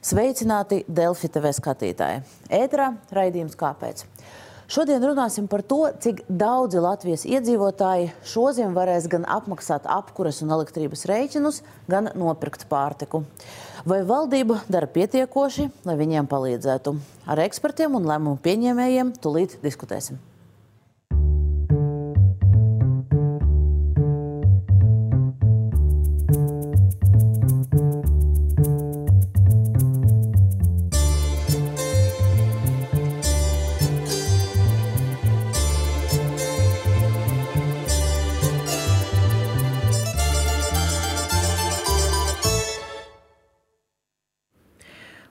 Sveicināti 0.00 0.78
Delfi 0.88 1.28
TV 1.28 1.50
skatītāji! 1.52 2.22
Ēterā 2.56 2.86
raidījums 3.12 3.52
kāpēc? 3.60 4.06
Šodien 4.70 5.02
runāsim 5.04 5.44
par 5.50 5.60
to, 5.60 5.82
cik 6.00 6.22
daudzi 6.24 6.80
Latvijas 6.80 7.26
iedzīvotāji 7.28 8.06
šodien 8.24 8.72
varēs 8.72 9.10
gan 9.12 9.26
apmaksāt 9.28 9.84
apkures 9.84 10.40
un 10.40 10.54
elektrības 10.56 11.04
rēķinus, 11.10 11.60
gan 11.90 12.08
nopirkt 12.16 12.64
pārtiku. 12.72 13.26
Vai 13.84 14.00
valdība 14.08 14.62
dara 14.72 14.88
pietiekoši, 14.88 15.68
lai 15.84 15.98
viņiem 16.00 16.32
palīdzētu? 16.32 16.96
Ar 17.28 17.44
ekspertiem 17.44 18.00
un 18.00 18.08
lēmumu 18.08 18.40
pieņēmējiem 18.40 19.12
tūlīt 19.20 19.60
diskutēsim. 19.60 20.29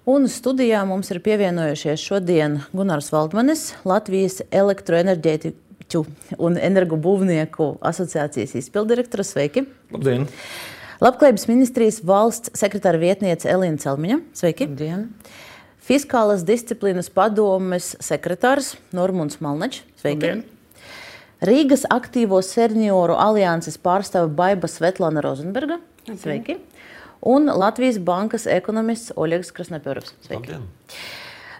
Un 0.09 0.26
studijā 0.26 0.80
mums 0.90 1.12
ir 1.13 1.20
pievienojušies 1.22 2.02
šodien 2.02 2.55
Gunārs 2.73 3.12
Valdmanis, 3.13 3.76
Latvijas 3.86 4.40
elektroenerģētiķu 4.49 5.99
un 6.41 6.55
energobūvnieku 6.58 7.68
asociācijas 7.85 8.55
izpildirektors. 8.58 9.35
Sveiki! 9.35 9.68
Labdien! 9.94 10.26
Labklājības 11.04 11.45
ministrijas 11.52 11.99
valsts 12.02 12.55
sekretāra 12.58 12.98
vietniece 12.98 13.52
Elīna 13.54 13.77
Celmiņa. 13.84 14.18
Sveiki! 14.40 14.66
Labdien! 14.72 15.05
Fiskālas 15.85 16.41
disciplīnas 16.48 17.12
padomes 17.13 17.91
sekretārs 18.02 18.74
Normons 18.96 19.37
Malnečs. 19.46 19.84
Sveiki! 20.02 20.24
Labdien. 20.24 20.41
Rīgas 21.46 21.85
aktīvo 21.85 22.41
senioru 22.41 23.13
alianses 23.20 23.77
pārstāve 23.77 24.34
Baiba 24.41 24.71
Svetlana 24.71 25.21
Rozenberga. 25.21 25.77
Sveiki! 26.10 26.57
Un 27.21 27.51
Latvijas 27.51 27.99
bankas 27.99 28.48
ekonomists 28.48 29.15
Oļegs 29.20 29.51
Krasnopjovs. 29.55 30.13
Sveiki! 30.27 30.53
Labdien. 30.53 30.70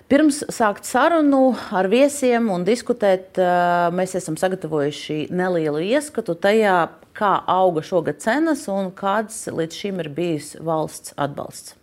Pirms 0.10 0.40
sākt 0.50 0.88
sarunu 0.90 1.52
ar 1.70 1.86
viesiem 1.86 2.48
un 2.50 2.64
diskutēt, 2.66 3.38
mēs 3.94 4.16
esam 4.18 4.40
sagatavojuši 4.42 5.28
nelielu 5.30 5.84
ieskatu 5.92 6.34
tajā, 6.34 6.80
kā 7.14 7.36
auga 7.46 7.84
šogad 7.86 8.18
cenas 8.24 8.64
un 8.74 8.90
kāds 8.90 9.44
līdz 9.54 9.78
šim 9.84 10.02
ir 10.02 10.10
bijis 10.18 10.56
valsts 10.66 11.14
atbalsts. 11.14 11.76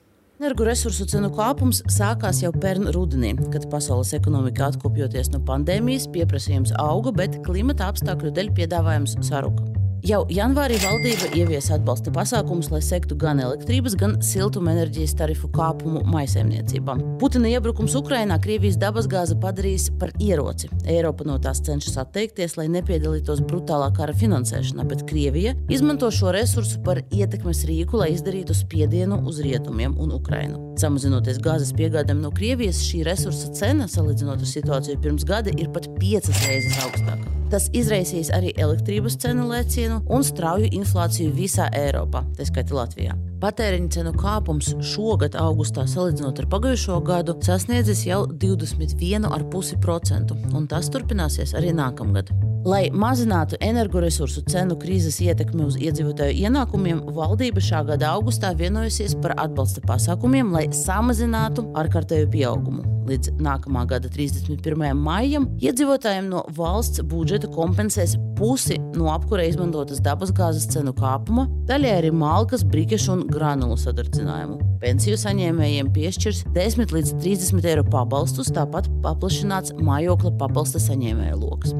Energoresursu 0.42 1.06
cenu 1.08 1.30
kāpums 1.38 1.84
sākās 1.86 2.42
jau 2.42 2.50
pērn 2.50 2.90
rudenī, 2.98 3.36
kad 3.54 3.70
pasaules 3.70 4.10
ekonomika 4.18 4.72
atkopjoties 4.72 5.30
no 5.30 5.44
pandēmijas, 5.46 6.10
pieprasījums 6.10 6.74
auga, 6.82 7.14
bet 7.22 7.38
klimata 7.46 7.92
apstākļu 7.94 8.34
dēļ 8.34 8.54
piedāvājums 8.58 9.20
saruka. 9.30 9.85
Jau 10.06 10.20
janvārī 10.30 10.76
valdība 10.78 11.32
ieviesa 11.34 11.80
atbalsta 11.80 12.12
pasākumus, 12.14 12.68
lai 12.70 12.78
sektu 12.84 13.16
gan 13.18 13.40
elektrības, 13.42 13.96
gan 13.98 14.12
siltumenerģijas 14.22 15.16
tarifu 15.18 15.48
kāpumu 15.50 16.04
maisaimniecībām. 16.06 17.00
Putina 17.18 17.50
iebrukums 17.50 17.96
Ukrainā 17.98 18.36
Krievijas 18.44 18.78
dabasgāze 18.78 19.34
padarījis 19.42 19.88
par 19.98 20.12
ieroci. 20.22 20.70
Eiropa 20.86 21.26
no 21.26 21.40
tās 21.42 21.58
cenšas 21.66 21.98
atteikties, 22.04 22.54
lai 22.54 22.68
nepiedalītos 22.76 23.42
brutālā 23.50 23.88
kara 23.96 24.14
finansēšanā, 24.14 24.86
bet 24.86 25.02
Krievija 25.10 25.56
izmanto 25.74 26.12
šo 26.14 26.30
resursu 26.36 26.78
par 26.86 27.02
ietekmes 27.10 27.64
rīku, 27.66 27.98
lai 27.98 28.12
izdarītu 28.14 28.54
spiedienu 28.54 29.24
uz 29.26 29.42
rietumiem 29.42 29.98
un 29.98 30.14
Ukrainu. 30.20 30.62
Samazinoties 30.78 31.42
gāzes 31.42 31.74
piegādēm 31.74 32.22
no 32.22 32.30
Krievijas, 32.36 32.84
šī 32.86 33.02
resursa 33.08 33.50
cena, 33.58 33.90
salīdzinot 33.90 34.38
ar 34.38 34.54
situāciju 34.54 35.02
pirms 35.02 35.26
gada, 35.26 35.50
ir 35.56 35.72
pat 35.74 35.90
piecas 35.98 36.46
reizes 36.46 36.78
augstāka. 36.84 37.32
Tas 37.50 37.68
izraisīs 37.78 38.32
arī 38.34 38.50
elektrības 38.58 39.14
cenu 39.22 39.44
lēcienu 39.46 39.95
un 40.06 40.24
strauju 40.26 40.70
inflāciju 40.76 41.34
visā 41.36 41.70
Eiropā, 41.74 42.24
tā 42.36 42.46
skaitā 42.48 42.76
Latvijā. 42.76 43.16
Patēriņa 43.36 43.90
cenu 43.92 44.14
kāpums 44.16 44.70
šogad, 44.94 45.34
augustā, 45.36 45.82
salīdzinot 45.90 46.38
ar 46.40 46.46
pagājušo 46.54 46.96
gadu, 47.04 47.34
sasniedzis 47.44 48.06
jau 48.08 48.22
21,5%, 48.32 50.32
un 50.56 50.64
tas 50.70 50.88
turpināsies 50.94 51.52
arī 51.58 51.74
nākamgad. 51.76 52.32
Lai 52.66 52.88
mazinātu 52.90 53.54
energoresursu 53.62 54.42
cenu 54.50 54.74
krīzes 54.80 55.20
ietekmi 55.22 55.62
uz 55.68 55.76
iedzīvotāju 55.78 56.34
ienākumiem, 56.48 57.04
valdība 57.14 57.62
šā 57.62 57.84
gada 57.92 58.08
augustā 58.16 58.50
vienojusies 58.58 59.14
par 59.22 59.36
atbalsta 59.38 59.84
pasākumiem, 59.86 60.50
lai 60.56 60.66
samazinātu 60.74 61.68
ārkārtēju 61.78 62.26
pieaugumu. 62.32 62.96
Līdz 63.06 63.36
nākamā 63.38 63.84
gada 63.86 64.08
31. 64.10 64.82
maijam 64.98 65.46
iedzīvotājiem 65.62 66.26
no 66.32 66.40
valsts 66.56 67.04
budžeta 67.06 67.46
kompensēs 67.54 68.16
pusi 68.36 68.80
no 68.96 69.12
apkurē 69.12 69.44
izmantotas 69.46 70.02
dabasgāzes 70.02 70.66
cenu 70.72 70.90
kāpuma, 70.96 71.46
daļai 71.70 71.92
arī 72.00 72.10
malkas, 72.10 72.66
brikešu 72.66 73.12
un 73.14 73.22
granulu 73.32 73.78
sadardzinājumu. 73.80 74.60
Pensiju 74.82 75.18
saņēmējiem 75.20 75.90
piešķirs 75.96 76.44
10 76.56 76.94
līdz 76.96 77.16
30 77.24 77.68
eiro 77.72 77.84
pabalstus, 77.90 78.52
tāpat 78.54 78.88
paplašināts 79.04 79.76
mājokļa 79.80 80.36
pabalsta 80.40 80.82
saņēmēju 80.86 81.42
lokus. 81.42 81.76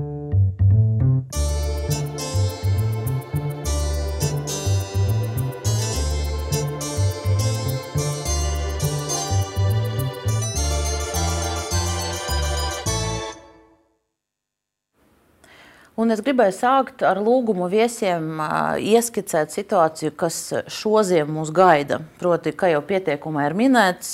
Un 15.97 16.13
es 16.13 16.21
gribēju 16.21 16.53
sākt 16.53 17.01
ar 17.09 17.17
lūgumu 17.25 17.71
viesiem 17.73 18.37
ieskicēt 18.85 19.55
situāciju, 19.55 20.13
kas 20.21 20.37
šodien 20.69 21.31
mūs 21.33 21.49
gaida. 21.57 22.03
Proti, 22.21 22.53
kā 22.53 22.69
jau 22.69 22.83
pieteikumā 22.85 23.47
ir 23.49 23.57
minēts, 23.57 24.11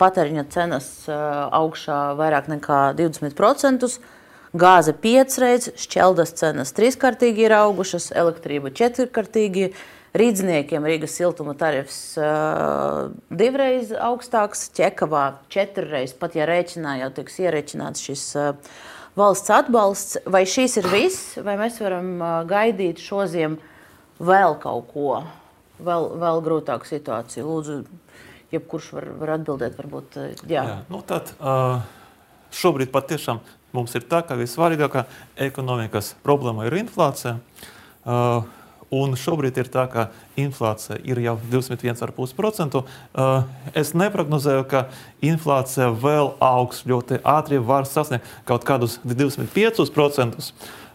patēriņa 0.00 0.44
cenas 0.50 0.88
augšā 1.06 2.00
vairāk 2.18 2.50
nekā 2.50 2.80
20%, 2.98 3.86
gāze 4.64 4.96
piecreiz, 4.98 5.70
šķeldas 5.78 6.34
cenas 6.42 6.74
trīskārtīgi 6.74 7.46
ir 7.46 7.54
augušas, 7.60 8.10
elektrība 8.18 8.74
četrkārtīgi. 8.74 9.70
Rīdzniekiem 10.12 10.84
Rīgas 10.84 11.14
siltuma 11.16 11.54
tarifs 11.56 12.18
uh, 12.20 13.06
divreiz 13.32 13.94
augstāks, 13.96 14.66
ķekavā 14.76 15.22
četrreiz, 15.54 16.12
pat 16.12 16.34
ja 16.36 16.44
rēķinā 16.50 16.98
jau 17.00 17.08
tiks 17.16 17.38
ierēķināts 17.40 18.04
šis 18.10 18.26
uh, 18.36 18.74
valsts 19.18 19.52
atbalsts. 19.52 20.20
Vai 20.26 20.44
šīs 20.48 20.78
ir 20.80 20.88
viss, 20.92 21.36
vai 21.44 21.56
mēs 21.60 21.80
varam 21.82 22.14
gaidīt 22.48 23.02
šodien 23.02 23.58
vēl 24.22 24.56
kaut 24.62 24.92
ko, 24.92 25.22
vēl, 25.82 26.08
vēl 26.22 26.44
grūtāku 26.46 26.88
situāciju? 26.88 27.48
Lūdzu, 27.48 27.80
jebkurš 28.54 28.92
var, 28.96 29.10
var 29.22 29.34
atbildēt, 29.38 29.76
varbūt 29.80 30.20
jā. 30.46 30.62
Jā, 30.62 30.78
nu 30.92 31.02
tad, 31.06 31.34
šobrīd 32.52 32.92
patiešām 32.94 33.42
mums 33.72 33.94
ir 33.96 34.04
tā, 34.08 34.20
ka 34.26 34.36
vissvarīgākā 34.38 35.06
ekonomikas 35.48 36.14
problēma 36.24 36.68
ir 36.68 36.82
inflācija. 36.82 37.38
Uh, 38.92 38.92
Un 38.92 39.14
šobrīd 39.16 39.56
ir 39.56 39.70
tā, 39.72 39.86
ka 39.88 40.10
inflācija 40.36 40.98
ir 41.08 41.16
jau 41.24 41.38
21,5%. 41.48 42.82
Uh, 42.82 43.46
es 43.78 43.94
neprognozēju, 43.96 44.66
ka 44.68 44.82
inflācija 45.24 45.88
vēl 45.96 46.34
augs 46.44 46.82
ļoti 46.84 47.22
ātri, 47.24 47.56
var 47.56 47.88
sasniegt 47.88 48.28
kaut 48.48 48.66
kādus 48.68 48.98
25%. 49.08 50.50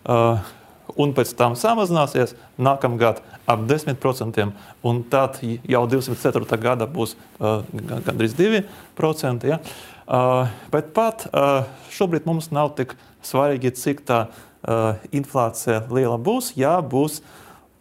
Uh, 0.06 0.46
un 0.94 1.16
pēc 1.18 1.32
tam 1.40 1.56
samazināsies 1.58 2.36
nākamgad 2.62 3.24
ap 3.50 3.66
10%, 3.66 4.46
un 4.86 5.02
tad 5.10 5.42
jau 5.42 5.82
24. 5.90 6.62
gada 6.62 6.86
būs 6.86 7.16
uh, 7.18 7.66
gandrīz 8.06 8.38
2%. 8.38 9.50
Ja? 9.50 9.58
Uh, 10.06 10.54
bet 10.70 10.94
pat 10.94 11.26
uh, 11.32 11.66
šobrīd 11.98 12.30
mums 12.30 12.52
nav 12.54 12.76
tik 12.78 12.94
svarīgi, 13.26 13.74
cik 13.74 14.06
tā 14.06 14.22
uh, 14.30 15.02
inflācija 15.10 15.82
liela 15.90 16.22
būs. 16.22 16.54
Jā, 16.62 16.78
būs 16.86 17.24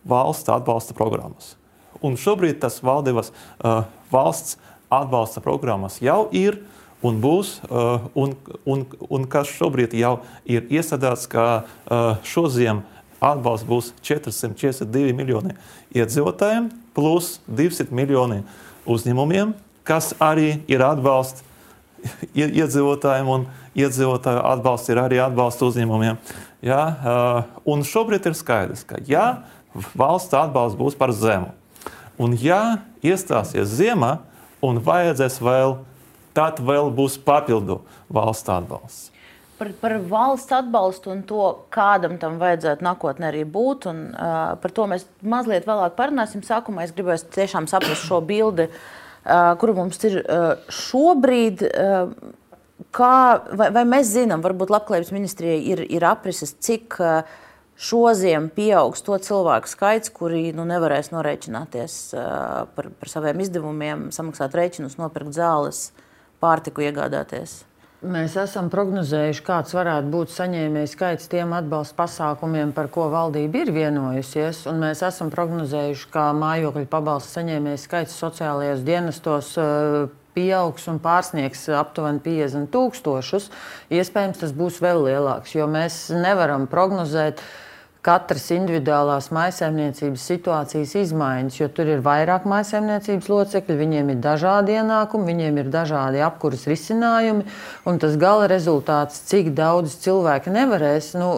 valsts 0.09 0.51
atbalsta 0.53 0.97
programmas. 0.97 1.55
Un 2.05 2.17
šobrīd 2.21 2.61
tas 2.63 2.79
valdības 2.85 3.33
uh, 3.33 3.85
valsts 4.13 4.59
atbalsta 4.93 5.43
programmas 5.45 5.99
jau 6.03 6.27
ir 6.37 6.61
un 7.05 7.21
būs, 7.23 7.59
uh, 7.69 8.07
un, 8.19 8.35
un, 8.67 8.85
un 9.09 9.27
kas 9.31 9.51
šobrīd 9.53 9.97
jau 9.97 10.19
ir 10.49 10.69
iestrādāts, 10.73 11.27
ka 11.31 11.47
uh, 11.63 12.17
šodien 12.27 12.85
atbalsts 13.21 13.67
būs 13.69 13.93
442 14.05 15.17
miljoni 15.17 15.57
iedzīvotājiem 15.97 16.71
plus 16.97 17.37
200 17.49 17.93
miljoni 17.97 18.43
uzņēmumiem, 18.87 19.55
kas 19.87 20.13
arī 20.23 20.61
ir 20.71 20.85
atbalsts 20.85 21.45
iedzīvotājiem 22.37 23.29
un 23.31 23.47
iedzīvotāju 23.77 24.43
atbalsts 24.53 24.93
ir 24.93 25.01
arī 25.01 25.21
atbalsts 25.23 25.65
uzņēmumiem. 25.67 26.19
Ja, 26.65 26.81
un 27.69 27.85
šobrīd 27.87 28.29
ir 28.29 28.37
skaidrs, 28.39 28.85
ka 28.89 29.01
ja 29.07 29.27
valsts 29.95 30.37
atbalsts 30.37 30.79
būs 30.79 30.97
par 30.99 31.13
zemu. 31.17 31.53
Un 32.19 32.33
ja 32.41 32.79
iestāsies 33.05 33.69
ziema 33.77 34.21
un 34.65 34.81
vajadzēs 34.83 35.37
vēl, 35.45 35.77
tad 36.37 36.63
vēl 36.65 36.89
būs 36.97 37.19
papildu 37.25 37.83
valsts 38.13 38.53
atbalsts. 38.53 39.13
Par, 39.57 39.71
par 39.81 39.95
valsts 40.05 40.53
atbalstu 40.53 41.15
un 41.15 41.23
to, 41.25 41.43
kādam 41.73 42.19
tam 42.21 42.37
vajadzētu 42.41 42.85
nākotnē 42.85 43.31
arī 43.31 43.47
būt. 43.49 43.87
Un, 43.89 44.03
uh, 44.13 44.53
par 44.61 44.75
to 44.77 44.85
mēs 44.91 45.07
mazliet 45.25 45.69
vēlāk 45.69 45.97
parunāsim. 45.97 46.45
Sākumā 46.45 46.85
es 46.85 46.93
gribēju 46.97 47.31
tiešām 47.33 47.69
saprast 47.71 48.05
šo 48.05 48.21
bildi, 48.21 48.69
uh, 48.69 49.55
kuru 49.61 49.79
mums 49.79 50.03
ir 50.05 50.19
uh, 50.21 50.51
šobrīd. 50.69 51.65
Uh, 51.73 52.45
kā, 52.93 53.15
vai, 53.57 53.71
vai 53.73 53.87
mēs 53.89 54.13
zinām, 54.13 54.45
varbūt 54.45 54.73
Labklājības 54.73 55.15
ministrijai 55.17 55.59
ir, 55.73 55.83
ir 55.89 56.05
aprises, 56.05 56.53
cik 56.61 56.99
uh, 57.01 57.23
šoziem 57.77 58.49
pieaugs 58.53 59.05
to 59.05 59.19
cilvēku 59.21 59.71
skaits, 59.71 60.11
kuri 60.13 60.51
nu, 60.57 60.65
nevarēs 60.69 61.13
norēķināties 61.13 62.01
par, 62.77 62.91
par 62.97 63.13
saviem 63.13 63.45
izdevumiem, 63.45 64.09
samaksāt 64.17 64.57
rēķinus, 64.57 64.99
nopirkt 65.01 65.37
zāles, 65.37 65.91
pārtiku 66.41 66.87
iegādāties. 66.89 67.63
Mēs 68.07 68.35
esam 68.39 68.69
prognozējuši, 68.71 69.43
kāds 69.43 69.73
varētu 69.75 70.11
būt 70.13 70.31
saņēmējs 70.35 70.93
skaits 70.95 71.31
tiem 71.33 71.55
atbalsta 71.57 71.97
pasākumiem, 72.03 72.75
par 72.77 72.91
ko 72.93 73.09
valdība 73.11 73.65
ir 73.65 73.73
vienojusies. 73.73 74.67
Mēs 74.77 75.01
esam 75.07 75.33
prognozējuši, 75.33 76.11
ka 76.13 76.29
mājokļu 76.37 76.87
pabalsta 76.93 77.41
saņēmējs 77.41 77.89
skaits 77.89 78.21
sociālajos 78.21 78.85
dienestos 78.87 79.55
pieaugs 80.37 80.85
un 80.93 81.01
pārsniegs 81.01 81.65
aptuveni 81.73 82.21
50 82.23 82.69
tūkstošus. 82.77 83.49
Iespējams, 83.89 84.43
tas 84.45 84.53
būs 84.55 84.83
vēl 84.85 85.07
lielāks, 85.09 85.57
jo 85.57 85.65
mēs 85.65 86.03
nevaram 86.13 86.69
prognozēt 86.71 87.41
uh, 87.41 87.66
katras 88.07 88.47
individuālās 88.55 89.33
maisaimniecības 89.35 90.27
situācijas 90.31 90.95
izmaiņas, 91.01 91.59
jo 91.59 91.67
tur 91.75 91.91
ir 91.91 92.03
vairāk 92.05 92.47
maisaimniecības 92.47 93.29
locekļu, 93.33 93.79
viņiem 93.81 94.13
ir 94.15 94.21
dažādi 94.23 94.77
ienākumi, 94.79 95.27
viņiem 95.33 95.59
ir 95.63 95.71
dažādi 95.75 96.23
apkuras 96.23 96.67
risinājumi, 96.71 97.47
un 97.89 97.99
tas 98.03 98.15
gala 98.21 98.47
rezultāts, 98.51 99.25
cik 99.27 99.51
daudz 99.59 99.97
cilvēki 100.05 100.55
nevarēs, 100.55 101.13
nu, 101.19 101.31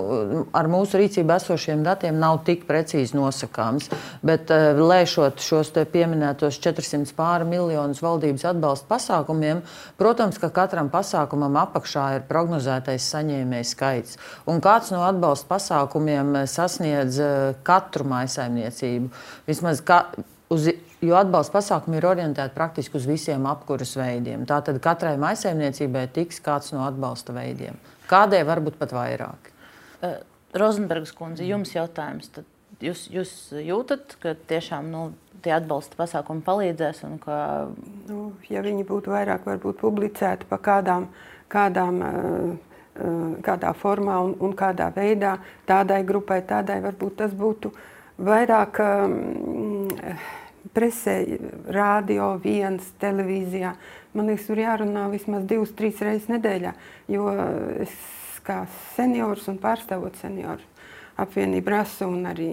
ar 0.53 0.69
mūsu 0.69 1.01
rīcībā 1.01 1.39
esošiem 1.41 1.85
datiem 1.87 2.19
nav 2.21 2.43
tik 2.45 2.67
precīzi 2.69 3.17
nosakāms. 3.17 3.89
Bet 4.27 4.53
eh, 4.53 4.77
lēšot 4.77 5.41
šos 5.45 5.73
pieminētos 5.93 6.61
400 6.65 7.17
pāri 7.17 7.49
miljonus 7.49 8.03
valdības 8.05 8.45
atbalsta 8.53 8.89
pasākumiem, 8.93 9.63
protams, 10.01 10.37
ka 10.43 10.53
katram 10.55 10.93
pasākumam 10.93 11.57
apakšā 11.65 12.07
ir 12.19 12.29
prognozētais 12.29 13.09
saņēmējs 13.15 13.75
skaits. 13.77 14.21
Un 14.51 14.61
kāds 14.65 14.93
no 14.93 15.05
atbalsta 15.07 15.49
pasākumiem 15.55 16.37
sasniedz 16.59 17.21
eh, 17.23 17.37
katru 17.67 18.07
maisaimniecību. 18.11 19.11
Vismaz 19.49 19.83
ka, 19.87 20.03
uz, 20.53 20.69
jo 21.05 21.19
atbalsta 21.19 21.59
pasākumi 21.59 22.01
ir 22.01 22.09
orientēti 22.11 22.57
praktiski 22.57 22.99
uz 22.99 23.07
visiem 23.09 23.47
apkuras 23.51 23.95
veidiem. 23.99 24.47
Tātad 24.49 24.81
katrai 24.85 25.17
maisaimniecībai 25.21 26.09
tiks 26.15 26.43
kāds 26.45 26.75
no 26.75 26.85
atbalsta 26.87 27.37
veidiem. 27.37 27.79
Kādai 28.11 28.43
varbūt 28.49 28.79
pat 28.81 28.95
vairāk. 28.97 29.51
Uh, 29.99 30.21
Rozenbergs 30.57 31.13
kundze, 31.17 31.45
jums 31.45 31.75
jautājums. 31.75 32.31
Tad 32.33 32.47
jūs, 32.85 33.07
jūs 33.13 33.33
jūtat, 33.53 34.17
ka 34.23 34.33
tiešām 34.49 34.89
nu, 34.93 35.03
tie 35.45 35.53
atbalsta 35.57 35.99
pasākumi 35.99 36.45
palīdzēs? 36.47 37.03
Ka... 37.25 37.41
Nu, 38.09 38.31
ja 38.49 38.65
viņi 38.65 38.87
būtu 38.89 39.13
vairāk 39.13 39.45
publicēti 39.83 40.49
pa 40.49 40.61
kādām, 40.63 41.11
kādām 41.53 42.01
uh, 42.01 42.57
kādā 43.45 43.73
formā 43.79 44.19
un, 44.25 44.35
un 44.43 44.55
kādā 44.59 44.91
veidā 44.95 45.37
tādai 45.69 46.03
grupai, 46.07 46.41
tādai 46.47 46.81
varbūt 46.85 47.19
tas 47.23 47.35
būtu 47.37 47.73
vairāk 48.19 48.81
um, 48.83 49.89
presē, 50.75 51.19
radio, 51.75 52.33
viens, 52.43 52.93
televīzijā. 53.01 53.75
Man 54.17 54.31
liekas, 54.31 54.49
tur 54.49 54.63
jārunā 54.63 55.07
vismaz 55.13 55.47
divas, 55.49 55.75
trīs 55.79 56.01
reizes 56.03 56.31
nedēļā, 56.33 56.75
jo 57.13 57.29
es 57.85 57.95
kā 58.47 58.63
seniors 58.97 59.47
un 59.51 59.61
pārstāvot 59.63 60.17
senioru 60.23 60.65
apvienību 61.19 61.75
rasu 61.75 62.09
un 62.09 62.27
arī 62.31 62.53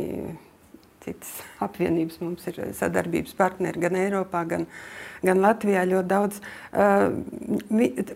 citas 1.05 1.37
apvienības 1.61 2.17
mums 2.23 2.47
ir 2.49 2.61
sadarbības 2.75 3.35
partneri 3.37 3.83
gan 3.83 3.97
Eiropā, 3.99 4.41
gan 4.49 4.65
Eiropā 4.65 5.14
gan 5.25 5.41
Latvijā 5.43 5.83
ļoti 5.89 6.09
daudz. 6.11 6.39
Uh, 6.71 7.09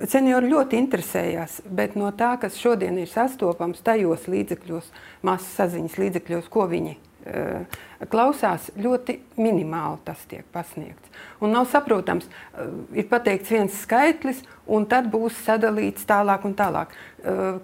seniori 0.10 0.52
ļoti 0.52 0.80
interesējās, 0.80 1.60
bet 1.66 1.98
no 2.00 2.12
tā, 2.16 2.36
kas 2.42 2.60
šodien 2.60 3.00
ir 3.02 3.12
sastopams 3.12 3.84
tajos 3.86 4.28
līdzekļos, 4.32 4.90
masas 5.28 5.54
saziņas 5.60 6.00
līdzekļos, 6.02 6.50
ko 6.54 6.68
viņi 6.72 6.96
uh, 6.96 7.80
klausās, 8.12 8.70
ļoti 8.80 9.20
minimāli 9.42 10.02
tas 10.08 10.24
tiek 10.30 10.48
pasniegts. 10.54 11.12
Un 11.44 11.56
nav 11.56 11.70
saprotams, 11.72 12.30
uh, 12.30 12.72
ir 12.96 13.10
pateikts 13.12 13.54
viens 13.54 13.82
skaitlis, 13.84 14.44
un 14.70 14.86
tad 14.90 15.10
būs 15.12 15.38
sadalīts 15.48 16.06
tālāk 16.10 16.46
un 16.46 16.54
tālāk. 16.58 16.94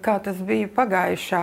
Kā 0.04 0.18
tas 0.20 0.36
bija 0.44 0.68
pagājušā 0.68 1.42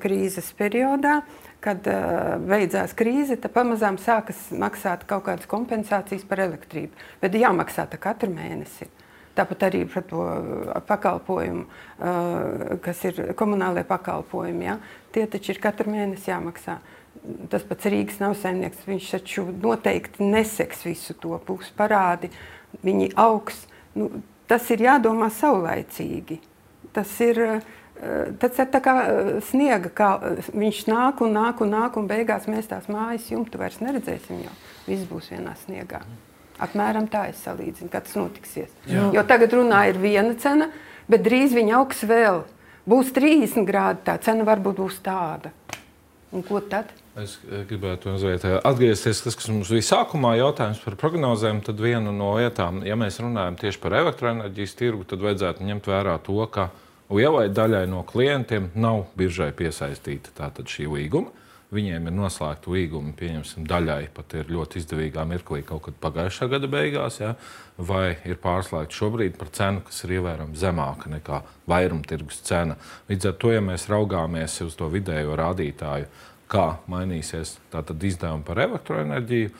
krīzes 0.00 0.46
periodā, 0.56 1.18
kad 1.64 1.86
uh, 1.88 2.34
beidzās 2.44 2.92
krīze, 2.96 3.38
tad 3.40 3.54
pamazām 3.54 3.96
sākas 4.00 4.50
maksāt 4.52 5.06
kaut 5.08 5.24
kādas 5.28 5.48
kompensācijas 5.50 6.26
par 6.28 6.42
elektrību. 6.44 6.92
Bet 7.22 7.38
jāmaksā 7.38 7.86
katru 8.00 8.32
mēnesi. 8.34 8.90
Tāpat 9.34 9.64
arī 9.66 9.80
par 9.90 10.04
to 10.06 10.24
pakalpojumu, 10.86 11.64
uh, 11.64 12.76
kas 12.84 13.00
ir 13.08 13.32
komunālajie 13.38 13.86
pakalpojumi. 13.88 14.68
Ja? 14.68 14.76
Tie 15.14 15.24
taču 15.30 15.54
ir 15.54 15.62
katru 15.62 15.90
mēnesi 15.94 16.30
jāmaksā. 16.30 16.78
Tas 17.50 17.64
pats 17.66 17.88
Rīgas 17.90 18.20
nav 18.22 18.36
saimnieks. 18.38 18.84
Viņš 18.86 19.10
taču 19.16 19.46
noteikti 19.50 20.26
neseks 20.28 20.84
visu 20.86 21.16
to 21.18 21.38
pusi 21.46 21.72
parādi. 21.78 22.30
Viņi 22.84 23.14
augs. 23.18 23.64
Nu, 23.98 24.10
tas 24.50 24.68
ir 24.74 24.84
jādomā 24.84 25.30
saulaicīgi. 25.34 26.38
Tas 26.94 27.10
ir 27.24 27.42
uh, 27.42 27.72
Tas 28.40 28.58
ir 28.58 28.70
kā 28.84 28.94
sniega, 29.46 29.90
kā 29.94 30.08
viņš 30.50 30.80
nāk 30.90 31.22
un 31.24 31.36
nāk 31.38 31.62
un 31.64 31.70
nāk, 31.72 31.98
un 32.00 32.08
beigās 32.10 32.48
mēs 32.50 32.68
tās 32.68 32.90
mājas 32.90 33.30
jumtu 33.30 33.60
vairs 33.60 33.78
neredzēsim. 33.80 34.42
Jo 34.44 34.54
viss 34.88 35.06
būs 35.08 35.30
vienā 35.32 35.54
sniegā. 35.64 36.02
Apmēram 36.64 37.06
tā 37.10 37.28
es 37.32 37.40
salīdzinu, 37.44 37.90
kad 37.90 38.06
tas 38.06 38.16
notiksies. 38.18 38.74
Jā. 38.90 39.08
Jo 39.14 39.24
tagad 39.26 39.54
runā 39.56 39.86
ir 39.90 39.98
viena 39.98 40.34
cena, 40.38 40.68
bet 41.10 41.24
drīz 41.24 41.54
viņa 41.56 41.78
augs 41.80 42.04
vēl. 42.06 42.44
Būs 42.88 43.14
30 43.16 43.64
grādi, 43.66 44.04
tā 44.06 44.18
cena 44.22 44.44
varbūt 44.46 44.78
būs 44.82 45.00
tāda. 45.04 45.50
Un 46.34 46.42
ko 46.44 46.60
tad? 46.60 46.90
Es 47.18 47.36
gribētu 47.46 48.10
mazliet 48.10 48.42
atgriezties 48.66 49.20
pie 49.22 49.30
tā, 49.30 49.38
kas 49.38 49.50
mums 49.52 49.70
bija 49.70 49.86
sākumā 49.86 50.32
jautājums 50.40 50.80
par 50.82 50.96
prognozēm. 50.98 51.62
Tad 51.64 51.78
viena 51.80 52.12
no 52.12 52.32
lietām, 52.36 52.82
ja 52.86 52.98
mēs 52.98 53.20
runājam 53.22 53.58
tieši 53.60 53.80
par 53.82 53.94
elektroenerģijas 54.02 54.74
tirgu, 54.78 55.06
tad 55.08 55.22
vajadzētu 55.22 55.66
ņemt 55.68 55.86
vērā 55.90 56.16
to, 56.26 56.40
ka 56.50 56.68
lielai 57.10 57.48
daļai 57.52 57.86
no 57.90 58.02
klientiem 58.08 58.70
nav 58.74 59.08
biržai 59.18 59.52
piesaistīta 59.56 60.52
šī 60.64 60.88
līguma. 60.90 61.32
Viņiem 61.74 62.06
ir 62.06 62.14
noslēgta 62.14 62.70
līguma, 62.70 63.10
pieņemsim, 63.18 63.64
daļai 63.66 64.10
pat 64.14 64.36
ir 64.38 64.50
ļoti 64.52 64.78
izdevīgā 64.78 65.24
mirklī 65.26 65.64
kaut 65.66 65.88
kad 65.88 65.96
pagājušā 66.04 66.46
gada 66.52 66.68
beigās, 66.70 67.18
ja, 67.18 67.32
vai 67.78 68.14
ir 68.28 68.38
pārslēgta 68.38 68.94
šobrīd 68.94 69.34
par 69.40 69.50
cenu, 69.56 69.82
kas 69.82 70.04
ir 70.06 70.14
ievērojami 70.20 70.60
zemāka 70.60 71.10
nekā 71.10 71.40
vairumtirgus 71.70 72.44
cena. 72.46 72.76
Līdz 73.10 73.32
ar 73.32 73.34
to, 73.42 73.50
ja 73.56 73.64
mēs 73.64 73.88
raugāmies 73.90 74.60
uz 74.62 74.78
to 74.78 74.86
vidējo 74.92 75.34
rādītāju, 75.40 76.06
kā 76.54 76.66
mainīsies 76.86 77.56
izdevumi 77.74 78.46
par 78.46 78.60
elektroenerģiju, 78.68 79.50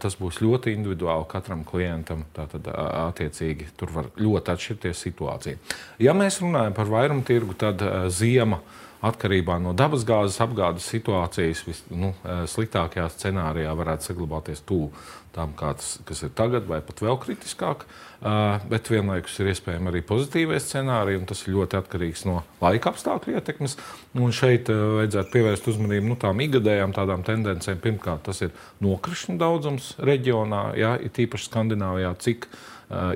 tas 0.00 0.14
būs 0.20 0.40
ļoti 0.44 0.72
individuāli 0.76 1.26
katram 1.30 1.64
klientam. 1.66 2.24
Tātad, 2.36 2.68
attiecīgi, 2.70 3.72
tur 3.78 3.92
var 3.94 4.10
ļoti 4.20 4.52
atšķirties 4.54 5.04
situācija. 5.08 5.60
Ja 6.02 6.14
mēs 6.16 6.40
runājam 6.44 6.76
par 6.76 6.90
vairumtirgu, 6.92 7.56
tad 7.58 7.82
ziema 8.14 8.60
atkarībā 9.06 9.58
no 9.62 9.74
dabasgāzes 9.76 10.40
apgādes 10.42 10.86
situācijas 10.90 11.62
vis, 11.66 11.82
nu, 11.92 12.14
sliktākajā 12.24 13.10
scenārijā 13.12 13.74
varētu 13.76 14.10
saglabāties 14.10 14.64
tuvu 14.66 14.92
tam, 15.36 15.52
tas, 15.58 15.98
kas 16.08 16.24
ir 16.24 16.32
tagad, 16.38 16.64
vai 16.70 16.80
pat 16.84 17.02
vēl 17.04 17.18
kritiskāk. 17.20 17.84
Uh, 17.84 18.05
bet 18.20 18.90
vienlaikus 18.90 19.36
ir 19.40 19.50
iespējami 19.52 19.90
arī 19.90 20.02
pozitīvie 20.06 20.58
scenāriji, 20.62 21.20
un 21.20 21.28
tas 21.28 21.42
ir 21.44 21.54
ļoti 21.56 21.78
atkarīgs 21.80 22.24
no 22.28 22.40
laika 22.62 22.92
apstākļu 22.92 23.36
ietekmes. 23.36 23.76
Un 24.16 24.34
šeit 24.34 24.70
vajadzētu 24.70 25.32
pievērst 25.34 25.68
uzmanību 25.72 26.12
nu, 26.12 26.18
tām 26.20 26.40
ikgadējām 26.46 26.94
tādām 26.96 27.26
tendencēm. 27.26 27.82
Pirmkārt, 27.84 28.24
tas 28.28 28.42
ir 28.46 28.54
nokrišņu 28.84 29.36
daudzums 29.40 29.92
reģionā, 30.00 30.62
ja, 30.80 30.94
ir 30.96 31.12
tīpaši 31.16 31.50
Skandināvijā, 31.50 32.14
cik. 32.24 32.48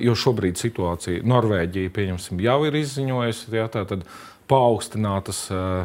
Jo 0.02 0.16
šobrīd 0.19 0.59
situācija 0.59 1.23
Norvēģija 1.30 1.92
pieņemsim, 1.95 2.40
jau 2.42 2.57
ir 2.66 2.75
izziņojusi, 2.80 3.52
ja, 3.54 3.69
tā 3.71 3.85
tad 3.87 4.02
paaugstinātas 4.50 5.45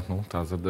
nu, 0.10 0.24
tā 0.32 0.42
tad, 0.50 0.66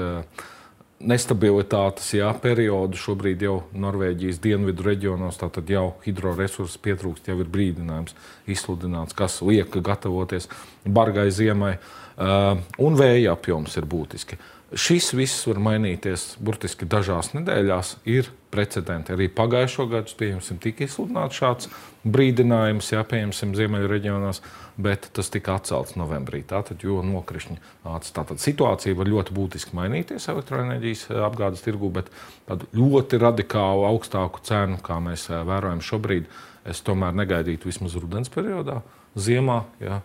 nestabilitātes 1.04 2.14
jā, 2.16 2.30
periodu. 2.42 2.98
Šobrīd 3.00 3.44
jau 3.46 3.56
Norvēģijas 3.76 4.40
dienvidu 4.44 4.86
reģionos 4.88 5.40
tātad 5.42 5.70
jau 5.70 5.90
hidroresursu 6.06 6.80
pietrūkst, 6.86 7.30
jau 7.30 7.38
ir 7.42 7.52
brīdinājums 7.52 8.16
izsludināts, 8.52 9.16
kas 9.18 9.42
liek 9.46 9.76
gatavoties 9.76 10.50
bargai 10.86 11.30
ziemai. 11.36 11.76
Un 12.16 12.96
vēja 12.96 13.36
apjoms 13.36 13.76
ir 13.76 13.88
būtiski. 13.92 14.40
Šis 14.74 15.12
viss 15.14 15.44
var 15.46 15.60
mainīties 15.62 16.40
burtiski 16.42 16.88
dažās 16.90 17.36
nedēļās. 17.36 18.00
Ir 18.10 18.32
precedenti. 18.56 19.14
Arī 19.14 19.28
pagājušo 19.30 19.86
gadu 19.92 20.16
pieņemsim, 20.18 20.58
tika 20.64 20.86
izsludināts 20.88 21.38
šāds 21.38 21.70
brīdinājums, 22.08 22.90
ja 22.94 23.04
pieņemsim 23.06 23.54
ziemeļu 23.58 23.90
reģionos, 23.92 24.42
bet 24.82 25.10
tas 25.16 25.30
tika 25.34 25.58
atcelts 25.60 25.98
novembrī. 26.00 26.42
Tātad, 26.48 26.82
jo 26.86 27.02
nokrišņi 27.06 27.58
nāca. 27.86 28.14
Tātad 28.20 28.42
situācija 28.42 28.98
var 28.98 29.12
ļoti 29.12 29.36
būtiski 29.36 29.78
mainīties 29.78 30.30
elektroenerģijas 30.34 31.06
apgādes 31.28 31.66
tirgu, 31.66 31.92
bet 32.00 32.10
tādu 32.50 32.70
ļoti 32.80 33.22
radikālu 33.22 33.86
augstāku 33.92 34.42
cenu, 34.48 34.80
kā 34.86 34.98
mēs 35.04 35.28
vērojam 35.30 35.84
šobrīd, 35.86 36.32
es 36.66 36.82
tomēr 36.86 37.14
negaidītu 37.22 37.70
vismaz 37.70 37.98
rudens 38.00 38.34
periodā. 38.34 38.82
Ziemā 39.16 39.62
ja, 39.80 40.02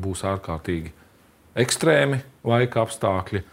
būs 0.00 0.24
ārkārtīgi 0.26 0.94
ekstrēmi 1.58 2.22
laika 2.46 2.82
apstākļi 2.86 3.44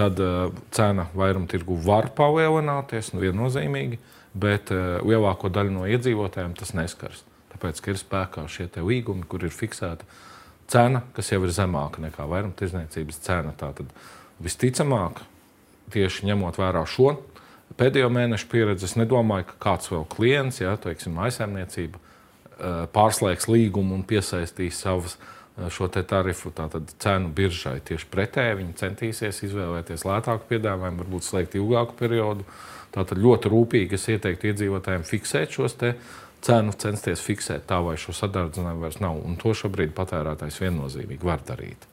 tad 0.00 0.20
uh, 0.24 0.48
cena 0.72 1.06
vairumtirgu 1.16 1.76
var 1.84 2.08
palielināties, 2.16 3.12
nu, 3.12 3.20
viennozīmīgi, 3.24 4.00
bet 4.40 4.72
uh, 4.72 4.96
lielāko 5.04 5.50
daļu 5.52 5.74
no 5.74 5.86
iedzīvotājiem 5.90 6.56
tas 6.58 6.72
neskars. 6.76 7.24
Tāpēc, 7.52 7.82
ka 7.84 7.92
ir 7.92 8.00
spēkā 8.00 8.46
šie 8.48 8.70
līgumi, 8.80 9.26
kur 9.28 9.44
ir 9.44 9.52
fiksēta 9.52 10.06
cena, 10.70 11.02
kas 11.16 11.32
jau 11.32 11.42
ir 11.44 11.52
zemāka 11.52 12.00
nekā 12.00 12.24
vairumtirdzniecības 12.30 13.20
cena. 13.26 13.52
Tātad 13.58 13.90
visticamāk, 14.40 15.20
tieši 15.92 16.30
ņemot 16.30 16.60
vērā 16.60 16.86
šo 16.88 17.18
pēdējo 17.78 18.10
mēnešu 18.12 18.48
pieredzi, 18.50 18.88
es 18.88 18.96
nedomāju, 18.98 19.46
ka 19.52 19.58
kāds 19.62 19.90
vēl 19.92 20.06
klients, 20.10 20.60
ja, 20.62 20.74
teiksim, 20.80 21.18
aizsēmniecība, 21.22 22.00
uh, 22.00 22.80
pārslēgs 22.94 23.48
līgumu 23.50 23.94
un 23.98 24.06
piesaistīs 24.06 24.80
savas 24.82 25.16
šo 25.68 25.88
tarifu 25.90 26.52
cenu 26.98 27.28
biržai. 27.36 27.80
Tieši 27.84 28.08
pretēji 28.12 28.58
viņi 28.62 28.78
centīsies 28.80 29.42
izvēlēties 29.48 30.06
lētāku 30.08 30.48
piedāvājumu, 30.54 31.04
varbūt 31.04 31.26
slēgt 31.26 31.58
ilgāku 31.60 31.98
periodu. 32.00 32.46
Tātad 32.94 33.20
ļoti 33.22 33.52
rūpīgi 33.52 33.98
es 33.98 34.08
ieteiktu 34.10 34.50
iedzīvotājiem 34.50 35.06
fiksēt 35.06 35.54
šos 35.54 35.76
cenu, 36.40 36.72
censties 36.72 37.20
fiksēt 37.20 37.68
tā, 37.68 37.82
vai 37.84 37.98
šo 38.00 38.14
sadardzinājumu 38.16 38.86
vairs 38.86 39.00
nav. 39.04 39.20
Un 39.20 39.36
to 39.40 39.52
šobrīd 39.54 39.92
patērētājs 39.96 40.62
viennozīmīgi 40.64 41.26
var 41.26 41.44
darīt. 41.46 41.89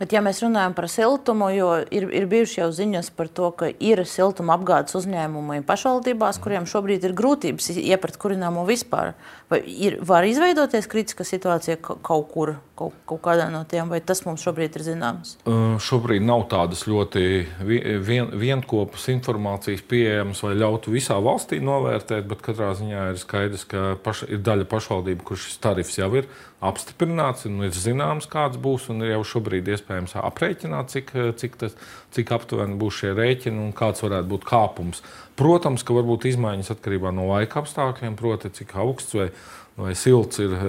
Bet, 0.00 0.14
ja 0.16 0.22
mēs 0.24 0.38
runājam 0.40 0.72
par 0.72 0.86
siltumu, 0.88 1.50
jo 1.52 1.68
ir, 1.92 2.06
ir 2.16 2.24
bijušas 2.30 2.56
jau 2.56 2.68
ziņas 2.72 3.10
par 3.18 3.28
to, 3.36 3.50
ka 3.52 3.66
ir 3.68 4.00
siltuma 4.08 4.54
apgādes 4.56 4.96
uzņēmumi 4.96 5.60
pašvaldībās, 5.68 6.38
kuriem 6.40 6.64
šobrīd 6.70 7.04
ir 7.04 7.12
grūtības 7.18 7.68
iepirkt 7.74 8.16
kurināmo 8.22 8.64
vispār. 8.64 9.12
Vai 9.52 9.60
ir, 9.68 9.98
var 10.00 10.24
izveidoties 10.24 10.88
kritiska 10.88 11.26
situācija 11.28 11.76
kaut 11.84 12.32
kur, 12.32 12.54
kaut, 12.80 12.96
kaut 13.08 13.20
kādā 13.24 13.48
no 13.52 13.62
tiem, 13.68 13.90
vai 13.92 14.00
tas 14.00 14.22
mums 14.26 14.44
šobrīd 14.46 14.78
ir 14.78 14.86
zināms? 14.86 15.36
Šobrīd 15.84 16.24
nav 16.24 16.46
tādas 16.52 16.86
ļoti 16.88 17.24
vien, 17.60 18.32
vienkopas 18.40 19.08
informācijas 19.12 19.84
pieejamas, 19.90 20.42
vai 20.46 20.56
ļautu 20.58 20.94
visā 20.94 21.18
valstī 21.22 21.60
novērtēt, 21.64 22.28
bet 22.30 22.44
katrā 22.46 22.72
ziņā 22.78 23.10
ir 23.12 23.20
skaidrs, 23.20 23.66
ka 23.68 23.94
paš, 24.04 24.24
ir 24.30 24.40
daļa 24.46 24.68
pašvaldību, 24.70 25.26
kur 25.28 25.40
šis 25.40 25.60
tarifs 25.62 26.00
jau 26.00 26.10
ir 26.20 26.30
apstiprināts, 26.60 27.46
un 27.48 27.64
ir 27.64 27.72
zināms, 27.76 28.28
kāds 28.30 28.60
būs. 28.60 28.90
Un 28.92 29.04
ir 29.04 29.14
jau 29.14 29.22
šobrīd 29.34 29.68
iespējams 29.72 30.16
aprēķināt, 30.20 30.92
cik, 30.92 31.12
cik, 31.40 31.56
tas, 31.60 31.76
cik 32.16 32.32
aptuveni 32.36 32.76
būs 32.80 33.00
šie 33.00 33.14
rēķini 33.16 33.64
un 33.64 33.72
kāds 33.76 34.04
varētu 34.04 34.28
būt 34.34 34.46
kāpums. 34.48 35.00
Protams, 35.40 35.84
ka 35.86 35.96
var 35.96 36.04
būt 36.08 36.28
izmaiņas 36.28 36.74
atkarībā 36.74 37.14
no 37.16 37.30
laika 37.30 37.62
apstākļiem, 37.62 38.18
proti, 38.18 38.52
cik 38.60 38.76
augsts 38.82 39.16
vai, 39.16 39.30
vai 39.78 39.94
silts 39.98 40.42
ir 40.42 40.56
eh, 40.56 40.64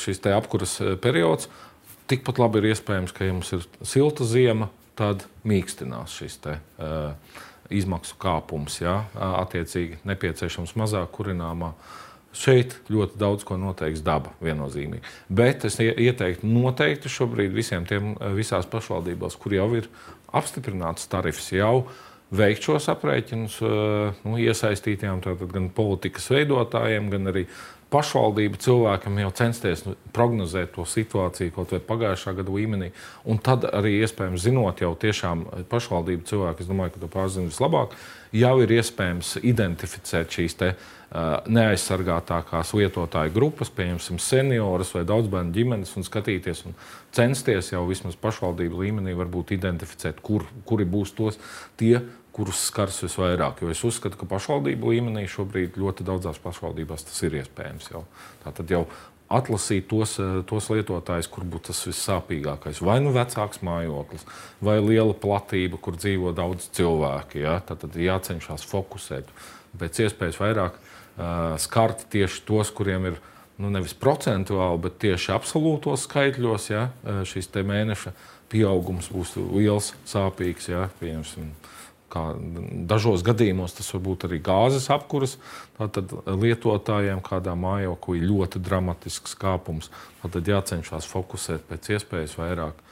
šis 0.00 0.22
apkuras 0.32 0.78
eh, 0.80 0.94
periods. 1.00 1.50
Tikpat 2.06 2.38
labi 2.38 2.62
ir 2.62 2.70
iespējams, 2.70 3.12
ka, 3.12 3.26
ja 3.26 3.34
mums 3.34 3.52
ir 3.56 3.66
silta 3.82 4.24
zima, 4.24 4.70
tad 4.96 5.26
mīkstinās 5.44 6.14
šis 6.20 6.36
te, 6.40 6.52
uh, 6.78 7.40
izmaksu 7.68 8.14
kāpums. 8.22 8.78
Ja? 8.78 9.00
Attiecīgi 9.42 9.98
nepieciešams 10.06 10.76
mazāk 10.78 11.10
kurināmā 11.18 11.72
Šeit 12.36 12.74
ļoti 12.92 13.16
daudz 13.16 13.46
ko 13.48 13.56
noteiks 13.56 14.02
daba 14.04 14.34
viennozīmīgi. 14.44 15.00
Bet 15.32 15.64
es 15.64 15.78
ieteiktu 15.80 16.48
noteikti 16.50 17.08
šobrīd 17.08 17.54
visiem 17.54 17.86
tiem 17.88 18.12
visās 18.36 18.68
pašvaldībās, 18.68 19.38
kur 19.40 19.54
jau 19.56 19.70
ir 19.78 19.88
apstiprināts 20.36 21.08
tarifs, 21.08 21.48
jau 21.54 21.86
veikt 22.36 22.66
šos 22.66 22.90
aprēķinus 22.92 23.56
nu, 24.26 24.36
iesaistītiem, 24.42 25.22
gan 25.54 25.70
politikas 25.72 26.28
veidotājiem, 26.34 27.08
gan 27.14 27.32
arī 27.32 27.46
pašvaldību 27.92 28.58
cilvēkam 28.62 29.20
jau 29.22 29.30
censties 29.38 29.84
nu, 29.86 29.94
prognozēt 30.16 30.72
to 30.74 30.84
situāciju 30.88 31.54
kaut 31.54 31.74
vai 31.74 31.80
pagājušā 31.86 32.34
gada 32.40 32.52
līmenī. 32.52 32.90
Un 33.28 33.38
tad 33.38 33.68
arī 33.70 33.96
iespējams 34.02 34.42
zinot 34.48 34.82
jau 34.82 34.92
tiešām 34.98 35.46
pašvaldību 35.70 36.26
cilvēku, 36.26 36.64
es 36.64 36.70
domāju, 36.70 36.96
ka 36.96 37.04
to 37.04 37.10
pārzina 37.12 37.50
vislabāk, 37.50 37.94
jau 38.34 38.54
ir 38.64 38.74
iespējams 38.78 39.36
identificēt 39.46 40.34
šīs 40.38 40.58
te, 40.58 40.72
uh, 40.74 40.96
neaizsargātākās 41.46 42.72
lietotāju 42.74 43.32
grupas, 43.34 43.70
pieņemsim, 43.70 44.18
seniorus 44.22 44.92
vai 44.96 45.04
daudzbērnu 45.06 45.54
ģimenes, 45.54 45.94
un 45.96 46.06
skatīties 46.06 46.64
un 46.66 46.74
censties 47.14 47.70
jau 47.72 47.84
vismaz 47.86 48.18
pašvaldību 48.20 48.82
līmenī 48.82 49.14
varbūt 49.16 49.54
identificēt, 49.56 50.20
kur, 50.26 50.44
kuri 50.66 50.88
būs 50.88 51.14
tos 51.16 51.38
tie, 51.78 52.00
kurus 52.36 52.66
skars 52.68 53.00
visvairāk. 53.06 53.64
Jo 53.64 53.72
es 53.72 53.82
uzskatu, 53.86 54.20
ka 54.20 54.28
pašvaldību 54.28 54.92
līmenī 54.92 55.24
šobrīd 55.32 55.78
ļoti 55.80 56.04
daudzās 56.06 56.40
pašvaldībās 56.44 57.08
tas 57.08 57.22
ir 57.24 57.38
iespējams. 57.40 57.90
Jau. 57.94 58.04
Tātad 58.44 58.72
jau 58.72 58.84
atlasīt 59.32 59.88
tos, 59.90 60.14
tos 60.46 60.68
lietotājus, 60.70 61.28
kur 61.32 61.46
būtu 61.48 61.72
tas 61.72 61.82
vissāpīgākais. 61.88 62.82
Vai 62.84 63.00
nu 63.02 63.10
vecāks 63.14 63.62
mājoklis, 63.66 64.26
vai 64.62 64.76
liela 64.84 65.16
platība, 65.18 65.80
kur 65.82 65.98
dzīvo 65.98 66.30
daudz 66.36 66.68
cilvēku. 66.76 67.40
Ja? 67.42 67.58
Tad 67.66 67.88
jācenšas 67.90 68.66
fokusēt 68.70 69.32
pēc 69.80 70.04
iespējas 70.06 70.38
vairāk 70.40 70.78
skarti 71.62 72.06
tieši 72.12 72.44
tos, 72.46 72.70
kuriem 72.76 73.10
ir 73.10 73.18
nu, 73.58 73.70
nevis 73.72 73.96
procentuāli, 73.96 74.82
bet 74.84 74.98
tieši 75.02 75.32
absolūtos 75.34 76.06
skaitļos. 76.06 76.70
Ja, 76.70 76.88
šis 77.26 77.50
mēneša 77.56 78.12
pieaugums 78.52 79.10
būs 79.10 79.34
liels, 79.40 79.94
sāpīgs. 80.06 80.70
Ja, 80.70 80.86
pieņemsim, 81.00 81.50
dažos 82.14 83.24
gadījumos 83.26 83.74
tas 83.76 83.90
var 83.94 84.02
būt 84.06 84.26
arī 84.28 84.38
gāzes 84.44 84.88
apkuras 84.94 85.36
lietotājiem, 85.78 87.20
kādā 87.24 87.56
mājoklī 87.58 88.22
ļoti 88.22 88.62
dramatisks 88.62 89.36
kāpums. 89.40 89.90
Tad 90.22 90.48
jācenšas 90.48 91.08
fokusēt 91.10 91.66
pēc 91.70 91.92
iespējas 91.96 92.38
vairāk 92.38 92.82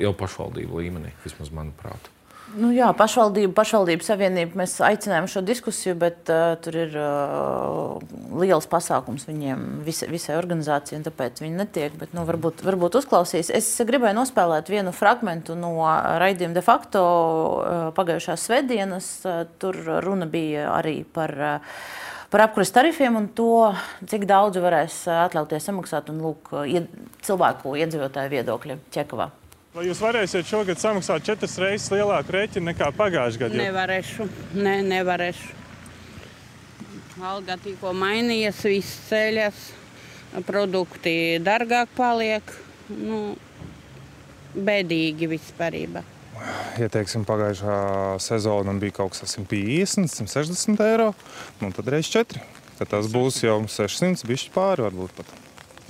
jau 0.00 0.14
pašvaldību 0.16 0.80
līmenī, 0.80 1.12
vismaz 1.26 1.52
manuprāt. 1.54 2.13
Nu, 2.54 2.68
jā, 2.70 2.86
pašvaldība, 2.94 3.50
pašvaldību 3.56 4.04
savienība. 4.06 4.58
Mēs 4.60 4.76
aicinājām 4.84 5.26
šo 5.30 5.42
diskusiju, 5.46 5.96
bet 5.98 6.30
uh, 6.30 6.54
tur 6.62 6.76
ir 6.84 6.94
uh, 7.00 8.14
liels 8.38 8.68
pasākums 8.70 9.26
viņiem, 9.26 9.64
visa, 9.86 10.06
visai 10.10 10.36
organizācijai, 10.38 11.00
tāpēc 11.02 11.42
viņi 11.42 11.58
netiek. 11.58 11.96
Bet, 11.98 12.14
nu, 12.14 12.22
varbūt, 12.28 12.62
varbūt 12.66 13.00
uzklausīs. 13.00 13.50
Es 13.54 13.72
gribēju 13.82 14.14
nospēlēt 14.20 14.70
vienu 14.70 14.94
fragment 14.94 15.50
no 15.58 15.74
raidījuma 16.22 16.54
de 16.54 16.62
facto 16.64 17.04
uh, 17.04 17.84
pagājušās 17.98 18.46
svētdienas. 18.46 19.12
Uh, 19.26 19.44
tur 19.58 19.80
runa 20.06 20.30
bija 20.30 20.70
arī 20.78 21.00
par. 21.04 21.38
Uh, 21.38 21.78
par 22.34 22.48
apkurses 22.48 22.74
tarifiem 22.74 23.14
un 23.14 23.28
to, 23.30 23.68
cik 24.10 24.24
daudz 24.26 24.58
varēs 24.58 25.04
uh, 25.06 25.20
atļauties 25.28 25.70
samaksāt 25.70 26.10
un 26.10 26.18
lūk, 26.24 26.50
ied, 26.66 26.90
cilvēku 27.22 27.76
iedzīvotāju 27.78 28.32
viedokļi 28.32 28.78
Čekavā. 28.96 29.28
Vai 29.74 29.88
jūs 29.88 29.98
varēsiet 29.98 30.46
šogad 30.46 30.78
samaksāt 30.78 31.24
četras 31.26 31.56
reizes 31.58 31.90
lielāku 31.90 32.30
rēķinu 32.30 32.68
nekā 32.68 32.92
pagājušajā 32.94 33.40
gadā? 33.40 33.56
Nevarēšu. 33.58 34.26
Ne, 34.54 34.74
nevarēšu. 34.86 35.48
Alga 37.18 37.56
tikko 37.58 37.90
mainījies, 37.98 38.60
viss 38.70 39.00
ceļas, 39.08 39.64
produkti 40.46 41.16
dārgāk 41.42 41.90
paliek. 41.98 42.54
Nu, 42.86 43.34
bēdīgi 44.54 45.32
vispār. 45.34 45.80
Ja 46.78 46.86
teiksim, 46.94 47.26
pagājušā 47.26 47.82
sezona 48.22 48.78
bija 48.78 49.00
kaut 49.00 49.18
kas 49.18 49.34
150, 49.34 50.06
160 50.22 50.86
eiro, 50.86 51.14
nu, 51.58 51.74
tad 51.74 51.90
reizes 51.90 52.14
4. 52.14 52.46
Tad 52.78 52.94
tas 52.94 53.10
būs 53.10 53.42
jau 53.42 53.58
600, 53.66 54.22
bišķi 54.22 54.54
pāri 54.54 54.86
varbūt 54.86 55.18
pat. 55.18 55.40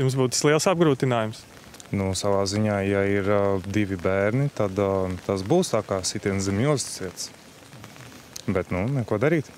Jums 0.00 0.16
būtu 0.16 0.38
tas 0.38 0.48
liels 0.48 0.72
apgrūtinājums. 0.72 1.50
Nu, 1.94 2.10
savā 2.18 2.42
ziņā, 2.48 2.78
ja 2.88 3.04
ir 3.06 3.28
uh, 3.30 3.62
divi 3.62 3.96
bērni, 4.00 4.48
tad 4.56 4.78
uh, 4.82 5.12
tas 5.26 5.44
būs 5.46 5.70
tā 5.74 5.82
kā 5.86 6.00
sitiens 6.06 6.46
zem 6.48 6.58
jostas 6.62 7.00
vietas. 7.02 7.28
Bet, 8.46 8.72
nu, 8.74 8.84
neko 8.90 9.18
darīt. 9.20 9.48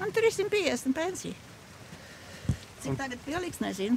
Man 0.00 0.10
350 0.12 0.96
pensija. 0.96 1.36
Cik 2.82 2.98
tagad 2.98 3.22
pieliks, 3.24 3.60
nezinu. 3.62 3.96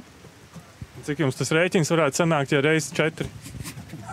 Cik 1.04 1.24
jums 1.24 1.36
tas 1.36 1.50
rēķins 1.52 1.90
varētu 1.92 2.22
sanākt, 2.22 2.54
ja 2.54 2.62
reizes 2.64 2.94
četri? 2.94 3.26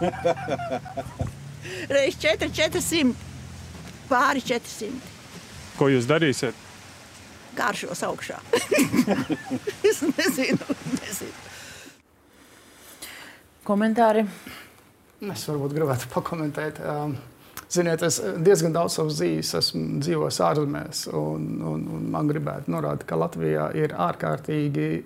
reizes 1.94 2.20
četri, 2.20 2.50
400. 2.58 3.14
Pāri 4.10 4.42
400. 4.44 4.92
Ko 5.78 5.88
jūs 5.94 6.10
darīsiet? 6.10 6.58
Garšos 7.54 8.02
augšā. 8.08 8.42
es 9.90 10.02
nezinu, 10.02 10.76
nezinu. 10.98 11.53
Komentāri? 13.64 14.26
Es 15.32 15.46
varbūt 15.48 15.72
gribētu 15.78 16.10
pakomentēt. 16.12 16.82
Ziniet, 17.74 18.04
es 18.06 18.20
diezgan 18.44 18.74
daudz 18.76 18.98
savas 19.00 19.16
dzīves 19.18 19.54
esmu 19.58 20.02
dzīvojis 20.04 20.40
ārzemēs, 20.46 21.06
un, 21.16 21.46
un, 21.72 21.86
un 21.96 22.10
man 22.14 22.28
gribētu 22.30 22.74
norādīt, 22.74 23.08
ka 23.10 23.18
Latvijā 23.18 23.70
ir 23.80 23.96
ārkārtīgi 23.98 24.90
e, 24.92 25.04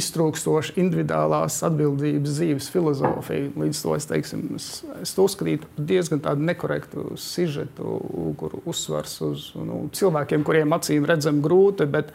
iztrūkstoša 0.00 0.74
individuālās 0.80 1.60
atbildības 1.68 2.40
dzīves 2.40 2.70
filozofija. 2.74 3.52
Līdz 3.60 3.84
to 3.84 3.94
es, 3.98 4.08
teiksim, 4.10 4.48
es, 4.56 4.70
es 5.04 5.14
to 5.14 5.28
uzskatītu 5.28 5.68
par 5.68 5.86
diezgan 5.92 6.24
nekorektu 6.48 7.12
sižetu, 7.20 8.00
kur 8.40 8.58
uzsvars 8.64 9.20
uz 9.28 9.50
nu, 9.60 9.84
cilvēkiem, 9.94 10.48
kuriem 10.48 10.74
acīm 10.74 11.06
redzam 11.12 11.38
grūti. 11.44 11.86
Bet, 11.92 12.10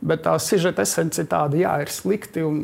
Bet 0.00 0.22
tā 0.24 0.32
sižeta 0.40 0.86
esence 0.86 1.20
ir 1.20 1.28
tāda, 1.28 1.58
jā, 1.60 1.74
ir 1.84 1.90
slikti 1.92 2.44
un 2.46 2.60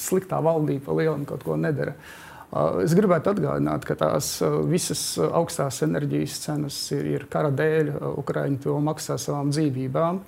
sliktā 0.00 0.38
valdība 0.40 0.94
lielam 0.96 1.26
kaut 1.28 1.44
ko 1.44 1.58
nedara. 1.60 1.92
Uh, 1.92 2.32
Es 2.52 2.92
gribētu 2.92 3.32
atgādināt, 3.32 3.86
ka 3.88 3.94
tās 3.96 4.34
visas 4.68 5.00
augstās 5.24 5.78
enerģijas 5.86 6.34
cenas 6.42 6.76
ir, 6.92 7.06
ir 7.14 7.24
kara 7.32 7.48
dēļ. 7.48 7.94
Ukraiņi 8.20 8.60
to 8.66 8.76
maksā 8.84 9.16
savām 9.20 9.48
dzīvībām. 9.54 10.20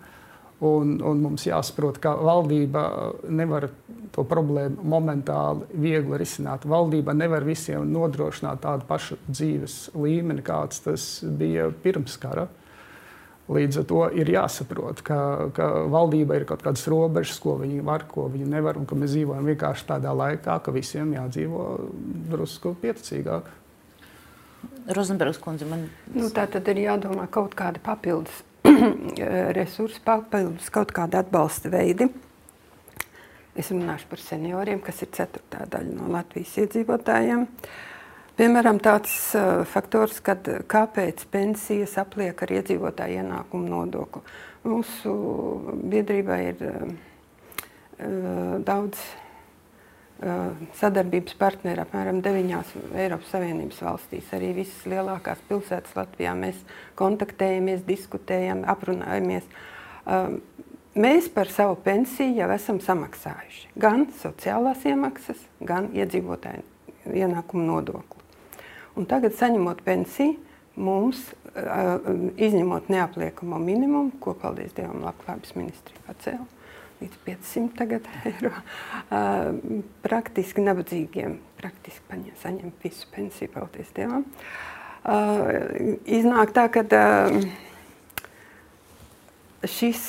Un, 0.64 0.94
un 1.04 1.20
mums 1.20 1.44
jāsaprot, 1.44 1.98
ka 2.00 2.14
valdība 2.16 2.86
nevar 3.28 3.66
to 4.14 4.24
problēmu 4.24 4.86
momentāli 4.88 5.68
viegli 5.84 6.16
risināt. 6.22 6.64
Valdība 6.64 7.12
nevar 7.12 7.44
visiem 7.44 7.90
nodrošināt 7.92 8.62
tādu 8.64 8.88
pašu 8.88 9.18
dzīves 9.26 9.90
līmeni, 9.92 10.46
kāds 10.46 10.80
tas 10.86 11.08
bija 11.26 11.68
pirms 11.84 12.16
kara. 12.22 12.46
Uh, 12.48 12.63
Līdz 13.44 13.82
ar 13.82 13.84
to 13.84 13.98
ir 14.16 14.30
jāsaprot, 14.32 15.02
ka, 15.04 15.18
ka 15.52 15.66
valdība 15.92 16.38
ir 16.38 16.46
kaut 16.48 16.62
kādas 16.64 16.86
robežas, 16.88 17.36
ko 17.42 17.58
viņi 17.60 17.82
var, 17.84 18.06
ko 18.08 18.24
viņi 18.32 18.48
nevar, 18.48 18.78
un 18.80 18.88
ka 18.88 18.96
mēs 18.96 19.12
dzīvojam 19.12 19.50
vienkārši 19.52 19.88
tādā 19.90 20.14
laikā, 20.16 20.56
ka 20.64 20.72
visiem 20.72 21.12
jādzīvo 21.12 21.66
drusku 22.32 22.72
pieticīgāk. 22.80 23.52
Rozenbergs 24.96 25.42
kundze, 25.44 25.68
man 25.68 25.90
nu, 26.14 26.30
tā 26.32 26.46
tad 26.48 26.72
ir 26.72 26.86
jādomā 26.86 27.28
kaut 27.32 27.52
kāda 27.58 27.82
papildus 27.84 28.40
resursi, 29.58 30.00
papildus 30.04 30.72
kaut 30.72 30.96
kāda 30.96 31.20
atbalsta 31.20 31.72
veidi. 31.72 32.08
Es 33.54 33.68
runāšu 33.70 34.08
par 34.08 34.24
senioriem, 34.24 34.80
kas 34.82 35.04
ir 35.04 35.12
ceturtā 35.14 35.68
daļa 35.70 35.98
no 36.00 36.08
Latvijas 36.16 36.56
iedzīvotājiem. 36.64 37.44
Uh, 37.44 37.93
Piemēram, 38.34 38.80
tāds 38.82 39.12
uh, 39.38 39.60
faktors, 39.70 40.16
kad 40.26 40.48
kāpēc 40.66 41.20
pensijas 41.30 41.92
apliek 42.02 42.40
ar 42.42 42.50
iedzīvotāju 42.56 43.20
ienākumu 43.22 43.68
nodokli. 43.70 44.24
Mūsu 44.66 45.12
biedrībā 45.92 46.38
ir 46.42 46.64
uh, 46.66 46.88
daudz 48.66 48.98
uh, 48.98 50.50
sadarbības 50.80 51.36
partneri, 51.38 51.84
apmēram 51.84 52.18
deviņās 52.26 52.74
Eiropas 53.04 53.30
Savienības 53.36 53.78
valstīs. 53.86 54.32
Arī 54.34 54.50
visas 54.58 54.82
lielākās 54.90 55.46
pilsētas 55.46 55.94
Latvijā 55.94 56.34
mēs 56.34 56.58
kontaktējamies, 56.98 57.86
diskutējam, 57.86 58.66
aprunājamies. 58.66 59.46
Mēs 60.94 61.30
par 61.34 61.48
savu 61.50 61.78
pensiju 61.86 62.34
jau 62.38 62.50
esam 62.54 62.82
samaksājuši 62.82 63.72
gan 63.78 64.04
sociālās 64.20 64.84
iemaksas, 64.90 65.40
gan 65.62 65.88
iedzīvotāju 65.94 66.66
ienākumu 67.14 67.66
nodokli. 67.66 68.13
Un 68.94 69.06
tagad, 69.10 69.34
saņemot 69.38 69.80
pensiju, 69.86 70.36
mums, 70.76 71.22
izņemot 71.54 72.90
neapliekamo 72.90 73.58
minimumu, 73.62 74.14
ko, 74.22 74.34
paldies 74.38 74.74
Dievam, 74.76 75.02
Labklājības 75.06 75.56
ministrija 75.58 76.06
pacēla 76.08 76.46
līdz 77.02 77.18
500 77.26 77.74
tagad, 77.78 78.06
eiro, 78.30 78.52
praktiski 80.04 80.64
nabadzīgiem 80.64 81.38
praktiski 81.58 82.04
paņem, 82.10 82.38
saņem 82.42 82.72
visu 82.82 83.08
pensiju, 83.14 83.52
paldies 83.54 83.90
Dievam. 83.96 84.26
Iznāk 86.04 86.54
tā, 86.56 86.68
ka 86.72 86.84
šis, 89.70 90.02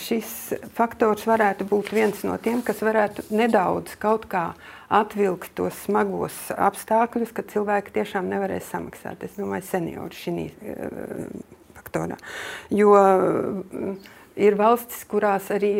šis 0.00 0.32
faktors 0.76 1.26
varētu 1.28 1.66
būt 1.68 1.92
viens 1.94 2.20
no 2.26 2.36
tiem, 2.42 2.62
kas 2.66 2.82
varētu 2.84 3.28
nedaudz 3.34 3.96
kaut 4.00 4.28
kā 4.30 4.50
atvilkt 4.88 5.52
tos 5.58 5.76
smagos 5.84 6.36
apstākļus, 6.56 7.32
kad 7.36 7.50
cilvēki 7.52 7.94
tiešām 7.98 8.28
nevarēs 8.30 8.70
samaksāt. 8.72 9.24
Es 9.26 9.36
domāju, 9.38 9.66
seniori 9.68 10.16
šī 10.16 10.46
uh, 10.48 11.26
faktorā. 11.76 12.16
Jo 12.72 12.94
uh, 12.96 13.90
ir 14.38 14.56
valstis, 14.58 15.02
kurās 15.10 15.50
arī 15.54 15.72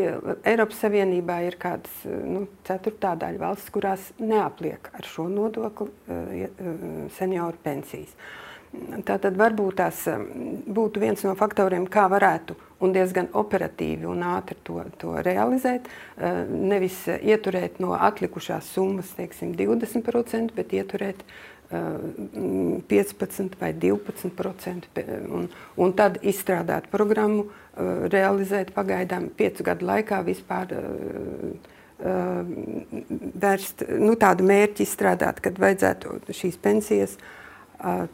Eiropas 0.43 0.83
Savienībā 0.85 1.41
ir 1.47 1.57
kādas 1.61 2.03
nu, 2.05 2.47
ceturtā 2.69 3.15
daļa 3.21 3.43
valstis, 3.47 3.73
kurās 3.73 4.11
neapliek 4.21 4.93
ar 4.93 5.09
šo 5.09 5.29
nodokli 5.33 5.89
uh, 5.89 7.09
senioru 7.17 7.65
pensijas. 7.65 8.13
Tātad 9.09 9.39
varbūt 9.41 9.79
tas 9.81 10.03
būtu 10.69 11.01
viens 11.01 11.23
no 11.25 11.33
faktoriem, 11.39 11.87
kā 11.89 12.05
varētu 12.13 12.59
un 12.85 12.95
diezgan 12.95 13.29
operatīvi 13.37 14.07
un 14.09 14.23
ātri 14.27 14.59
to, 14.67 14.81
to 15.01 15.15
realizēt. 15.27 15.89
Eh, 16.17 16.43
nevis 16.49 17.01
ieturēt 17.19 17.81
no 17.83 17.95
atlikušās 17.99 18.73
summas 18.75 19.15
teiksim, 19.19 19.55
20%, 19.59 20.55
bet 20.57 20.75
ieturēt 20.77 21.25
15 21.69 23.41
eh, 23.43 23.57
vai 23.61 23.73
12%, 23.77 25.03
un, 25.37 25.49
un 25.77 25.97
tad 25.99 26.21
izstrādāt 26.23 26.87
programmu, 26.93 27.49
eh, 27.49 28.07
realizēt 28.15 28.73
pagaidām 28.77 29.29
piecu 29.37 29.67
gadu 29.67 29.91
laikā 29.91 30.23
vispār 30.27 30.79
vērst 31.99 33.83
nu, 33.99 34.13
tādu 34.15 34.45
mērķi 34.47 34.85
izstrādāt, 34.87 35.41
kad 35.43 35.57
vajadzētu 35.59 36.21
šīs 36.31 36.55
pensijas 36.63 37.17
uh, 37.17 37.33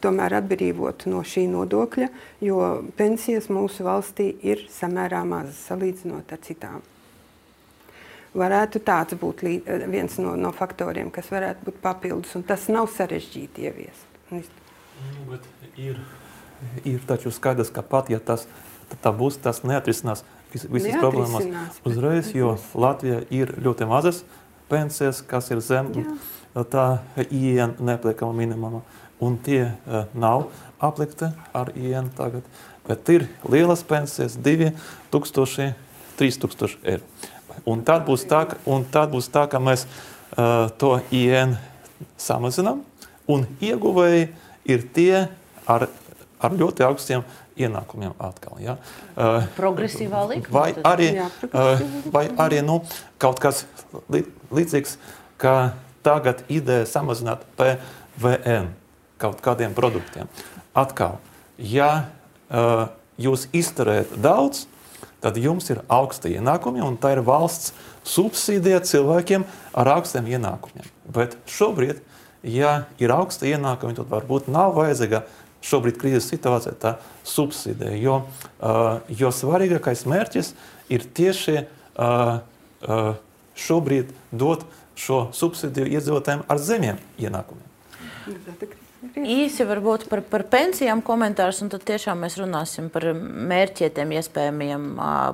tomēr 0.01 0.35
atbrīvot 0.39 1.07
no 1.09 1.23
šī 1.25 1.47
nodokļa, 1.49 2.09
jo 2.45 2.59
pensijas 2.97 3.47
mūsu 3.49 3.85
valstī 3.85 4.29
ir 4.45 4.67
samērā 4.71 5.23
mazas 5.25 5.63
salīdzinot 5.69 6.33
ar 6.35 6.43
citām. 6.45 6.83
Varētu 8.35 8.81
tāds 8.83 9.15
būt 9.17 9.45
viens 9.89 10.17
no, 10.19 10.35
no 10.35 10.51
faktoriem, 10.53 11.09
kas 11.13 11.31
varētu 11.31 11.69
būt 11.69 11.79
papildus, 11.81 12.35
un 12.35 12.43
tas 12.43 12.67
nav 12.69 12.89
sarežģīti 12.91 13.65
ieviest. 13.65 14.05
Nu, 14.29 15.39
ir, 15.79 16.01
ir 16.83 17.05
taču 17.07 17.31
skaidrs, 17.33 17.71
ka 17.73 17.81
pat 17.81 18.11
ja 18.11 18.19
tas 18.19 18.45
tā 19.01 19.13
būs, 19.15 19.39
tas 19.41 19.63
neatrisinās 19.65 20.25
vis, 20.53 20.67
visas 20.67 20.99
problēmas 20.99 21.79
uzreiz, 21.87 22.33
jo 22.35 22.57
Latvija 22.75 23.23
ir 23.33 23.55
ļoti 23.65 23.87
mazas 23.89 24.21
pensijas, 24.69 25.23
kas 25.25 25.49
ir 25.53 25.61
zem 25.63 25.93
Jā. 25.95 26.67
tā 26.69 26.85
IN 27.29 27.77
nepliekama 27.79 28.35
minimuma. 28.35 28.83
Uh, 28.83 29.04
un 29.19 29.37
tie 29.37 29.63
uh, 29.63 30.05
nav 30.13 30.49
aplikti 30.83 31.29
ar 31.55 31.71
ienu 31.75 32.11
tagad, 32.17 32.43
bet 32.87 33.09
ir 33.09 33.27
lielas 33.49 33.83
pensijas, 33.87 34.37
2000, 34.37 35.73
3000 36.19 36.77
eiro. 36.83 37.03
Un 37.65 37.81
tad 37.87 38.03
būs 38.07 38.25
tā, 38.27 38.43
ka, 38.49 38.59
tad 38.91 39.13
būs 39.13 39.29
tā 39.31 39.45
ka 39.49 39.61
mēs 39.63 39.85
uh, 39.85 40.67
to 40.77 40.97
ienu 41.15 41.55
samazinām, 42.19 42.83
un 43.31 43.47
ieguvēji 43.63 44.27
ir 44.69 44.85
tie 44.93 45.25
ar, 45.67 45.87
ar 46.43 46.55
ļoti 46.59 46.85
augstiem 46.85 47.23
ienākumiem 47.55 48.13
atkal. 48.19 48.59
Ja? 48.59 48.75
Uh, 49.15 49.47
Progresīvā 49.55 50.25
likme. 50.29 50.51
Vai 50.51 50.69
arī, 50.83 51.11
jā, 51.15 51.29
uh, 51.47 51.83
vai 52.11 52.27
arī 52.43 52.59
nu, 52.65 52.81
kaut 53.21 53.39
kas 53.43 53.63
līdzīgs, 54.11 54.97
ka 55.39 55.75
tagad 56.05 56.43
ideja 56.51 56.85
samazināt 56.89 57.47
PVN 57.57 58.73
kaut 59.21 59.41
kādiem 59.43 59.75
produktiem. 59.75 60.29
Atkal, 60.75 61.19
ja 61.57 62.07
uh, 62.49 62.87
jūs 63.21 63.47
izturējat 63.55 64.15
daudz, 64.21 64.65
tad 65.23 65.39
jums 65.41 65.69
ir 65.73 65.81
augsti 65.89 66.35
ienākumi, 66.35 66.83
un 66.85 66.99
tā 67.01 67.15
ir 67.15 67.23
valsts 67.25 67.73
subsīdija 68.05 68.83
cilvēkiem 68.85 69.47
ar 69.73 69.89
augstiem 69.95 70.27
ienākumiem. 70.29 70.91
Bet 71.09 71.39
šobrīd, 71.49 72.03
ja 72.45 72.85
ir 73.01 73.13
augsti 73.15 73.49
ienākumi, 73.55 73.97
tad 73.97 74.11
varbūt 74.11 74.51
nav 74.53 74.75
vajadzīga 74.77 75.23
šobrīd 75.65 75.97
krīzes 75.97 76.29
situācijā 76.29 76.75
tā 76.77 76.95
subsīdija, 77.25 77.95
jo, 77.97 78.19
uh, 78.59 79.01
jo 79.09 79.31
svarīgākais 79.33 80.05
mērķis 80.09 80.53
ir 80.93 81.07
tieši 81.17 81.57
uh, 81.63 82.37
uh, 82.85 83.13
šobrīd 83.57 84.13
dot 84.35 84.67
šo 84.95 85.25
subsīdiju 85.35 85.89
iedzīvotājiem 85.97 86.45
ar 86.47 86.61
zemiem 86.61 87.01
ienākumiem. 87.17 87.71
Īsi 89.15 89.65
varbūt 89.67 90.07
par, 90.11 90.21
par 90.29 90.45
pensijām 90.51 91.01
komentārs, 91.05 91.61
un 91.63 91.71
tad 91.73 91.85
tiešām 91.87 92.23
mēs 92.25 92.37
runāsim 92.41 92.89
par 92.93 93.09
mērķietiem, 93.15 94.15
iespējamiem 94.19 94.87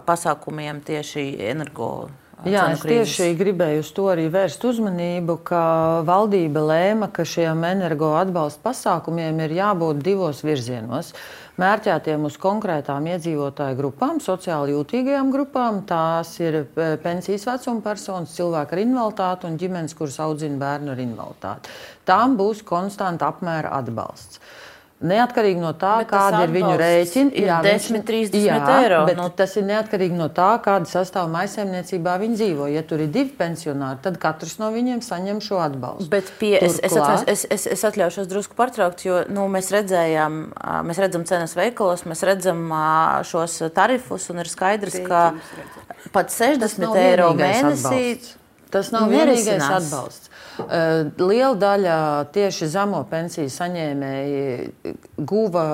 pasākumiem 0.08 0.82
tieši 0.88 1.26
energo. 1.52 2.10
Jā, 2.42 2.64
es 2.74 2.82
tieši 2.82 3.36
gribēju 3.38 3.84
uz 3.84 3.90
to 3.94 4.08
arī 4.10 4.24
vērst 4.34 4.64
uzmanību, 4.66 5.36
ka 5.46 5.62
valdība 6.08 6.64
lēma, 6.72 7.12
ka 7.14 7.22
šiem 7.28 7.62
energo 7.68 8.16
atbalsta 8.18 8.64
pasākumiem 8.66 9.44
ir 9.46 9.54
jābūt 9.60 10.02
divos 10.02 10.42
virzienos. 10.42 11.12
Mērķētiem 11.62 12.24
uz 12.26 12.40
konkrētām 12.42 13.06
iedzīvotāju 13.12 13.78
grupām, 13.78 14.18
sociāli 14.24 14.74
jūtīgajām 14.74 15.30
grupām. 15.36 15.84
Tās 15.86 16.34
ir 16.42 16.64
e, 16.64 16.88
pensijas 17.04 17.46
vecuma 17.46 17.86
personas, 17.86 18.34
cilvēki 18.34 18.74
ar 18.74 18.82
invaliditāti 18.88 19.50
un 19.50 19.62
ģimenes, 19.62 19.94
kuras 20.00 20.18
audzina 20.26 20.58
bērnu 20.64 20.96
ar 20.96 21.04
invaliditāti. 21.04 21.78
Tām 22.10 22.40
būs 22.40 22.64
konstanta 22.66 23.30
apmēra 23.30 23.76
atbalsts. 23.78 24.42
Neatkarīgi 25.02 25.58
no 25.58 25.72
tā, 25.74 25.96
Bet 26.04 26.12
kāda 26.12 26.44
ir 26.46 26.52
viņu 26.54 26.74
rēķina, 26.78 27.32
ir 27.34 27.48
10, 27.66 28.04
30 28.06 28.68
eiro, 28.78 29.00
Bet 29.08 29.18
nu- 29.18 29.30
tas 29.34 29.56
ir 29.58 29.64
neatkarīgi 29.66 30.14
no 30.14 30.28
tā, 30.30 30.50
kāda 30.62 30.86
sastāvā 30.86 31.26
maisaimniecībā 31.34 32.18
viņi 32.22 32.38
dzīvo. 32.38 32.68
Ja 32.70 32.84
tur 32.86 33.02
ir 33.02 33.08
divi 33.08 33.34
pensionāri, 33.38 33.98
tad 34.06 34.20
katrs 34.22 34.60
no 34.62 34.70
viņiem 34.72 35.02
saņem 35.02 35.40
šo 35.42 35.58
atbalstu. 35.64 36.10
Bet 36.10 36.30
pie, 36.38 36.54
es, 36.62 36.78
es, 36.80 36.94
atvainojos, 36.94 37.24
es, 37.28 37.46
es, 37.50 37.66
es 37.74 37.86
atļaušos 37.90 38.30
drusku 38.30 38.54
pārtraukt, 38.56 39.02
jo 39.08 39.24
nu, 39.30 39.48
mēs 39.50 39.72
redzējām, 39.74 40.38
mēs 40.86 41.02
redzam 41.02 41.26
cenas 41.26 41.56
veikalos, 41.58 42.06
mēs 42.06 42.22
redzam 42.28 42.70
šos 43.26 43.58
tarifus, 43.74 44.30
un 44.30 44.44
ir 44.46 44.52
skaidrs, 44.54 45.00
ka 45.08 45.34
pat 46.14 46.30
60 46.30 46.78
nav 46.86 46.96
eiro 47.02 47.32
mēnesī 47.34 47.74
atbalsts. 47.74 48.38
Tas 48.72 48.92
nav 48.96 49.10
vienīgais 49.12 49.46
nerisinās. 49.46 49.78
atbalsts. 49.82 50.32
Eh, 50.60 51.06
Liela 51.18 51.56
daļa 51.56 51.98
tieši 52.34 52.68
zemo 52.72 53.02
pensiju 53.10 53.50
saņēmēji 53.52 54.96
guva 55.18 55.66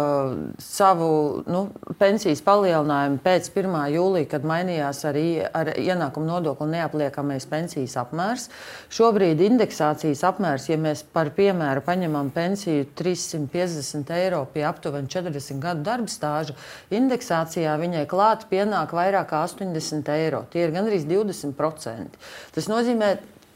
savu 0.62 1.10
nu, 1.49 1.63
pensijas 1.99 2.43
palielinājumu 2.45 3.19
pēc 3.23 3.49
1. 3.53 3.77
jūlija, 3.95 4.29
kad 4.33 4.45
mainījās 4.47 5.01
arī 5.10 5.27
ar 5.45 5.71
ienākumu 5.73 6.29
nodokli 6.29 6.69
neapliekamais 6.75 7.47
pensijas 7.49 7.97
apmērs. 8.01 8.47
Šobrīd 8.93 9.41
indeksācijas 9.47 10.23
apmērs, 10.29 10.69
ja 10.71 10.77
mēs 10.81 11.03
par 11.13 11.31
piemēru 11.36 11.83
paņemam 11.86 12.31
pensiju 12.36 12.88
350 12.97 14.13
eiro 14.17 14.43
pie 14.53 14.65
aptuveni 14.67 15.10
40 15.12 15.62
gadu 15.63 15.86
darba 15.88 16.12
stāža, 16.12 16.57
indeksācijā 16.93 17.75
viņai 17.81 18.05
klāt 18.10 18.47
pienāk 18.51 18.93
vairāk 18.95 19.31
kā 19.33 19.43
80 19.47 20.13
eiro. 20.15 20.45
Tie 20.51 20.63
ir 20.65 20.75
gandrīz 20.75 21.07
20%. 21.10 22.21
Tas 22.55 22.69
nozīmē, 22.71 22.87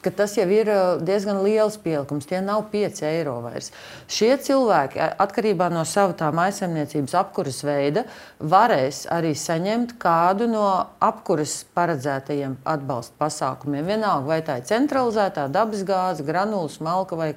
ka 0.01 0.09
tas 0.09 0.33
jau 0.37 0.47
ir 0.49 0.69
uh, 0.71 0.97
diezgan 1.05 1.41
liels 1.45 1.77
pielikums. 1.81 2.25
Tie 2.29 2.41
nav 2.41 2.65
5 2.73 3.03
eiro 3.05 3.37
vairs. 3.45 3.69
Šie 4.11 4.33
cilvēki, 4.41 5.01
atkarībā 5.21 5.69
no 5.73 5.83
sava 5.85 6.31
maisaimniecības 6.35 7.15
apkuras 7.21 7.61
veida, 7.65 8.05
varēs 8.39 9.05
arī 9.13 9.35
saņemt 9.37 9.95
kādu 10.01 10.49
no 10.49 10.65
apkuras 11.01 11.61
paredzētajiem 11.77 12.57
atbalsta 12.65 13.17
pasākumiem. 13.21 13.85
Vienalga, 13.93 14.27
vai 14.33 14.41
tā 14.45 14.57
ir 14.61 14.69
centralizētā 14.69 15.47
dabasgāze, 15.53 16.25
granulas, 16.25 16.79
malka 16.81 17.19
vai 17.19 17.35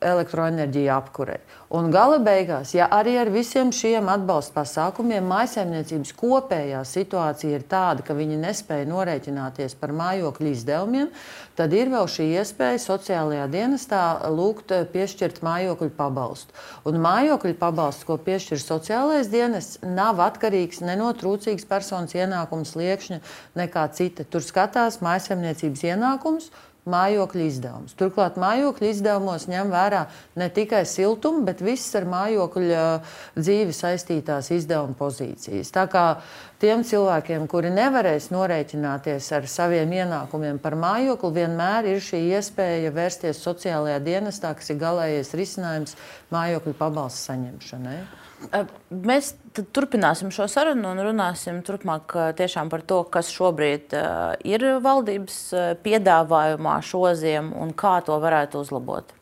elektroenerģija 0.00 0.96
apkurei. 0.96 1.38
Un 1.74 1.90
gala 1.92 2.16
beigās, 2.24 2.70
ja 2.72 2.86
arī 2.94 3.18
ar 3.20 3.28
visiem 3.28 3.68
šiem 3.74 4.06
atbalsta 4.08 4.54
pasākumiem 4.56 5.26
maisaimniecības 5.28 6.14
kopējā 6.16 6.78
situācija 6.88 7.58
ir 7.58 7.66
tāda, 7.68 8.04
ka 8.06 8.16
viņi 8.16 8.38
nespēja 8.40 8.86
norēķināties 8.88 9.74
par 9.80 9.92
mājokļu 9.98 10.52
izdevumiem, 10.54 11.10
tad 11.58 11.74
ir 11.76 11.90
vēl 11.92 12.08
šī 12.08 12.28
iespēja 12.38 12.78
sociālajā 12.86 13.48
dienestā 13.52 14.02
lūgt 14.32 14.72
eh, 14.72 14.86
piešķirt 14.88 15.42
mājokļu 15.44 15.90
pabalstu. 15.98 16.56
Un 16.88 17.02
mājokļu 17.04 17.58
pabalsts, 17.60 18.06
ko 18.08 18.16
piešķir 18.16 18.62
sociālais 18.62 19.28
dienests, 19.28 19.82
nav 19.84 20.22
atkarīgs 20.24 20.80
ne 20.86 20.96
no 20.96 21.10
trūcīgas 21.12 21.68
personas 21.68 22.16
ienākuma 22.16 22.64
sliekšņa, 22.64 23.20
nekā 23.60 23.84
cita. 23.98 24.24
Tur 24.24 24.46
skatās 24.46 25.02
maisaimniecības 25.04 25.84
ienākums 25.90 26.48
mājokļu 26.90 27.46
izdevumus. 27.46 27.94
Turklāt 27.98 28.38
mājokļu 28.40 28.90
izdevumos 28.90 29.46
ņem 29.50 29.72
vērā 29.72 30.04
ne 30.40 30.48
tikai 30.54 30.84
siltumu, 30.88 31.44
bet 31.48 31.62
visas 31.64 31.94
ar 32.00 32.08
mājokļu 32.08 32.68
uh, 32.74 33.16
dzīvi 33.38 33.74
saistītās 33.76 34.50
izdevuma 34.56 34.96
pozīcijas. 34.98 35.72
Tā 35.74 35.86
kā 35.92 36.04
tiem 36.62 36.84
cilvēkiem, 36.86 37.46
kuri 37.50 37.72
nevarēs 37.74 38.30
norēķināties 38.34 39.30
ar 39.36 39.48
saviem 39.50 39.92
ienākumiem 40.00 40.60
par 40.62 40.78
mājokli, 40.78 41.34
vienmēr 41.42 41.92
ir 41.94 42.04
šī 42.04 42.22
iespēja 42.38 42.94
vērsties 42.94 43.42
sociālajā 43.44 44.00
dienestā, 44.04 44.54
kas 44.58 44.72
ir 44.72 44.80
galējais 44.82 45.34
risinājums 45.38 45.98
mājokļu 46.34 46.74
pabalstu 46.78 47.30
saņemšanai. 47.30 48.00
Mēs 48.94 49.32
tad 49.58 49.68
turpināsim 49.74 50.30
šo 50.34 50.46
sarunu 50.50 50.92
un 50.92 51.02
runāsim 51.02 51.60
turpmāk 51.66 52.14
tiešām 52.38 52.70
par 52.70 52.84
to, 52.86 53.02
kas 53.10 53.32
šobrīd 53.34 53.94
ā, 53.98 54.06
ir 54.46 54.64
valdības 54.84 55.38
ā, 55.52 55.68
piedāvājumā 55.82 56.78
šoziem 56.86 57.50
un 57.58 57.74
kā 57.74 57.98
to 58.06 58.18
varētu 58.22 58.62
uzlabot. 58.62 59.17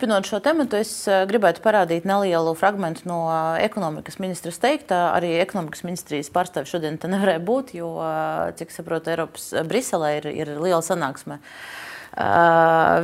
Turpinot 0.00 0.24
šo 0.24 0.38
tēmu, 0.40 0.64
es 0.78 0.90
eh, 1.12 1.26
gribētu 1.28 1.60
parādīt 1.60 2.06
nelielu 2.08 2.54
fragment 2.56 3.02
no 3.04 3.18
eh, 3.28 3.66
ekonomikas 3.66 4.16
ministras 4.16 4.56
teiktā. 4.56 5.10
Arī 5.12 5.34
ekonomikas 5.42 5.84
ministrijas 5.84 6.32
pārstāvja 6.32 6.70
šodien 6.70 6.96
nevarēja 6.96 7.42
būt, 7.44 7.74
jo, 7.76 7.90
eh, 8.00 8.54
cik 8.56 8.72
saprotu, 8.72 9.12
Eiropas 9.12 9.50
Briselē 9.68 10.14
ir, 10.22 10.30
ir 10.32 10.54
liela 10.56 10.80
sanāksme. 10.80 11.36
Uh, 11.36 11.89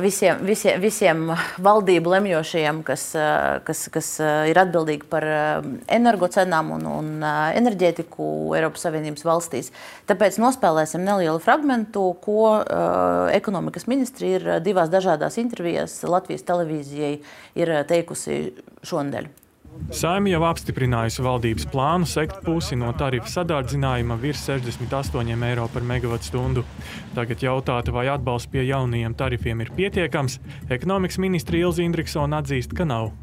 visiem, 0.03 0.41
visiem, 0.43 0.81
visiem 0.83 1.21
valdību 1.63 2.11
lemjošajiem, 2.11 2.81
kas, 2.87 3.05
kas, 3.67 3.85
kas 3.93 4.09
ir 4.49 4.59
atbildīgi 4.59 5.07
par 5.07 5.25
energocenām 5.87 6.73
un, 6.75 6.85
un 6.91 7.09
enerģētiku 7.23 8.27
Eiropas 8.57 8.83
Savienības 8.87 9.25
valstīs. 9.27 9.71
Tāpēc 10.11 10.41
nospēlēsim 10.43 11.07
nelielu 11.07 11.39
fragment, 11.43 11.95
ko 12.21 12.51
ekonomikas 13.31 13.87
ministri 13.87 14.35
ir 14.37 14.47
divās 14.65 14.91
dažādās 14.93 15.39
intervijās 15.39 16.01
Latvijas 16.03 16.45
televīzijai 16.47 17.17
ir 17.63 17.75
teikusi 17.87 18.41
šonadēļ. 18.83 19.46
Saima 19.97 20.31
jau 20.33 20.41
apstiprinājusi 20.49 21.23
valdības 21.23 21.67
plānu 21.71 22.07
sekt 22.09 22.41
pusi 22.45 22.75
no 22.79 22.89
tarifu 22.99 23.31
sadārdzinājuma 23.31 24.17
virs 24.21 24.43
68 24.49 25.45
eiro 25.49 25.67
par 25.73 25.85
megawattstundu. 25.87 26.65
Tagad 27.15 27.45
jautāta, 27.47 27.93
vai 27.95 28.07
atbalsts 28.11 28.51
pie 28.51 28.65
jaunajiem 28.67 29.15
tarifiem 29.15 29.63
ir 29.63 29.71
pietiekams, 29.77 30.41
ekonomikas 30.69 31.21
ministra 31.23 31.61
Ilza 31.61 31.85
Indriksona 31.85 32.43
atzīst, 32.43 32.75
ka 32.75 32.85
nav. 32.87 33.13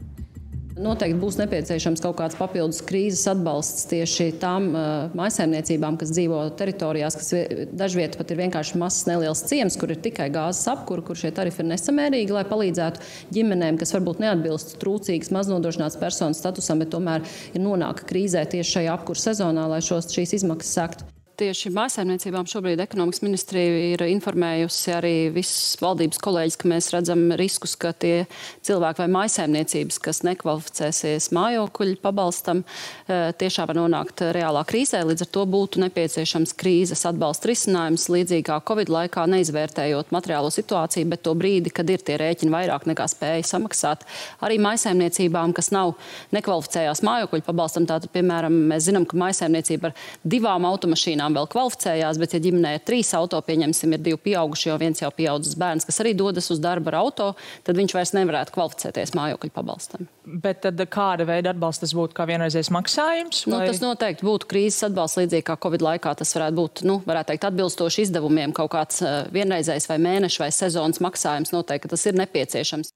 Noteikti 0.74 1.20
būs 1.22 1.36
nepieciešams 1.38 2.00
kaut 2.02 2.16
kāds 2.18 2.34
papildus 2.34 2.80
krīzes 2.82 3.28
atbalsts 3.30 3.84
tieši 3.92 4.32
tām 4.42 4.72
uh, 4.74 5.12
maisaimniecībām, 5.14 5.94
kas 6.00 6.10
dzīvo 6.16 6.40
teritorijās, 6.58 7.14
kas 7.20 7.30
vie- 7.36 7.66
dažviet 7.70 8.18
pat 8.18 8.32
ir 8.34 8.40
vienkārši 8.42 8.80
mazs 8.82 9.06
neliels 9.06 9.44
ciems, 9.46 9.78
kur 9.78 9.94
ir 9.94 10.02
tikai 10.02 10.26
gāzes 10.34 10.66
apkūra, 10.74 11.06
kur 11.06 11.20
šie 11.20 11.30
tarifi 11.36 11.62
ir 11.62 11.70
nesamērīgi, 11.70 12.34
lai 12.34 12.42
palīdzētu 12.50 13.06
ģimenēm, 13.38 13.78
kas 13.78 13.94
varbūt 13.94 14.26
neatbilst 14.26 14.74
trūcīgas 14.82 15.30
maznodrošinātas 15.38 16.00
personas 16.02 16.42
statusam, 16.42 16.82
bet 16.82 16.90
tomēr 16.90 17.22
ir 17.54 17.62
nonāka 17.62 18.10
krīzē 18.10 18.42
tieši 18.56 18.80
šajā 18.80 18.98
apkūra 18.98 19.28
sezonā, 19.28 19.70
lai 19.70 19.82
šos, 19.84 20.10
šīs 20.10 20.40
izmaksas 20.42 20.74
sektu. 20.80 21.13
Tieši 21.34 21.72
mājsaimniecībām 21.74 22.46
šobrīd 22.46 22.78
ekonomikas 22.84 23.18
ministrija 23.24 23.78
ir 23.90 24.02
informējusi 24.06 24.92
arī 24.94 25.14
visus 25.34 25.72
valdības 25.82 26.20
kolēģis, 26.22 26.56
ka 26.60 26.68
mēs 26.70 26.90
redzam 26.94 27.24
riskus, 27.34 27.72
ka 27.74 27.90
tie 27.90 28.28
cilvēki 28.62 29.02
vai 29.02 29.08
mājsaimniecības, 29.16 29.98
kas 30.04 30.22
nekvalificēsies 30.28 31.32
mājokļu 31.34 31.96
pabalstam, 32.04 32.60
eh, 32.62 33.32
tiešām 33.34 33.66
var 33.66 33.80
nonākt 33.80 34.22
reālā 34.36 34.62
krīzē. 34.62 35.00
Līdz 35.02 35.26
ar 35.26 35.30
to 35.34 35.42
būtu 35.56 35.82
nepieciešams 35.82 36.54
krīzes 36.54 37.02
atbalsta 37.10 37.50
risinājums, 37.50 38.06
līdzīgi 38.14 38.46
kā 38.52 38.60
Covid 38.62 38.94
laikā, 38.94 39.26
neizvērtējot 39.26 40.14
materiālo 40.14 40.54
situāciju, 40.54 41.08
bet 41.08 41.24
to 41.26 41.34
brīdi, 41.34 41.74
kad 41.74 41.90
ir 41.90 41.98
tie 41.98 42.14
rēķini 42.14 42.54
vairāk 42.54 42.86
nekā 42.86 43.08
spēja 43.10 43.42
samaksāt. 43.42 44.06
Arī 44.38 44.60
mājsaimniecībām, 44.62 45.52
kas 45.52 45.72
nav 45.74 45.96
nekvalificējās 46.30 47.02
mājokļu 47.02 47.42
pabalstam, 47.42 47.90
tātad, 47.90 48.14
piemēram, 48.14 48.54
mēs 48.70 48.86
zinām, 48.86 49.02
ka 49.04 49.18
mājsaimniecība 49.18 49.90
ar 49.90 49.98
divām 50.22 50.70
automašīnām 50.70 51.23
vēl 51.32 51.48
kvalificējās, 51.54 52.18
bet, 52.20 52.34
ja 52.36 52.42
ģimenē 52.44 52.74
ir 52.76 52.84
trīs 52.84 53.14
auto, 53.16 53.40
pieņemsim, 53.46 53.94
ir 53.96 54.02
divi 54.04 54.20
pieaugušie, 54.28 54.68
jo 54.72 54.76
viens 54.82 55.00
jau 55.00 55.08
pieaudzis 55.14 55.56
bērns, 55.56 55.86
kas 55.88 56.02
arī 56.04 56.12
dodas 56.18 56.50
uz 56.52 56.60
darbu 56.62 56.92
ar 56.92 56.98
auto, 57.00 57.30
tad 57.64 57.80
viņš 57.80 57.94
vairs 57.96 58.12
nevarētu 58.18 58.54
kvalificēties 58.54 59.14
mājokļu 59.16 59.52
pabalstam. 59.54 60.08
Bet 60.24 60.62
tad 60.64 60.80
kāda 60.92 61.26
veida 61.28 61.52
atbalsts 61.54 61.84
tas 61.84 61.94
būtu 61.96 62.16
kā 62.16 62.26
vienreizējs 62.28 62.72
maksājums? 62.74 63.44
Nu, 63.48 63.60
tas 63.64 63.80
noteikti 63.84 64.26
būtu 64.26 64.48
krīzes 64.50 64.88
atbalsts, 64.88 65.20
līdzīgi 65.20 65.46
kā 65.48 65.56
Covid 65.60 65.84
laikā. 65.84 66.14
Tas 66.20 66.32
varētu 66.36 66.58
būt, 66.58 66.84
nu, 66.88 66.98
varētu 67.04 67.32
teikt, 67.32 67.48
atbilstoši 67.50 68.06
izdevumiem, 68.08 68.54
kaut 68.56 68.72
kāds 68.74 69.02
uh, 69.04 69.22
vienreizējs 69.34 69.88
vai 69.90 70.00
mēneša 70.02 70.46
vai 70.46 70.50
sezonas 70.54 71.02
maksājums. 71.04 71.52
Noteikti 71.54 71.92
tas 71.92 72.08
ir 72.08 72.16
nepieciešams. 72.20 72.94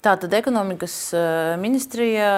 Tātad 0.00 0.32
ekonomikas 0.32 0.94
eh, 1.12 1.56
ministrija 1.60 2.30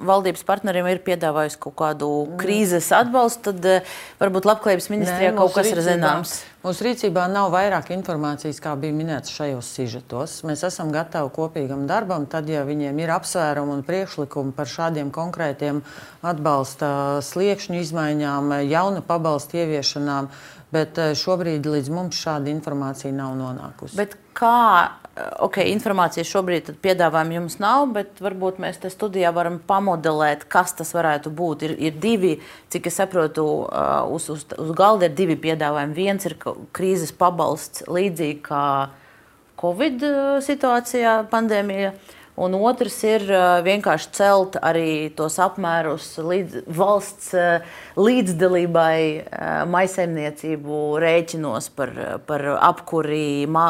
valdības 0.00 0.44
partneriem 0.48 0.86
ir 0.90 1.00
piedāvājusi 1.04 1.58
kaut 1.60 1.74
kādu 1.78 2.08
krīzes 2.40 2.88
atbalstu, 2.94 3.50
tad 3.50 3.66
eh, 3.68 3.96
varbūt 4.20 4.46
labklājības 4.48 4.86
ministrijā 4.92 5.32
Nē, 5.32 5.38
kaut 5.38 5.56
kas 5.56 5.68
ir 5.70 5.80
rīcībā- 5.80 5.96
zināms. 5.96 6.34
Mūsu 6.64 6.84
rīcībā 6.84 7.24
nav 7.32 7.50
vairāk 7.54 7.90
informācijas, 7.94 8.60
kā 8.62 8.74
bija 8.80 8.94
minēts 8.96 9.32
šajos 9.32 9.72
sižetos. 9.76 10.38
Mēs 10.48 10.62
esam 10.68 10.92
gatavi 10.92 11.32
kopīgam 11.34 11.86
darbam, 11.88 12.26
tad, 12.30 12.48
ja 12.52 12.62
viņiem 12.68 13.00
ir 13.00 13.12
apsvērumi 13.16 13.78
un 13.78 13.84
priekšlikumi 13.86 14.54
par 14.56 14.68
šādiem 14.70 15.10
konkrētiem 15.14 15.82
atbalsta 16.22 17.20
sliekšņu 17.24 17.80
izmaiņām, 17.80 18.56
jauna 18.68 19.02
pabalsta 19.04 19.62
ieviešanām, 19.64 20.30
bet 20.70 21.02
eh, 21.02 21.14
šobrīd 21.18 21.66
līdz 21.66 21.92
mums 21.92 22.20
šāda 22.20 22.52
informācija 22.52 23.12
nav 23.16 23.34
nonākusi. 23.40 23.98
Bet 23.98 24.16
kā 24.36 25.00
ok, 25.44 25.60
informācijas 25.70 26.28
šobrīd 26.30 26.70
piedāvājuma 26.82 27.36
jums 27.38 27.58
nav, 27.62 27.88
bet 27.96 28.20
varbūt 28.22 28.60
mēs 28.62 28.80
te 28.82 28.90
studijā 28.92 29.32
varam 29.36 29.58
pamodelēt, 29.66 30.46
kas 30.50 30.74
tas 30.78 30.94
varētu 30.96 31.32
būt. 31.34 31.66
Ir, 31.68 31.74
ir 31.90 31.98
divi, 32.02 32.32
cik 32.72 32.88
es 32.90 33.00
saprotu, 33.00 33.46
uz, 34.14 34.30
uz, 34.32 34.46
uz 34.56 34.72
galda 34.76 35.08
ir 35.08 35.16
divi 35.18 35.38
piedāvājumi. 35.40 35.96
Viens 35.96 36.28
ir 36.28 36.36
krīzes 36.76 37.12
pabalsts 37.16 37.86
līdzīgi 37.90 38.40
kā 38.48 38.64
Covid 39.60 40.06
situācijā, 40.46 41.20
pandēmijā. 41.32 41.92
Un 42.40 42.54
otrs 42.56 42.94
ir 43.04 43.26
vienkārši 43.66 44.08
celt 44.16 44.56
arī 44.64 45.10
tos 45.12 45.34
apmērus 45.42 46.06
līdz, 46.24 46.62
valsts 46.72 47.34
līdzdalībai 48.00 49.66
maisaimniecību 49.68 50.78
rēķinos 51.04 51.68
par, 51.76 51.92
par 52.24 52.46
apkuri 52.56 53.44
ma, 53.50 53.66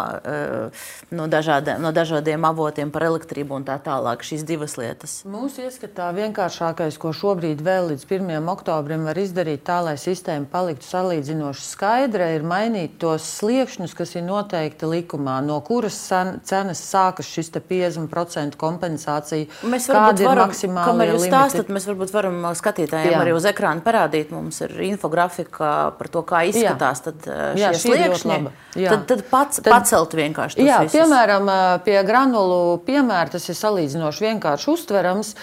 no, 1.10 1.26
dažādiem, 1.32 1.80
no 1.82 1.90
dažādiem 1.96 2.46
avotiem, 2.46 2.92
par 2.94 3.08
elektrību 3.08 3.58
un 3.58 3.66
tā 3.66 3.80
tālāk. 3.82 4.22
Šīs 4.26 4.44
divas 4.46 4.76
lietas. 4.78 5.16
Mūsu 5.26 5.64
ieskatā 5.66 6.10
vienkāršākais, 6.14 6.98
ko 7.00 7.10
šobrīd 7.16 7.64
vēl 7.66 7.90
līdz 7.94 8.06
1. 8.06 8.38
oktobrim 8.54 9.08
var 9.08 9.18
izdarīt, 9.18 9.64
tā 9.66 9.80
lai 9.82 9.96
sistēma 9.98 10.46
paliktu 10.52 10.86
salīdzinoši 10.86 11.66
skaidra, 11.66 12.30
ir 12.36 12.46
mainīt 12.46 13.00
tos 13.02 13.26
sliekšņus, 13.40 13.96
kas 13.98 14.14
ir 14.14 14.26
noteikti 14.28 14.86
likumā, 14.94 15.40
no 15.42 15.58
kuras 15.66 15.98
cenas 16.06 16.86
sākas 16.86 17.34
šis 17.34 17.50
50% 17.58 18.59
kompensāciju. 18.60 19.48
Mēs 19.70 19.88
varbūt 19.90 20.22
varam, 20.26 20.52
kamēr 20.52 21.14
jūs 21.14 21.26
stāstat, 21.28 21.70
mēs 21.72 21.86
varbūt 21.88 22.12
varam 22.14 22.38
skatītājiem 22.58 23.14
Jā. 23.14 23.22
arī 23.24 23.34
uz 23.36 23.46
ekrāna 23.48 23.84
parādīt. 23.84 24.32
Mums 24.34 24.60
ir 24.66 24.74
infografika 24.86 25.72
par 25.98 26.10
to, 26.12 26.24
kā 26.28 26.42
izskatās 26.50 27.04
tad, 27.06 27.28
Jā, 27.58 27.72
šie 27.74 27.94
sliekšņi. 27.94 28.38
Tad, 28.80 29.06
tad 29.10 29.24
pats, 29.30 29.62
tad, 29.62 29.72
pacelt 29.72 30.14
vienkārši. 30.18 30.60
Jā, 30.64 30.82
visus. 30.84 30.98
piemēram, 30.98 31.50
pie 31.86 31.98
granulu 32.06 32.78
piemēra 32.86 33.34
tas 33.34 33.48
ir 33.50 33.58
salīdzinoši 33.58 34.28
vienkārši 34.28 34.70
uztverams. 34.74 35.34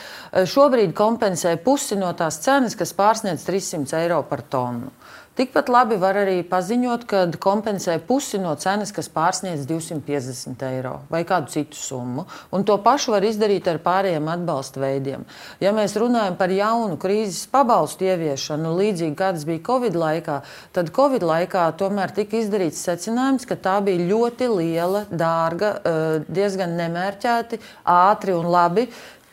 Šobrīd 0.47 0.93
kompensē 0.97 1.55
pusi 1.63 1.97
no 1.99 2.13
tās 2.17 2.39
cenas, 2.45 2.77
kas 2.77 2.95
pārsniedz 2.97 3.45
300 3.47 4.01
eiro 4.03 4.21
par 4.27 4.45
tonu. 4.47 4.93
Tikpat 5.37 5.67
labi 5.69 5.99
var 6.01 6.17
arī 6.17 6.39
paziņot, 6.49 7.03
ka 7.05 7.19
kompensē 7.37 7.99
pusi 8.01 8.39
no 8.41 8.55
cenas, 8.57 8.89
kas 8.89 9.05
pārsniedz 9.13 9.67
250 9.69 10.63
eiro 10.65 10.95
vai 11.13 11.19
kādu 11.29 11.51
citu 11.53 11.77
summu. 11.77 12.23
Un 12.49 12.63
to 12.65 12.79
pašu 12.81 13.13
var 13.13 13.25
izdarīt 13.27 13.69
ar 13.69 13.77
pārējiem 13.83 14.31
atbalsta 14.33 14.81
veidiem. 14.81 15.27
Ja 15.61 15.75
mēs 15.77 15.93
runājam 16.01 16.39
par 16.39 16.49
jaunu 16.49 16.97
krīzes 16.97 17.43
pabalstu 17.53 18.07
ieviešanu, 18.07 18.71
līdzīgi 18.79 19.13
kā 19.19 19.29
tas 19.35 19.45
bija 19.45 19.61
Covid 19.67 19.99
laikā, 20.01 20.39
tad 20.73 20.89
Covid 20.95 21.21
laikā 21.29 21.67
tomēr 21.77 22.15
tika 22.17 22.39
izdarīts 22.41 22.81
secinājums, 22.89 23.45
ka 23.45 23.59
tā 23.61 23.75
bija 23.85 24.07
ļoti 24.09 24.49
liela, 24.55 25.03
dārga, 25.13 25.75
eh, 25.77 26.25
diezgan 26.25 26.73
nemērķēti, 26.81 27.61
ātri 27.85 28.33
un 28.33 28.49
labi 28.49 28.87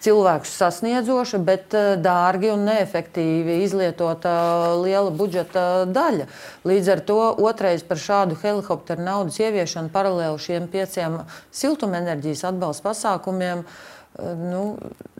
cilvēkus 0.05 0.53
sasniedzoša, 0.61 1.41
bet 1.45 1.75
eh, 1.77 1.95
dārgi 2.01 2.53
un 2.55 2.67
neefektīvi 2.69 3.61
izlietota 3.65 4.35
liela 4.83 5.13
budžeta 5.15 5.65
daļa. 5.91 6.29
Līdz 6.69 6.93
ar 6.95 7.03
to 7.09 7.19
otrais 7.49 7.85
par 7.87 8.01
šādu 8.01 8.39
helikopteru 8.43 9.05
naudas 9.05 9.41
ieviešanu 9.41 9.93
paralēli 9.95 10.45
šiem 10.47 10.69
pieciem 10.73 11.21
siltumenerģijas 11.55 12.47
atbalsta 12.51 12.91
pasākumiem. 12.91 13.65
Eh, 13.65 14.33
nu, 14.45 14.65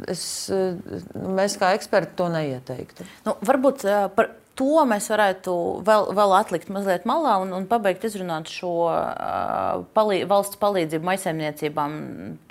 es, 0.09 0.25
eh, 0.53 0.79
mēs 1.15 1.59
kā 1.61 1.75
eksperti 1.79 2.19
to 2.21 2.31
neieteiktu. 2.33 3.09
Nu, 3.29 3.39
varbūt 3.45 3.87
par 4.17 4.35
to 4.59 4.85
mēs 4.89 5.09
varētu 5.13 5.53
vēl, 5.87 6.09
vēl 6.17 6.35
atlikt 6.39 6.71
mazliet 6.73 7.07
malā 7.09 7.37
un, 7.43 7.53
un 7.57 7.67
pabeigt 7.71 8.07
izrunāt 8.07 8.51
šo 8.53 8.73
uh, 8.87 9.85
palī, 9.97 10.23
valsts 10.31 10.59
palīdzību 10.63 11.09
maisaimniecībām 11.11 12.01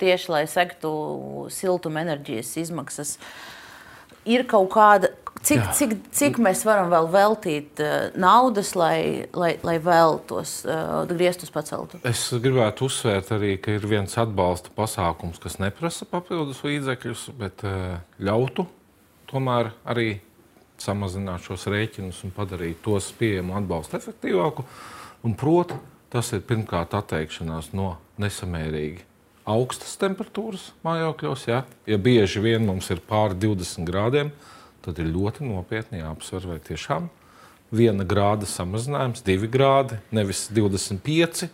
tieši, 0.00 0.30
lai 0.34 0.44
sektu 0.50 0.94
siltumenerģijas 1.54 2.54
izmaksas. 2.64 3.16
Ir 4.24 4.46
kaut 4.48 4.70
kāda, 4.72 5.10
cik, 5.44 5.60
Jā. 5.60 5.72
cik, 5.76 5.96
cik 6.16 6.38
mēs 6.44 6.64
varam 6.68 6.92
vēl 6.92 7.08
veltīt 7.12 7.82
uh, 7.84 7.96
naudas, 8.20 8.74
lai, 8.78 9.26
lai, 9.36 9.54
lai 9.64 9.78
vēl 9.84 10.20
tos 10.28 10.60
uh, 10.68 11.02
griestus 11.10 11.52
paceltu? 11.54 12.00
Es 12.08 12.26
gribētu 12.32 12.88
uzsvērt 12.88 13.34
arī, 13.36 13.56
ka 13.60 13.76
ir 13.76 13.88
viens 13.88 14.16
atbalsta 14.20 14.72
pasākums, 14.76 15.40
kas 15.42 15.60
neprasa 15.62 16.08
papildus 16.08 16.64
līdzekļus, 16.66 17.26
bet 17.40 17.66
uh, 17.68 17.98
ļautu 18.20 18.68
tomēr 19.30 19.72
arī 19.88 20.18
samazināt 20.82 21.44
šos 21.46 21.66
rēķinus 21.70 22.22
un 22.26 22.34
padarīt 22.34 22.82
tos 22.84 23.10
pieejamu 23.18 23.56
atbalstu 23.58 23.98
efektīvāku. 24.00 24.66
Un, 25.24 25.36
proti, 25.38 25.76
tas 26.12 26.32
ir 26.36 26.44
pirmkārt 26.46 26.96
atteikšanās 26.98 27.72
no 27.76 27.94
nesamērīgi 28.20 29.04
augstas 29.44 29.96
temperatūras 30.00 30.70
mājokļos. 30.84 31.48
Ja, 31.50 31.64
ja 31.88 31.98
bieži 32.00 32.42
vien 32.44 32.64
mums 32.66 32.90
ir 32.92 33.02
pāri 33.04 33.36
20 33.44 33.88
grādiem, 33.88 34.32
tad 34.84 35.00
ir 35.00 35.10
ļoti 35.12 35.46
nopietni 35.48 36.00
jāapsver, 36.00 36.48
vai 36.54 36.60
tiešām 36.64 37.10
viena 37.74 38.06
grāda 38.06 38.46
samazinājums, 38.48 39.24
divi 39.26 39.48
grādi, 39.50 39.98
nevis 40.14 40.46
25 40.54 41.48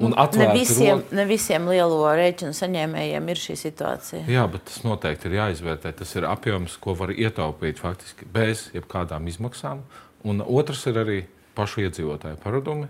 Un 0.00 0.14
ne 0.16 0.46
visiem, 0.54 1.02
ro... 1.02 1.16
ne 1.16 1.24
visiem 1.28 1.66
lielo 1.68 1.98
rēķinu 2.16 2.56
saņēmējiem 2.56 3.26
ir 3.32 3.40
šī 3.40 3.56
situācija. 3.60 4.22
Jā, 4.32 4.46
bet 4.48 4.64
tas 4.70 4.80
noteikti 4.86 5.28
ir 5.28 5.36
jāizvērtē. 5.36 5.92
Tas 5.98 6.14
ir 6.16 6.24
apjoms, 6.28 6.78
ko 6.80 6.94
var 6.96 7.12
ietaupīt 7.12 7.82
faktiski 7.82 8.28
bez 8.32 8.70
jebkādām 8.72 9.28
izmaksām. 9.28 9.84
Un 10.24 10.40
otrs 10.40 10.86
ir 10.88 11.02
arī 11.02 11.18
pašu 11.56 11.84
iedzīvotāju 11.84 12.40
paradumi, 12.40 12.88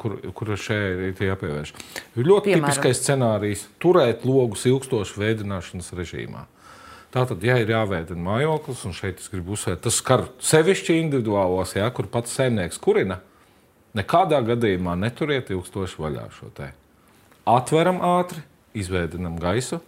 kur, 0.00 0.18
kur 0.34 0.52
šeit 0.58 1.22
ir 1.22 1.30
jāpievērš. 1.30 1.74
Ir 2.18 2.26
ļoti 2.26 2.50
Piemēram. 2.50 2.66
tipiskais 2.66 3.02
scenārijs- 3.04 3.66
turēt 3.82 4.26
logus 4.26 4.66
ilgstošu 4.66 5.22
veidināšanas 5.22 5.94
režīmā. 5.94 6.48
Tātad, 7.10 7.42
ja 7.42 7.56
ir 7.58 7.70
jāveidina 7.70 8.22
mājoklis, 8.22 8.84
un 8.86 8.92
šeit 8.94 9.18
es 9.18 9.30
gribu 9.30 9.56
uzsvērt, 9.56 9.82
tas 9.82 9.96
skar 9.98 10.28
sevišķi 10.38 10.98
individuālos, 10.98 11.74
ja, 11.74 11.90
kur 11.90 12.06
pats 12.06 12.34
saimnieks 12.34 12.78
kurina 12.78 13.18
Nekādā 13.96 14.38
gadījumā 14.46 14.94
neturiet 14.98 15.50
ilgstoši 15.50 15.98
vaļā 15.98 16.28
šo 16.36 16.50
te. 16.54 16.70
Atveram 17.50 17.98
ātri, 18.06 18.42
izveidinam 18.78 19.38
gaisu, 19.40 19.80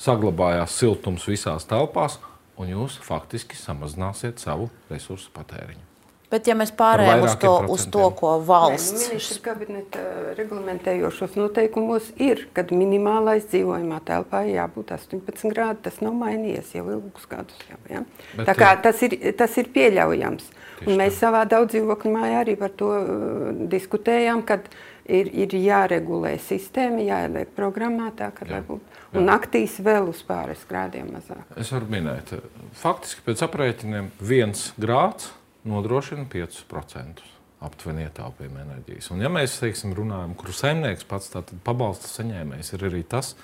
saglabājās 0.00 0.78
siltums 0.80 1.26
visās 1.28 1.68
telpās, 1.68 2.16
un 2.56 2.72
jūs 2.72 2.96
faktiski 3.04 3.58
samazināsiet 3.58 4.40
savu 4.40 4.70
resursu 4.88 5.28
patēriņu. 5.36 5.93
Bet, 6.34 6.48
ja 6.50 6.54
mēs 6.58 6.72
pārējām 6.74 7.20
uz 7.22 7.34
to, 7.38 7.52
uz 7.70 7.84
to, 7.94 8.04
ko 8.18 8.32
valsts 8.42 8.90
Nē, 8.90 9.02
nu, 9.04 9.10
ministra 9.12 9.42
kabineta 9.44 10.00
reglamentējošos 10.34 11.36
noteikumos 11.38 12.08
ir, 12.18 12.48
kad 12.56 12.72
minimālais 12.74 13.46
dzīvojamā 13.52 14.00
telpā 14.08 14.40
jābūt 14.48 14.90
18 14.96 15.52
grādi. 15.52 15.84
Tas 15.84 16.00
nav 16.02 16.16
mainījies 16.18 16.72
jau 16.74 16.88
ilgus 16.96 17.28
gadus. 17.30 17.60
Jau, 17.70 17.78
ja? 17.90 18.02
Bet, 18.32 18.48
Tā 18.48 18.56
kā 18.58 18.72
tas 18.82 19.04
ir, 19.06 19.14
tas 19.38 19.54
ir 19.62 19.70
pieļaujams. 19.76 20.48
Un 20.88 20.98
mēs 20.98 21.20
savā 21.22 21.44
daudzdzīvokļu 21.52 22.16
mājā 22.16 22.42
arī 22.42 22.56
par 22.58 22.74
to 22.74 22.90
uh, 22.96 23.62
diskutējām, 23.70 24.42
kad 24.48 24.66
ir, 25.06 25.30
ir 25.30 25.54
jāregulē 25.54 26.34
sistēma, 26.42 26.98
jāieliek 27.12 27.54
programmā 27.54 28.10
tā, 28.18 28.32
ka 28.34 28.48
Jā. 28.50 28.58
būtu. 28.66 28.98
Un 29.14 29.30
naktīs 29.30 29.78
vēl 29.86 30.10
uz 30.10 30.26
pāris 30.26 30.66
grādiem 30.66 31.14
mazāk. 31.14 31.46
Es 31.62 31.70
varu 31.70 31.86
minēt, 31.94 32.34
faktiski 32.82 33.22
pēc 33.30 33.46
aprēķiniem 33.46 34.10
viens 34.18 34.72
grāds 34.82 35.30
nodrošina 35.68 36.26
5% 36.32 37.24
aptuveni 37.64 38.04
ietaupījumu 38.08 38.60
enerģijas. 38.60 39.10
Un, 39.14 39.22
ja 39.24 39.30
mēs 39.32 39.56
teiksim, 39.62 39.94
runājam, 39.96 40.34
kurš 40.38 40.60
saimnieks 40.64 41.06
pats 41.08 41.32
pabalsta 41.64 42.10
saņēmējs 42.10 42.74
ir 42.76 42.88
arī 42.90 43.04
tas, 43.08 43.34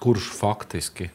kurš 0.00 0.32
faktiski 0.36 1.08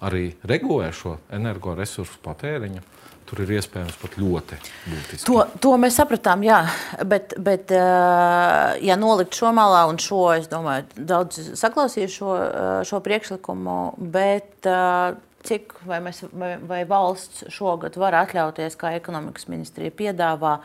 arī 0.00 0.30
regulē 0.48 0.88
šo 0.96 1.18
energoresursu 1.34 2.22
patēriņu, 2.24 2.80
tur 3.28 3.42
ir 3.44 3.52
iespējams 3.58 3.98
pat 4.00 4.16
ļoti 4.18 4.58
būtiski. 4.88 5.26
To, 5.28 5.42
to 5.62 5.74
mēs 5.78 5.98
sapratām, 6.00 6.42
jā, 6.46 6.62
bet, 7.06 7.36
bet 7.38 7.70
ja 7.70 8.96
nolikt 8.98 9.36
šo 9.36 9.52
malā 9.54 9.84
un 9.90 10.00
šo, 10.02 10.22
es 10.38 10.48
domāju, 10.50 10.88
daudz 10.96 11.52
saklausīju 11.60 12.14
šo, 12.16 12.36
šo 12.88 13.02
priekšlikumu, 13.04 13.76
bet 14.00 14.70
cik 15.46 15.74
vai, 15.88 16.00
mēs, 16.04 16.22
vai, 16.32 16.54
vai 16.66 16.84
valsts 16.88 17.46
šogad 17.52 17.96
var 18.00 18.16
atļauties, 18.24 18.78
kā 18.80 18.94
ekonomikas 18.98 19.48
ministrija 19.50 19.94
piedāvā, 19.96 20.58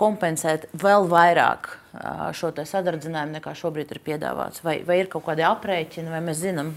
kompensēt 0.00 0.68
vēl 0.80 1.08
vairāk 1.10 1.74
šo 2.36 2.52
sadardzinājumu 2.56 3.36
nekā 3.38 3.52
šobrīd 3.56 3.92
ir 3.92 4.00
piedāvāts? 4.04 4.64
Vai, 4.64 4.80
vai 4.86 5.02
ir 5.02 5.10
kaut 5.12 5.26
kādi 5.28 5.44
aprēķini, 5.46 6.12
vai 6.12 6.22
mēs 6.24 6.40
zinām? 6.44 6.72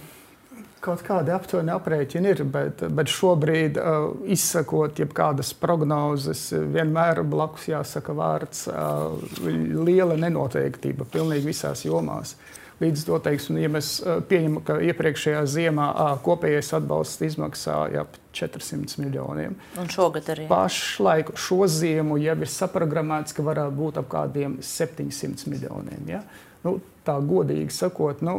Kaut 0.84 1.00
kādi 1.08 1.32
aptuveni 1.32 1.72
aprēķini 1.72 2.28
ir, 2.34 2.42
bet, 2.52 2.82
bet 2.92 3.12
šobrīd, 3.12 3.78
uh, 3.80 4.10
izsakot 4.36 5.00
jebkādas 5.00 5.54
prognozes, 5.56 6.50
vienmēr 6.52 7.24
blakus 7.24 7.70
jāsaka 7.72 8.16
vārds 8.18 8.66
uh, 8.68 9.16
liela 9.40 10.20
nenoteiktība 10.20 11.08
pilnīgi 11.14 11.48
visās 11.54 11.86
jomās. 11.88 12.36
Uh, 12.36 12.63
Līdz 12.84 13.06
to 13.08 13.20
teiksim, 13.24 13.58
ja 13.62 13.70
mēs 13.72 13.96
pieņemam, 14.30 14.64
ka 14.68 14.78
iepriekšējā 14.92 15.44
ziemā 15.48 15.88
kopējais 16.26 16.74
atbalsts 16.76 17.24
izmaksāja 17.30 18.04
ap 18.04 18.18
400 18.36 19.00
miljoniem. 19.00 19.56
Un 19.80 19.92
šogad 19.94 20.32
arī. 20.34 20.48
Pašlaik 20.50 21.32
šo 21.40 21.64
ziemu 21.72 22.18
jau 22.22 22.40
ir 22.42 22.50
saprogrammēts, 22.50 23.36
ka 23.38 23.46
varētu 23.46 23.78
būt 23.78 24.02
ap 24.02 24.10
kādiem 24.12 24.58
700 24.66 25.54
miljoniem. 25.54 26.10
Ja? 26.10 26.24
Nu, 26.64 26.78
tā 27.04 27.18
godīgi 27.20 27.72
sakot, 27.76 28.22
nu, 28.24 28.38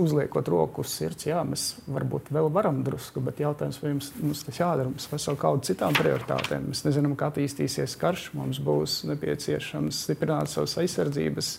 uzliekot 0.00 0.48
roku 0.48 0.80
uz 0.84 0.92
sirds, 0.96 1.26
jā, 1.28 1.42
mēs 1.44 1.66
varbūt 1.92 2.30
vēl 2.32 2.48
varam 2.52 2.78
drusku, 2.84 3.20
bet 3.24 3.42
jautājums, 3.42 3.80
vai 3.82 3.92
mums, 3.92 4.08
mums 4.16 4.44
tas 4.46 4.60
jādara, 4.62 4.88
mums 4.88 5.08
vesel 5.12 5.36
kaut 5.40 5.68
citām 5.68 5.96
prioritātēm. 5.96 6.70
Mēs 6.70 6.86
nezinām, 6.86 7.16
kā 7.20 7.28
attīstīsies 7.28 7.98
karš, 8.00 8.30
mums 8.38 8.62
būs 8.64 9.02
nepieciešams 9.10 10.06
stiprināt 10.06 10.52
savas 10.52 10.78
aizsardzības. 10.80 11.52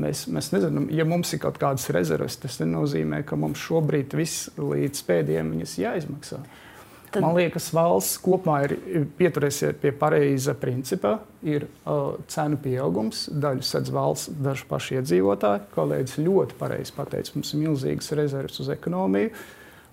Mēs, 0.00 0.24
mēs 0.32 0.52
nezinām, 0.54 0.86
ja 0.94 1.04
mums 1.08 1.32
ir 1.34 1.42
kaut 1.42 1.58
kādas 1.60 1.88
rezerves, 1.92 2.38
tas 2.40 2.60
nenozīmē, 2.62 3.22
ka 3.26 3.36
mums 3.36 3.60
šobrīd 3.60 4.14
viss 4.16 4.48
līdz 4.56 5.02
pēdējiem 5.08 5.54
viņas 5.56 5.76
jāizmaksā. 5.82 6.40
Tad... 7.10 7.24
Man 7.24 7.34
liekas, 7.34 7.72
valsts 7.74 8.20
kopumā 8.22 8.60
ir 8.68 8.76
pieturēsies 9.18 9.74
pie 9.82 9.90
pareiza 9.98 10.54
principa. 10.54 11.16
Ir 11.42 11.66
uh, 11.66 12.14
cenu 12.30 12.58
pieaugums, 12.62 13.24
daļu 13.34 13.66
sedz 13.66 13.90
valsts, 13.94 14.30
daži 14.38 14.68
paši 14.70 15.00
iedzīvotāji. 15.00 15.64
Kolēģis 15.74 16.20
ļoti 16.22 16.58
pareizi 16.60 16.94
pateica, 16.94 17.34
mums 17.34 17.50
ir 17.50 17.64
milzīgas 17.64 18.12
rezerves 18.14 18.62
uz 18.62 18.70
ekonomiju. 18.76 19.34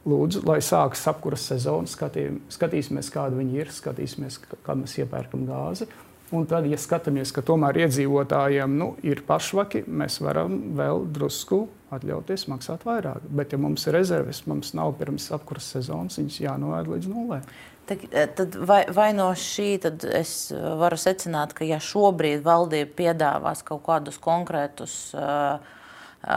Lūdzu, 0.08 0.44
lai 0.48 0.60
sākas 0.64 1.02
apkuras 1.10 1.50
sezona, 1.50 1.90
skatī, 1.90 2.30
skatīsimies, 2.54 3.10
kāda 3.12 3.36
viņi 3.42 3.64
ir, 3.64 3.74
skatīsimies, 3.74 4.38
kā 4.64 4.78
mēs 4.78 4.94
iepērkam 5.02 5.50
gāzi. 5.50 5.90
Uh, 5.90 6.07
Un 6.36 6.44
tad, 6.44 6.66
ja 6.68 6.76
skatāmies, 6.76 7.32
ka 7.32 7.40
tomēr 7.46 7.86
iedzīvotājiem 7.86 8.74
nu, 8.76 8.90
ir 9.08 9.22
pašvaki, 9.28 9.86
mēs 9.88 10.20
varam 10.20 10.58
vēl 10.76 11.06
drusku 11.16 11.62
atļauties 11.96 12.50
maksāt 12.52 12.84
vairāk. 12.84 13.24
Bet, 13.32 13.56
ja 13.56 13.62
mums 13.62 13.88
ir 13.88 13.96
rezerves, 13.96 14.42
mums 14.50 14.74
nav 14.76 14.98
pirms 15.00 15.30
apkurses 15.36 15.78
sezonas, 15.78 16.20
viņas 16.20 16.42
jānovērt 16.44 16.92
līdz 16.92 17.10
nulē. 17.14 17.40
Eh, 17.88 18.28
tad 18.36 18.56
vai, 18.68 18.82
vai 18.92 19.14
no 19.16 19.30
šī 19.32 19.70
es 20.18 20.52
varu 20.52 20.98
secināt, 21.00 21.54
ka 21.56 21.64
ja 21.64 21.80
šobrīd 21.80 22.44
valdība 22.44 22.92
piedāvās 22.98 23.64
kaut 23.64 23.86
kādus 23.86 24.20
konkrētus, 24.20 24.98
eh, 25.16 25.78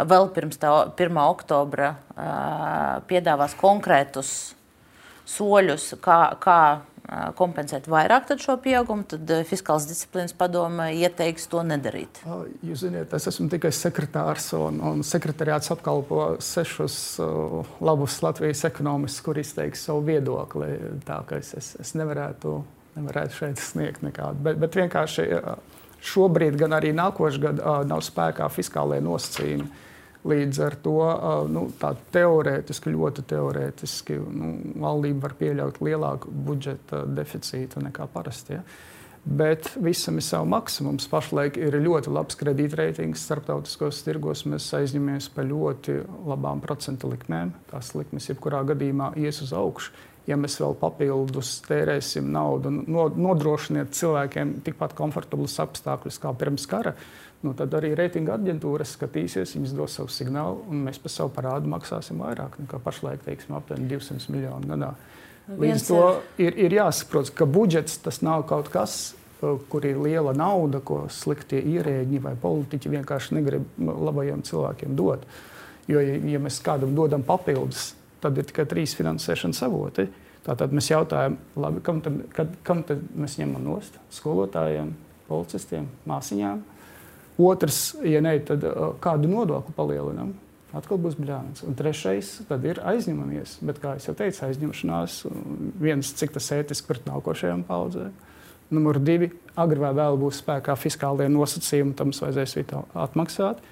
vēl 0.07 0.31
pirms 0.31 0.61
tā 0.63 0.71
1. 0.95 1.19
oktobra 1.25 1.97
eh, 2.15 3.03
piedāvās 3.11 3.59
konkrētus 3.59 4.55
soļus, 5.27 5.97
kā, 5.99 6.21
kā 6.39 6.61
kompensēt 7.39 7.89
vairāk 7.91 8.29
šo 8.39 8.55
pieaugumu, 8.63 9.05
tad 9.11 9.31
fiskālās 9.49 9.89
disciplīnas 9.91 10.35
padome 10.37 10.91
ieteiks 10.95 11.49
to 11.51 11.63
nedarīt. 11.67 12.21
Jūs 12.67 12.85
zināt, 12.85 13.15
es 13.17 13.27
esmu 13.31 13.49
tikai 13.51 13.73
sekretārs, 13.75 14.53
un, 14.59 14.79
un 14.93 15.03
sekretariāts 15.07 15.73
apkalpo 15.75 16.37
sešus 16.45 16.99
uh, 17.23 17.75
labus 17.83 18.21
Latvijas 18.23 18.63
ekonomistus, 18.69 19.25
kur 19.27 19.41
izteiks 19.43 19.87
savu 19.89 20.05
viedokli. 20.07 20.71
Tā 21.07 21.21
kā 21.27 21.41
es, 21.43 21.53
es, 21.59 21.75
es 21.83 21.93
nevarētu, 21.99 22.61
nevarētu 22.99 23.41
šeit 23.43 23.63
sniegt 23.63 24.07
nekādu. 24.07 24.45
Bet, 24.47 24.61
bet 24.63 24.79
vienkārši 24.79 25.29
šobrīd, 26.01 26.57
gan 26.61 26.79
arī 26.79 26.95
nākošais 26.97 27.43
gads, 27.43 27.65
nav 27.91 28.05
spēkā 28.07 28.49
fiskālajie 28.55 29.05
nosacījumi. 29.05 29.71
Līdz 30.21 30.59
ar 30.61 30.75
to 30.85 30.97
nu, 31.49 31.65
teorētiski, 32.13 32.93
ļoti 32.93 33.25
teorētiski, 33.31 34.19
nu, 34.21 34.51
valdība 34.83 35.29
var 35.29 35.37
pieļaut 35.39 35.81
lielāku 35.81 36.33
budžeta 36.49 37.07
deficītu 37.09 37.81
nekā 37.87 38.05
parasti. 38.13 38.59
Ja? 38.59 38.65
Bet 39.25 39.71
visam 39.81 40.17
ir 40.17 40.25
savs 40.25 40.49
maksa. 40.49 40.85
Mums 40.85 41.09
pašlaik 41.09 41.59
ir 41.61 41.77
ļoti 41.81 42.13
labs 42.13 42.39
kredītreitings 42.41 43.25
starptautiskos 43.29 44.01
tirgos. 44.05 44.47
Mēs 44.49 44.69
aizņemamies 44.77 45.29
par 45.35 45.49
ļoti 45.49 45.99
labām 46.29 46.63
procentu 46.65 47.11
likmēm. 47.13 47.53
Tās 47.73 47.93
likmes 47.97 48.31
jebkurā 48.31 48.63
gadījumā 48.73 49.13
ies 49.21 49.43
uz 49.45 49.53
augšu. 49.57 49.93
Ja 50.31 50.37
mēs 50.39 50.61
vēl 50.63 50.77
papildus 50.79 51.57
tērēsim 51.67 52.29
naudu, 52.31 52.71
nodrošiniet 52.71 53.97
cilvēkiem 53.99 54.61
tikpat 54.67 54.95
komfortablus 54.99 55.57
apstākļus 55.65 56.21
kā 56.23 56.31
pirms 56.39 56.69
kara, 56.71 56.95
nu, 57.43 57.55
tad 57.57 57.75
arī 57.75 57.93
reitinga 57.99 58.37
aģentūras 58.37 58.95
skatīsies, 58.95 59.57
viņas 59.57 59.75
dos 59.77 59.97
savu 59.99 60.13
signālu, 60.15 60.61
un 60.71 60.85
mēs 60.87 61.01
par 61.03 61.15
savu 61.15 61.33
parādu 61.35 61.71
maksāsim 61.73 62.21
vairāk 62.23 62.61
nekā 62.63 62.79
pašlaik, 62.85 63.25
teiksim, 63.27 63.57
aptuveni 63.59 63.91
200 63.91 64.31
miljonu 64.35 64.71
gadā. 64.75 64.93
Līdz 65.59 65.81
ar 65.81 65.87
to 65.89 66.43
ir, 66.45 66.59
ir 66.67 66.77
jāsaprot, 66.79 67.33
ka 67.35 67.49
budžets 67.49 67.99
tas 68.05 68.21
nav 68.23 68.45
kaut 68.51 68.71
kas, 68.71 69.17
uh, 69.41 69.57
kur 69.73 69.87
ir 69.89 69.99
liela 69.99 70.35
nauda, 70.37 70.83
ko 70.85 71.07
sliktie 71.11 71.63
ierēģi 71.73 72.21
vai 72.23 72.37
politiķi 72.39 72.93
vienkārši 72.93 73.39
negrib 73.41 73.81
labajiem 73.81 74.45
cilvēkiem 74.47 74.95
dot. 74.99 75.25
Jo, 75.91 76.03
ja 76.05 76.39
mēs 76.39 76.61
kādam 76.63 76.93
dodam 76.95 77.25
papildus, 77.27 77.95
tad 78.23 78.39
ir 78.39 78.49
tikai 78.49 78.67
trīs 78.71 78.97
finansēšanas 78.99 79.63
avoti. 79.67 80.09
Tātad 80.47 80.73
mēs 80.73 80.89
jautājam, 80.89 81.37
labi, 81.61 81.83
kam, 81.85 82.01
tad, 82.05 82.21
kad, 82.37 82.53
kam 82.65 82.85
tad 82.89 83.03
mēs 83.13 83.37
ņemam 83.41 83.65
nost? 83.67 83.99
Skolotājiem, 84.15 84.95
policistiem, 85.29 85.89
māsiņām. 86.09 86.63
Otrs, 87.41 87.83
ja 88.05 88.23
ne, 88.25 88.35
tad 88.45 88.65
uh, 88.69 88.95
kādu 89.05 89.29
nodokli 89.31 89.77
palielinām. 89.77 90.33
Atkal 90.77 91.01
būs 91.03 91.17
brālis. 91.19 91.65
Un 91.67 91.75
trešais, 91.75 92.29
ir 92.47 92.81
aizņemamies. 92.87 93.57
Bet, 93.67 93.81
kā 93.83 93.97
jau 93.99 94.15
teicu, 94.15 94.45
aizņemšanās 94.47 95.17
viens, 95.83 96.13
cik 96.15 96.37
tas 96.37 96.47
ētiski 96.55 96.87
pret 96.93 97.09
nākošajām 97.11 97.65
paudzēm. 97.67 98.13
Numur 98.71 99.01
divi, 99.03 99.33
agrāk 99.59 99.83
vai 99.83 99.91
vēl 99.99 100.19
būs 100.21 100.45
spēkā 100.45 100.77
fiskālie 100.79 101.27
nosacījumi, 101.33 101.97
tam 101.99 102.13
mums 102.13 102.23
vajadzēs 102.23 102.55
atmaksāt. 102.95 103.65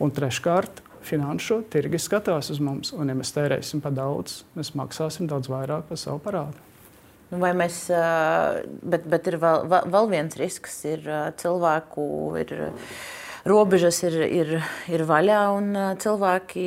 Un 0.00 0.14
treškārt, 0.16 0.80
finanšu 1.06 1.62
tirgi 1.72 2.00
skatās 2.02 2.50
uz 2.52 2.60
mums, 2.62 2.92
un 2.96 3.10
ja 3.10 3.16
mēs 3.18 3.32
tērēsim 3.36 3.82
par 3.84 3.94
daudz, 3.96 4.42
mēs 4.58 4.74
maksāsim 4.78 5.30
daudz 5.30 5.50
vairāk 5.52 5.88
par 5.88 6.00
savu 6.00 6.22
parādu. 6.22 6.68
Nu, 7.32 7.40
vai 7.40 7.54
mēs, 7.56 7.86
bet, 8.84 9.08
bet 9.08 9.28
ir 9.30 9.38
vēl, 9.40 9.64
vēl 9.88 10.08
viens 10.10 10.36
risks, 10.36 10.82
ir 10.84 11.06
cilvēku. 11.40 12.04
Ir, 12.42 12.52
robežas 13.48 14.02
ir, 14.04 14.18
ir, 14.26 14.50
ir 14.92 15.04
vaļā, 15.08 15.40
un 15.56 15.72
cilvēki, 16.02 16.66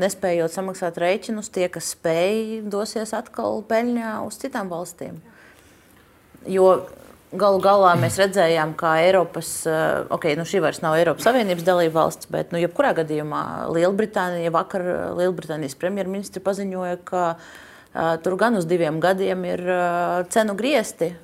nespējot 0.00 0.54
samaksāt 0.56 0.98
rēķinus, 1.02 1.52
tie, 1.54 1.68
kas 1.72 1.92
spēj, 1.94 2.62
dosies 2.72 3.12
atkal 3.16 3.60
peļņā 3.68 4.16
uz 4.26 4.40
citām 4.42 4.72
valstīm. 4.72 5.20
Jo 6.50 6.70
galu 7.34 7.60
galā 7.64 7.96
mēs 7.98 8.18
redzējām, 8.22 8.76
ka 8.78 8.96
Eiropas, 9.02 9.50
ok, 10.14 10.30
nu 10.38 10.46
šī 10.48 10.62
vairs 10.64 10.82
nav 10.84 10.96
Eiropas 10.98 11.26
Savienības 11.26 11.66
dalība 11.66 12.02
valsts, 12.02 12.30
bet, 12.30 12.52
nu, 12.54 12.62
jebkurā 12.62 12.94
gadījumā 13.00 13.44
Lielbritānija 13.74 14.52
vakar 14.54 14.84
Lielbritānijas 15.18 15.78
premjerministri 15.80 16.44
paziņoja, 16.44 17.00
ka 17.08 17.28
Tur 17.96 18.36
gan 18.36 18.58
uz 18.58 18.66
diviem 18.68 18.98
gadiem 19.00 19.44
ir 19.48 19.62
cenu 20.32 20.56
griesti. 20.58 21.14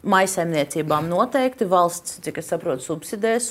Maisaimniecībām 0.00 1.08
noteikti 1.08 1.68
valsts, 1.68 2.18
cik 2.24 2.40
es 2.42 2.50
saprotu, 2.52 2.84
subsidēs. 2.84 3.50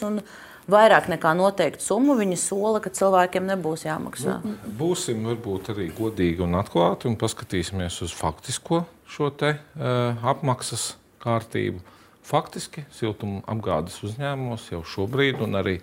Vairāk 0.69 1.07
nekā 1.11 1.33
noteiktu 1.37 1.83
summu 1.83 2.15
viņi 2.19 2.37
sola, 2.39 2.81
ka 2.83 2.91
cilvēkiem 2.93 3.47
nebūs 3.49 3.87
jāmaksā. 3.87 4.39
Nu, 4.45 4.55
būsim 4.79 5.23
varbūt 5.29 5.71
arī 5.73 5.89
godīgi 5.97 6.45
un 6.45 6.59
atklāti 6.59 7.09
un 7.09 7.17
paskatīsimies 7.19 8.01
uz 8.05 8.13
faktisko 8.15 8.83
šo 9.09 9.31
te, 9.33 9.55
uh, 9.57 10.29
apmaksas 10.33 10.93
kārtību. 11.23 11.81
Faktiski 12.29 12.85
siltuma 12.93 13.41
apgādes 13.49 13.97
uzņēmumos 14.05 14.69
jau 14.69 14.83
šobrīd, 14.85 15.41
un 15.41 15.57
arī 15.57 15.79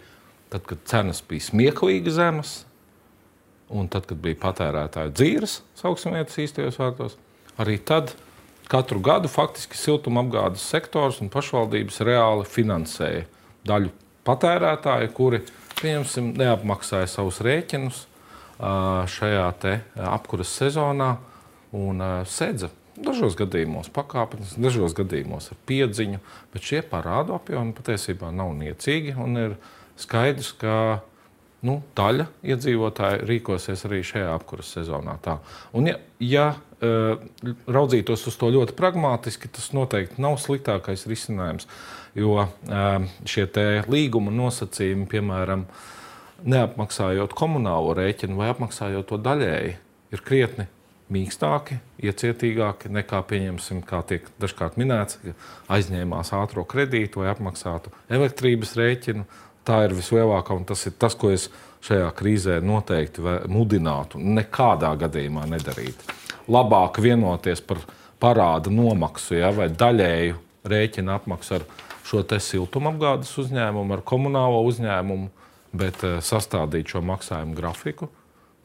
tad, 0.52 0.62
kad 0.68 0.84
cenas 0.86 1.24
bija 1.26 1.48
smieklīgi 1.48 2.14
zemas, 2.14 2.60
Un 3.68 3.88
tad, 3.90 4.04
kad 4.06 4.18
bija 4.22 4.38
patērētāju 4.38 5.10
dzīves, 5.16 5.60
sauksim 5.78 6.14
vietas 6.14 6.38
īstajos 6.38 6.78
vārdos, 6.78 7.16
arī 7.58 7.80
tad 7.82 8.12
katru 8.70 9.00
gadu 9.02 9.30
faktiski 9.30 9.78
siltumapgādes 9.78 10.62
sektors 10.62 11.18
un 11.22 11.32
pašvaldības 11.32 11.98
reāli 12.06 12.46
finansēja 12.46 13.24
daļu 13.66 13.90
patērētāju, 14.26 15.12
kuri 15.16 15.42
pieņemsim, 15.80 16.34
neapmaksāja 16.40 17.08
savus 17.10 17.40
rēķinus 17.44 18.04
šajā 19.12 19.46
apkuras 20.08 20.52
sezonā 20.58 21.16
un 21.76 22.02
sedza. 22.30 22.70
Dažos 22.96 23.34
gadījumos 23.36 23.90
pakāpeniski, 23.92 24.62
dažos 24.64 24.94
gadījumos 24.96 25.50
ar 25.52 25.58
piedziņu, 25.68 26.22
bet 26.54 26.64
šie 26.64 26.80
parādu 26.88 27.34
apjomi 27.36 27.76
patiesībā 27.76 28.30
nav 28.32 28.54
niecīgi. 28.56 29.12
Ir 29.42 29.58
skaidrs, 30.00 30.54
ka 30.56 30.76
nu, 31.66 31.82
daļa 31.98 32.30
iedzīvotāju 32.54 33.28
rīkosies 33.28 33.84
arī 33.88 34.00
šajā 34.06 34.30
apkurses 34.32 34.78
sezonā. 34.78 35.18
Tā. 35.24 35.36
Un, 35.76 35.90
ja, 35.90 35.98
ja 36.24 36.46
raudzītos 36.80 38.26
uz 38.28 38.36
to 38.40 38.50
ļoti 38.52 38.76
pragmatiski, 38.76 39.52
tas 39.52 39.70
noteikti 39.76 40.20
nav 40.22 40.40
sliktākais 40.40 41.06
risinājums. 41.08 41.68
Jo 42.16 42.46
šie 43.28 43.44
līguma 43.92 44.32
nosacījumi, 44.32 45.04
piemēram, 45.10 45.66
neapmaksājot 46.48 47.34
komunālo 47.36 47.92
rēķinu 47.96 48.38
vai 48.38 48.48
apmaksājot 48.52 49.10
to 49.10 49.18
daļēji, 49.20 49.76
ir 50.16 50.24
krietni 50.24 50.66
mīkstāki, 51.12 51.78
iecietīgāki 52.02 52.90
nekā, 52.90 53.20
pieņemsim, 53.30 53.82
kā 53.86 54.00
tiek 54.08 54.26
dažkārt 54.42 54.78
minēts, 54.80 55.20
aizņēmās 55.70 56.32
ātrā 56.34 56.64
kredītu 56.66 57.22
vai 57.22 57.30
apmaksātu 57.30 57.92
elektrības 58.10 58.74
rēķinu 58.80 59.26
tā 59.66 59.82
ir 59.86 59.94
vislielākā, 59.98 60.56
un 60.56 60.66
tas 60.66 60.84
ir 60.88 60.96
tas, 60.98 61.16
ko 61.18 61.32
es 61.34 61.48
šajā 61.86 62.08
krīzē 62.18 62.58
noteikti 62.64 63.22
mudinātu 63.52 64.20
nekādā 64.22 64.92
gadījumā 65.04 65.46
nedarīt. 65.50 66.00
Labāk 66.50 67.00
vienoties 67.02 67.62
par 67.66 67.82
parāda 68.22 68.70
nomaksu 68.72 69.40
ja, 69.40 69.50
vai 69.54 69.68
daļēju 69.70 70.38
rēķinu 70.66 71.14
apmaksu 71.14 71.58
ar 71.58 71.66
šo 72.06 72.22
siltumapgādes 72.22 73.32
uzņēmumu 73.42 73.96
ar 73.96 74.04
komunālo 74.06 74.62
uzņēmumu, 74.68 75.32
bet 75.76 76.04
uh, 76.06 76.20
sastādīt 76.24 76.94
šo 76.94 77.02
maksājumu 77.06 77.56
grafiku, 77.56 78.10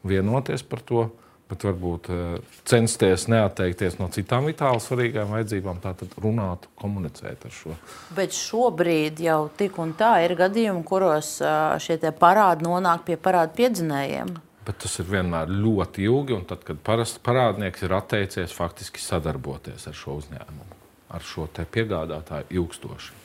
vienoties 0.06 0.64
par 0.66 0.84
to. 0.86 1.08
Bet 1.52 1.66
varbūt 1.66 2.06
uh, 2.08 2.20
censties 2.64 3.26
neatteikties 3.28 3.98
no 3.98 4.06
citām 4.14 4.46
vitāli 4.48 4.80
svarīgām 4.80 5.34
vajadzībām, 5.34 5.82
tātad 5.84 6.14
runāt, 6.22 6.64
komunicēt 6.80 7.44
ar 7.44 7.52
šo. 7.52 7.74
Bet 8.16 8.32
šobrīd 8.32 9.20
jau 9.20 9.50
tik 9.58 9.76
un 9.82 9.92
tā 9.98 10.14
ir 10.24 10.32
gadījumi, 10.38 10.80
kuros 10.88 11.34
uh, 11.44 11.74
šie 11.82 11.98
parādi 12.16 12.64
nonāk 12.64 13.04
pie 13.10 13.18
parādu 13.20 13.58
piedzinējiem. 13.58 14.32
Bet 14.64 14.78
tas 14.84 14.94
ir 15.02 15.08
vienmēr 15.10 15.50
ļoti 15.50 16.06
ilgi, 16.06 16.36
un 16.38 16.46
tad, 16.48 16.62
kad 16.64 16.78
parādnieks 17.26 17.82
ir 17.82 17.96
atteicies 17.98 18.54
faktiski 18.54 19.02
sadarboties 19.02 19.88
ar 19.90 19.98
šo 19.98 20.20
uzņēmumu, 20.20 20.78
ar 21.12 21.26
šo 21.26 21.48
piegādātāju 21.50 22.48
ilgstoši. 22.62 23.21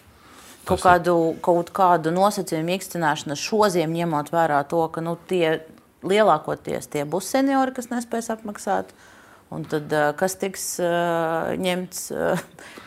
Kaut 0.67 0.83
kādu, 0.83 1.17
kaut 1.43 1.71
kādu 1.75 2.11
nosacījumu 2.15 2.75
īstenošanu 2.75 3.37
šodien, 3.39 3.93
ņemot 3.95 4.31
vērā 4.33 4.61
to, 4.67 4.83
ka 4.91 5.03
nu, 5.03 5.15
tie 5.29 5.61
lielākoties 6.07 6.89
tie 6.91 7.05
būs 7.07 7.29
seniori, 7.35 7.75
kas 7.75 7.91
nespēs 7.93 8.31
apmaksāt. 8.33 8.91
Un 9.47 9.63
tad, 9.63 9.93
kas 10.19 10.33
tiks 10.35 10.63
uh, 10.83 11.53
ņemts, 11.55 11.99
uh, 12.11 12.41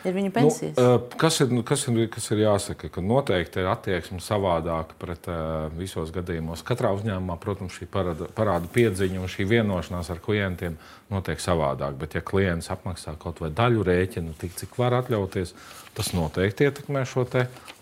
ir 0.04 0.12
viņa 0.12 0.32
pensijas? 0.34 0.74
Nu, 0.76 0.98
uh, 0.98 1.14
kas, 1.22 1.38
ir, 1.40 1.54
kas, 1.64 1.86
ir, 1.88 2.00
kas 2.12 2.26
ir 2.34 2.42
jāsaka? 2.42 2.90
Ka 2.92 3.00
noteikti 3.00 3.62
ir 3.62 3.70
attieksme 3.70 4.20
savādāka 4.20 4.98
pret 5.00 5.24
uh, 5.32 5.70
visos 5.72 6.12
gadījumos. 6.12 6.60
Katrā 6.68 6.92
uzņēmumā, 6.98 7.38
protams, 7.40 7.78
šī 7.80 7.88
parāda, 7.88 8.28
parāda 8.36 8.68
piedziņa 8.76 9.22
un 9.24 9.32
šī 9.32 9.48
vienošanās 9.54 10.12
ar 10.12 10.20
klientiem 10.20 10.76
notiek 11.08 11.40
savādāk. 11.40 11.96
Bet, 12.02 12.18
ja 12.18 12.24
klients 12.28 12.68
apmaksā 12.76 13.16
kaut 13.24 13.40
vai 13.40 13.48
daļu 13.56 13.88
rēķinu, 13.88 14.36
tik 14.44 14.52
cik 14.60 14.76
var 14.82 15.00
atļauties, 15.00 15.56
Tas 16.00 16.14
noteikti 16.16 16.64
ietekmē 16.64 17.02
šo 17.04 17.26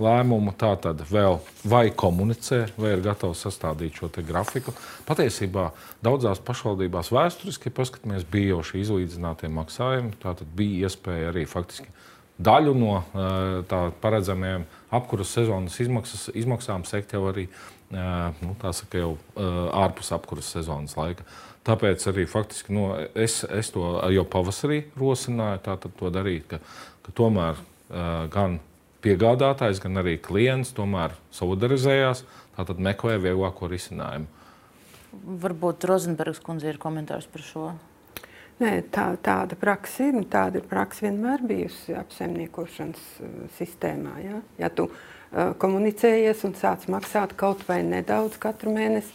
lēmumu. 0.02 0.50
Tā 0.58 0.72
tad 0.82 1.04
vēl 1.06 1.36
vai 1.70 1.84
komunicē, 1.94 2.64
vai 2.74 2.96
ir 2.96 3.02
gatavs 3.04 3.44
sastādīt 3.46 3.94
šo 3.94 4.08
grafiku. 4.26 4.74
Patiesībā 5.06 5.68
daudzās 6.02 6.42
pašvaldībās 6.42 7.12
vēsturiski, 7.14 7.70
paskatāmies, 7.70 8.26
bija 8.26 8.56
jau 8.56 8.64
šī 8.66 8.82
izlīdzinātie 8.82 9.52
maksājumi. 9.54 10.18
Tā 10.18 10.34
tad 10.34 10.50
bija 10.58 10.88
iespēja 10.90 11.30
arī 11.30 11.46
faktiski 11.46 11.94
daļu 12.42 12.74
no 12.74 12.96
eh, 12.98 13.62
tā 13.70 13.84
paredzamajām 14.02 14.66
apkuras 14.98 15.38
sezonas 15.38 15.78
izmaksas, 15.78 16.26
izmaksām 16.34 16.82
sekt 16.90 17.14
jau 17.14 17.22
arī 17.30 17.46
eh, 17.46 18.42
nu, 18.42 18.58
saka, 18.66 18.98
jau 18.98 19.14
eh, 19.14 19.62
ārpus 19.78 20.10
apkuras 20.18 20.50
sezonas 20.58 20.98
laika. 20.98 21.22
Tāpēc 21.70 22.10
arī 22.10 22.26
faktiski 22.26 22.74
nu, 22.74 22.90
es, 23.14 23.44
es 23.46 23.70
to 23.70 23.94
jau 24.10 24.26
pavasarī 24.26 24.88
rosināju 24.98 25.78
to 25.86 26.14
darīt, 26.18 26.50
ka, 26.50 26.64
ka 27.06 27.20
tomēr 27.22 27.68
gan 27.88 28.58
piegādātājs, 29.04 29.80
gan 29.82 30.00
arī 30.00 30.16
klients 30.22 30.72
tomēr 30.76 31.14
solidarizējās, 31.34 32.24
tātad 32.56 32.80
meklē 32.82 33.18
vieglāko 33.22 33.70
risinājumu. 33.70 34.26
Varbūt 35.42 35.86
Rozenbergs 35.88 36.42
kundze 36.44 36.68
ir 36.68 36.80
komentārs 36.82 37.28
par 37.32 37.44
šo. 37.44 37.68
Nē, 38.58 38.72
tā, 38.92 39.12
tāda 39.22 39.56
praksa 39.58 40.08
ir. 40.10 40.18
Tāda 40.30 40.60
praksa 40.66 41.06
vienmēr 41.06 41.44
bijusi 41.46 41.94
apsaimniekošanas 41.96 43.04
uh, 43.22 43.36
sistēmā. 43.56 44.16
Ja, 44.24 44.40
ja 44.58 44.70
tu 44.74 44.88
uh, 44.90 45.54
komunicējies 45.62 46.42
un 46.48 46.56
sāc 46.58 46.88
maksāt 46.90 47.36
kaut 47.38 47.62
vai 47.70 47.80
nedaudz 47.86 48.36
katru 48.42 48.74
mēnesi, 48.74 49.14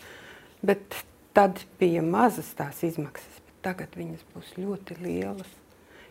bet 0.65 1.03
tad 1.36 1.61
bija 1.82 2.05
mazas 2.05 2.53
tās 2.57 2.80
izmaksas, 2.88 3.43
bet 3.43 3.59
tagad 3.67 3.99
viņas 3.99 4.24
būs 4.32 4.55
ļoti 4.63 4.97
lielas 5.03 5.51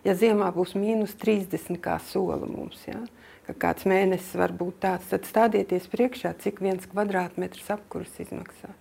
ja 0.07 0.15
ziemā 0.19 0.51
būs 0.55 0.77
mīnus 0.79 1.17
30 1.21 1.81
kā 1.83 1.99
sola 2.11 2.39
mums, 2.47 2.83
ja, 2.89 3.01
ka 3.49 3.57
kāds 3.67 3.87
mēnesis 3.89 4.37
var 4.39 4.55
būt 4.57 4.83
tāds, 4.85 5.11
tad 5.11 5.27
stādieties 5.29 5.89
priekšā, 5.93 6.35
cik 6.43 6.63
viens 6.65 6.87
kvadrātmetrs 6.91 7.71
apkurs 7.75 8.15
izmaksā. 8.23 8.73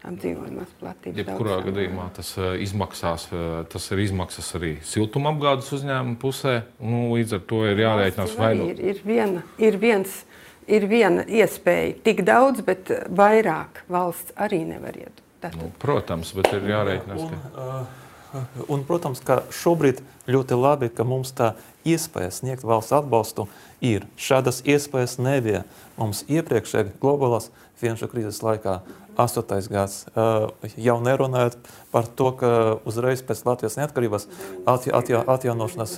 Apdzīvojumās 0.00 0.70
platības. 0.80 1.18
Jebkurā 1.20 1.58
gadījumā 1.66 2.06
tas, 2.16 2.30
uh, 2.40 2.54
izmaksās, 2.56 3.26
uh, 3.34 3.42
tas 3.68 3.84
ir 3.92 4.00
izmaksas 4.06 4.46
arī 4.56 4.70
siltumapgādes 4.88 5.68
uzņēmuma 5.76 6.16
pusē. 6.22 6.54
Nu, 6.80 7.10
līdz 7.12 7.36
ar 7.36 7.42
to 7.50 7.60
ir 7.68 7.82
jārēķinās 7.84 8.36
vai 8.40 8.54
nu. 8.56 8.70
Ir, 8.72 8.80
ir, 8.94 9.02
viena, 9.04 9.44
ir, 9.60 9.76
viens, 9.82 10.14
ir 10.64 10.88
viena 10.88 11.26
iespēja 11.28 11.98
tik 12.08 12.24
daudz, 12.24 12.64
bet 12.64 12.88
vairāk 13.12 13.84
valsts 13.92 14.32
arī 14.40 14.62
nevar 14.72 14.96
iedot. 14.96 15.20
Nu, 15.60 15.68
protams, 15.80 16.32
bet 16.36 16.48
ir 16.56 16.64
jārēķinās. 16.72 17.20
Ka... 17.28 17.36
Un, 17.36 17.60
uh, 17.60 17.99
Un, 18.70 18.84
protams, 18.86 19.22
ka 19.26 19.40
šobrīd 19.54 20.00
ļoti 20.30 20.58
labi, 20.58 20.90
ka 20.94 21.06
mums 21.06 21.32
tā 21.34 21.54
iespēja 21.88 22.30
sniegt 22.34 22.66
valsts 22.66 22.94
atbalstu 22.94 23.48
ir. 23.82 24.06
Šādas 24.20 24.62
iespējas 24.68 25.18
nebija 25.18 25.64
mums 25.98 26.22
iepriekšējā 26.30 26.94
globālās 27.02 27.50
finanšu 27.80 28.10
krīzes 28.12 28.42
laikā, 28.44 28.80
8. 29.20 29.68
gads. 29.68 30.04
Jau 30.80 30.96
nerunājot 31.02 31.58
par 31.92 32.06
to, 32.16 32.30
ka 32.38 32.52
uzreiz 32.88 33.24
pēc 33.26 33.42
Latvijas 33.44 33.76
neatkarības 33.80 34.28
atja, 34.68 34.94
atja, 34.96 35.24
atjaunošanas, 35.34 35.96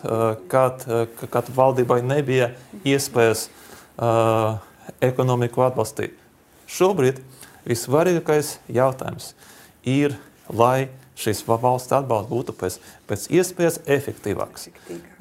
kad, 0.51 0.87
kad 1.31 1.53
valdībai 1.55 2.01
nebija 2.07 2.53
iespējas 2.89 3.47
ekonomiku 5.05 5.67
atbalstīt. 5.69 6.17
Šobrīd 6.73 7.21
vissvarīgākais 7.69 8.57
jautājums 8.73 9.35
ir, 9.87 10.17
lai 10.49 10.89
šis 11.23 11.43
valsts 11.47 11.95
atbalsts 11.95 12.31
būtu 12.31 12.55
pēc, 12.59 12.79
pēc 13.11 13.27
iespējas 13.39 13.81
efektīvāks. 13.87 14.69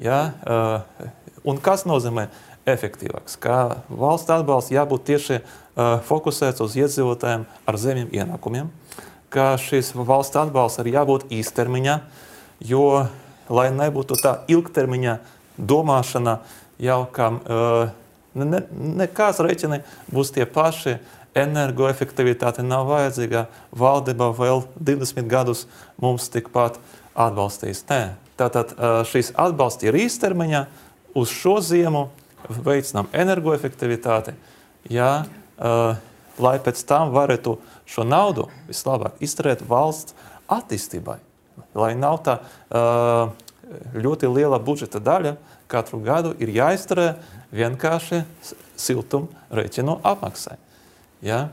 Ja? 0.02 0.32
Uh, 0.42 1.08
un 1.48 1.60
kas 1.62 1.86
nozīmē 1.88 2.28
efektīvāks? 2.68 3.38
Ka 3.42 3.84
valsts 3.88 4.32
atbalsts 4.34 4.74
jābūt 4.74 5.06
tieši 5.10 5.38
uh, 5.40 5.98
fokusēts 6.08 6.62
uz 6.64 6.76
iedzīvotājiem 6.78 7.46
ar 7.66 7.80
zemiem 7.80 8.12
ienākumiem, 8.14 8.70
ka 9.32 9.54
šis 9.60 9.94
valsts 9.96 10.38
atbalsts 10.42 10.82
arī 10.82 10.96
jābūt 10.96 11.30
īstermiņā, 11.32 11.96
jo, 12.68 12.84
lai 13.52 13.70
nebūtu 13.74 14.18
tā 14.20 14.36
ilgtermiņa 14.52 15.16
domāšana, 15.58 16.38
jau 16.82 17.00
kam 17.14 17.40
uh, 17.42 17.90
nekāds 18.34 19.40
ne 19.42 19.48
rēķini 19.48 19.80
būs 20.12 20.32
tie 20.34 20.46
paši, 20.48 20.96
energoefektivitāte 21.38 22.64
nav 22.64 22.88
vajadzīga. 22.90 23.46
Valdība 23.72 24.30
vēl 24.36 24.64
20 24.76 25.28
gadus 25.30 25.66
mums 26.00 26.28
tikpat 26.32 26.80
atbalstīs. 27.14 27.84
Nē. 27.88 28.02
Tātad 28.40 28.72
šīs 29.06 29.34
atbalsts 29.38 29.84
ir 29.84 29.94
īstermiņā, 29.94 30.64
uz 31.14 31.30
šo 31.30 31.58
ziemu 31.62 32.06
veicinām 32.48 33.10
energoefektivitāti, 33.12 34.32
jā, 34.90 35.10
lai 36.42 36.54
pēc 36.64 36.80
tam 36.88 37.12
varētu 37.14 37.58
šo 37.86 38.06
naudu 38.08 38.48
vislabāk 38.70 39.20
izturēt 39.22 39.62
valsts 39.68 40.16
attīstībai. 40.50 41.18
Lai 41.76 41.92
nav 41.94 42.18
tā 42.24 42.38
ļoti 43.92 44.32
liela 44.32 44.58
budžeta 44.58 44.98
daļa, 44.98 45.36
katru 45.70 46.00
gadu 46.02 46.32
ir 46.42 46.50
jāizturē 46.56 47.12
vienkārši 47.52 48.24
siltuma 48.80 49.28
rēķinu 49.52 50.00
apmaksai. 50.02 50.56
Ja? 51.22 51.46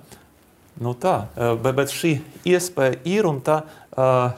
Nu 0.79 0.93
tā, 0.95 1.27
bet, 1.35 1.73
bet 1.75 1.91
šī 1.91 2.17
iespēja 2.47 3.01
ir 3.09 3.27
un 3.27 3.41
tā. 3.43 3.61
Uh, 3.93 4.31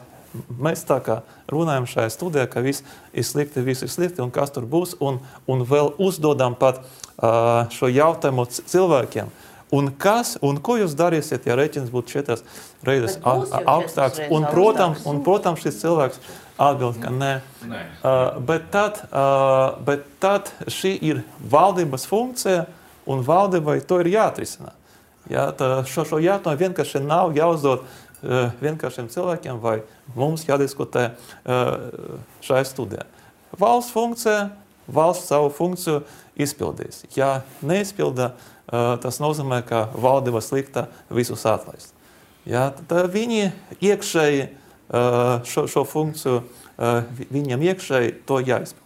mēs 0.62 0.86
tā 0.88 0.98
kā 1.04 1.20
runājam 1.52 1.88
šajā 1.90 2.12
studijā, 2.14 2.48
ka 2.50 2.64
viss 2.64 2.86
ir 3.14 3.26
slikti, 3.28 3.64
viss 3.66 3.84
ir 3.84 3.92
slikti, 3.92 4.24
un 4.24 4.32
kas 4.34 4.54
tur 4.56 4.66
būs, 4.70 4.96
un, 5.04 5.20
un 5.52 5.64
vēl 5.68 5.94
uzdodam 6.02 6.56
pat 6.60 6.82
uh, 6.82 7.68
šo 7.74 7.92
jautājumu 7.92 8.48
cilvēkiem. 8.50 9.32
Un 9.72 9.88
kas, 9.96 10.34
un 10.44 10.58
ko 10.60 10.76
jūs 10.82 10.98
darīsiet, 11.00 11.46
ja 11.48 11.56
rēķins 11.56 11.92
būtu 11.94 12.18
četras 12.18 12.42
reizes 12.84 13.16
augstāks? 13.24 14.20
Un, 14.28 14.44
protams, 14.52 15.06
un, 15.08 15.22
protams, 15.24 15.64
šis 15.64 15.80
cilvēks 15.80 16.20
atbild, 16.60 17.00
ka 17.00 17.12
nē. 17.16 17.32
nē. 17.72 17.86
Uh, 18.02 18.42
bet, 18.48 18.68
tad, 18.74 19.00
uh, 19.08 19.80
bet 19.88 20.04
tad 20.24 20.52
šī 20.68 20.98
ir 21.12 21.24
valdības 21.40 22.08
funkcija, 22.10 22.68
un 23.12 23.24
valdībai 23.26 23.80
to 23.88 24.02
ir 24.04 24.12
jāatrisina. 24.12 24.76
Jā, 25.30 25.50
šo, 25.86 26.06
šo 26.08 26.18
jautājumu 26.22 26.62
vienkārši 26.64 27.04
nav 27.06 27.36
jāuzdod 27.38 27.84
uh, 27.84 28.50
vienkāršiem 28.62 29.10
cilvēkiem, 29.14 29.60
vai 29.62 29.82
mums 30.18 30.48
jādiskutē 30.48 31.12
uh, 31.12 31.76
šajā 32.42 32.66
studijā. 32.66 33.06
Valsts 33.60 33.94
funkcija, 33.94 34.50
valsts 34.90 35.30
savu 35.30 35.52
funkciju 35.54 36.02
izpildīs. 36.42 37.04
Ja 37.14 37.44
neizpilda, 37.62 38.32
uh, 38.34 38.96
tas 39.04 39.22
nozīmē, 39.22 39.62
ka 39.68 39.86
valdība 39.94 40.42
slikta 40.42 40.88
visus 41.14 41.46
atlaist. 41.46 41.94
Ja, 42.50 42.72
tad 42.90 43.12
viņi 43.14 43.52
iekšēji 43.86 44.48
šo, 45.46 45.68
šo 45.70 45.84
funkciju, 45.88 46.40
viņiem 47.32 47.62
iekšēji 47.70 48.16
to 48.28 48.40
jāizpilda. 48.42 48.81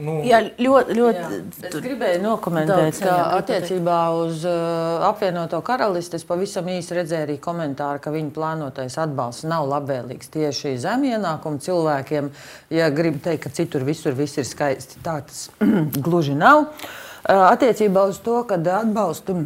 Nu, 0.00 0.14
Jā, 0.24 0.38
ļoti, 0.56 0.94
ļoti. 0.96 1.20
Jā, 1.20 1.68
es 1.68 1.74
gribēju 1.84 2.22
nokomentēt, 2.24 3.00
ka 3.04 3.16
attiecībā 3.36 3.98
uz 4.16 4.46
uh, 4.48 5.04
apvienoto 5.10 5.60
karalisti 5.66 6.16
es 6.16 6.24
pavisam 6.28 6.70
īsi 6.72 6.96
redzēju 6.96 7.26
arī 7.26 7.36
komentāru, 7.42 8.00
ka 8.00 8.12
viņu 8.14 8.32
plānotais 8.36 8.96
atbalsts 9.02 9.44
nav 9.50 9.68
labvēlīgs 9.68 10.32
tieši 10.32 10.76
zem 10.80 11.04
ienākumu 11.10 11.60
cilvēkiem. 11.60 12.30
Ja 12.72 12.88
gribu 12.94 13.20
teikt, 13.24 13.44
ka 13.44 13.54
citur 13.60 13.84
visur 13.88 14.16
viss 14.16 14.40
ir 14.40 14.48
skaisti, 14.48 15.02
tā 15.04 15.18
tas 15.28 15.48
gluži 16.06 16.38
nav. 16.38 16.64
Uh, 17.20 17.50
attiecībā 17.50 18.06
uz 18.08 18.22
to, 18.24 18.40
ka 18.48 18.56
atbalstu 18.56 19.42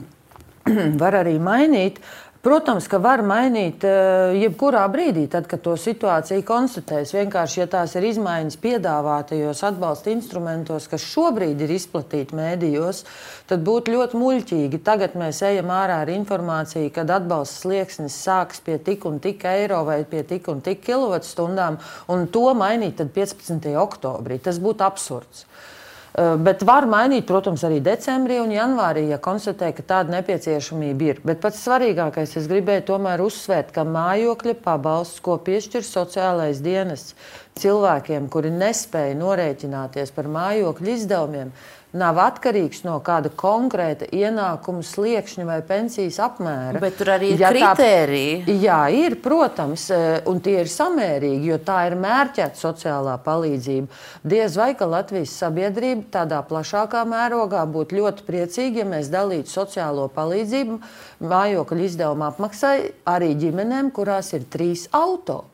var 1.02 1.18
arī 1.24 1.34
mainīt, 1.42 1.98
Protams, 2.44 2.84
ka 2.92 2.98
var 3.00 3.22
mainīt 3.24 3.86
uh, 3.88 4.34
jebkurā 4.36 4.82
brīdī, 4.92 5.22
tad, 5.32 5.46
kad 5.48 5.62
to 5.64 5.78
situāciju 5.80 6.42
konstatēs. 6.44 7.14
Vienkārši, 7.16 7.62
ja 7.62 7.66
tās 7.72 7.94
ir 7.96 8.04
izmaiņas 8.04 8.58
piedāvātajos 8.60 9.62
atbalsta 9.64 10.12
instrumentos, 10.12 10.84
kas 10.92 11.06
šobrīd 11.08 11.62
ir 11.64 11.72
izplatīti 11.72 12.36
mēdījos, 12.36 13.00
tad 13.48 13.64
būtu 13.64 13.94
ļoti 13.96 14.20
muļķīgi. 14.20 14.82
Tagad 14.84 15.16
mēs 15.16 15.40
ejam 15.48 15.72
ārā 15.72 16.02
ar 16.04 16.12
informāciju, 16.12 16.92
kad 16.92 17.14
atbalsta 17.16 17.62
slieksnis 17.64 18.20
sāks 18.26 18.60
pie 18.66 18.76
tik 18.76 19.08
un 19.08 19.16
tik 19.24 19.48
eiro 19.48 19.80
vai 19.88 20.02
pie 20.04 20.20
tik 20.28 20.52
un 20.52 20.60
tik 20.60 20.84
kilovatstundām, 20.84 21.80
un 22.12 22.28
to 22.28 22.44
mainīt 22.60 23.00
15. 23.00 23.72
oktobrī. 23.86 24.36
Tas 24.44 24.60
būtu 24.60 24.84
absurds. 24.84 25.46
Eh, 26.14 26.36
bet 26.38 26.60
var 26.62 26.84
mainīt, 26.86 27.24
protams, 27.26 27.64
arī 27.66 27.80
decembrī 27.82 28.36
un 28.38 28.52
janvārī, 28.54 29.08
ja 29.10 29.16
konstatē, 29.18 29.72
ka 29.74 29.82
tāda 29.82 30.14
nepieciešamība 30.14 31.08
ir. 31.08 31.20
Bet 31.26 31.40
pats 31.42 31.64
svarīgākais, 31.66 32.36
es 32.38 32.46
gribēju 32.46 32.84
tomēr 32.92 33.18
uzsvērt, 33.24 33.72
ka 33.74 33.82
mājokļa 33.82 34.54
pabalsts, 34.62 35.18
ko 35.24 35.40
piešķir 35.42 35.82
sociālais 35.82 36.60
dienests 36.62 37.16
cilvēkiem, 37.58 38.28
kuri 38.30 38.54
nespēja 38.54 39.16
norēķināties 39.18 40.14
par 40.14 40.30
mājokļu 40.30 40.94
izdevumiem, 40.94 41.50
nav 41.94 42.18
atkarīgs 42.18 42.82
no 42.86 42.96
kāda 43.04 43.30
konkrēta 43.38 44.08
ienākuma 44.14 44.82
sliekšņa 44.86 45.46
vai 45.46 45.60
pensijas 45.66 46.18
apmēra. 46.24 46.82
Bet 46.82 46.98
tur 46.98 47.12
arī 47.14 47.30
ir 47.34 47.44
ja 47.44 47.52
kritēriji. 47.54 48.34
Tā, 48.48 48.56
jā, 48.64 48.80
ir, 49.04 49.16
protams, 49.22 49.86
e, 49.94 50.00
un 50.30 50.42
tie 50.44 50.58
ir 50.64 50.70
samērīgi, 50.70 51.52
jo 51.52 51.60
tā 51.62 51.84
ir 51.88 51.96
mērķēta 52.02 52.58
sociālā 52.58 53.14
palīdzība. 53.24 54.02
Diez 54.34 54.58
vai 54.58 54.72
ka 54.78 54.90
Latvijas 54.90 55.36
sabiedrība 55.38 56.10
tādā 56.18 56.42
plašākā 56.48 57.04
mērogā 57.08 57.62
būtu 57.70 58.00
ļoti 58.00 58.26
priecīga, 58.26 58.82
ja 58.82 58.90
mēs 58.96 59.10
dalītu 59.14 59.54
sociālo 59.54 60.10
palīdzību 60.14 60.80
mājokļu 61.24 61.88
izdevumu 61.88 62.28
apmaksai 62.28 62.76
arī 63.08 63.34
ģimenēm, 63.38 63.94
kurās 63.94 64.34
ir 64.34 64.48
trīs 64.50 64.88
auto. 64.92 65.44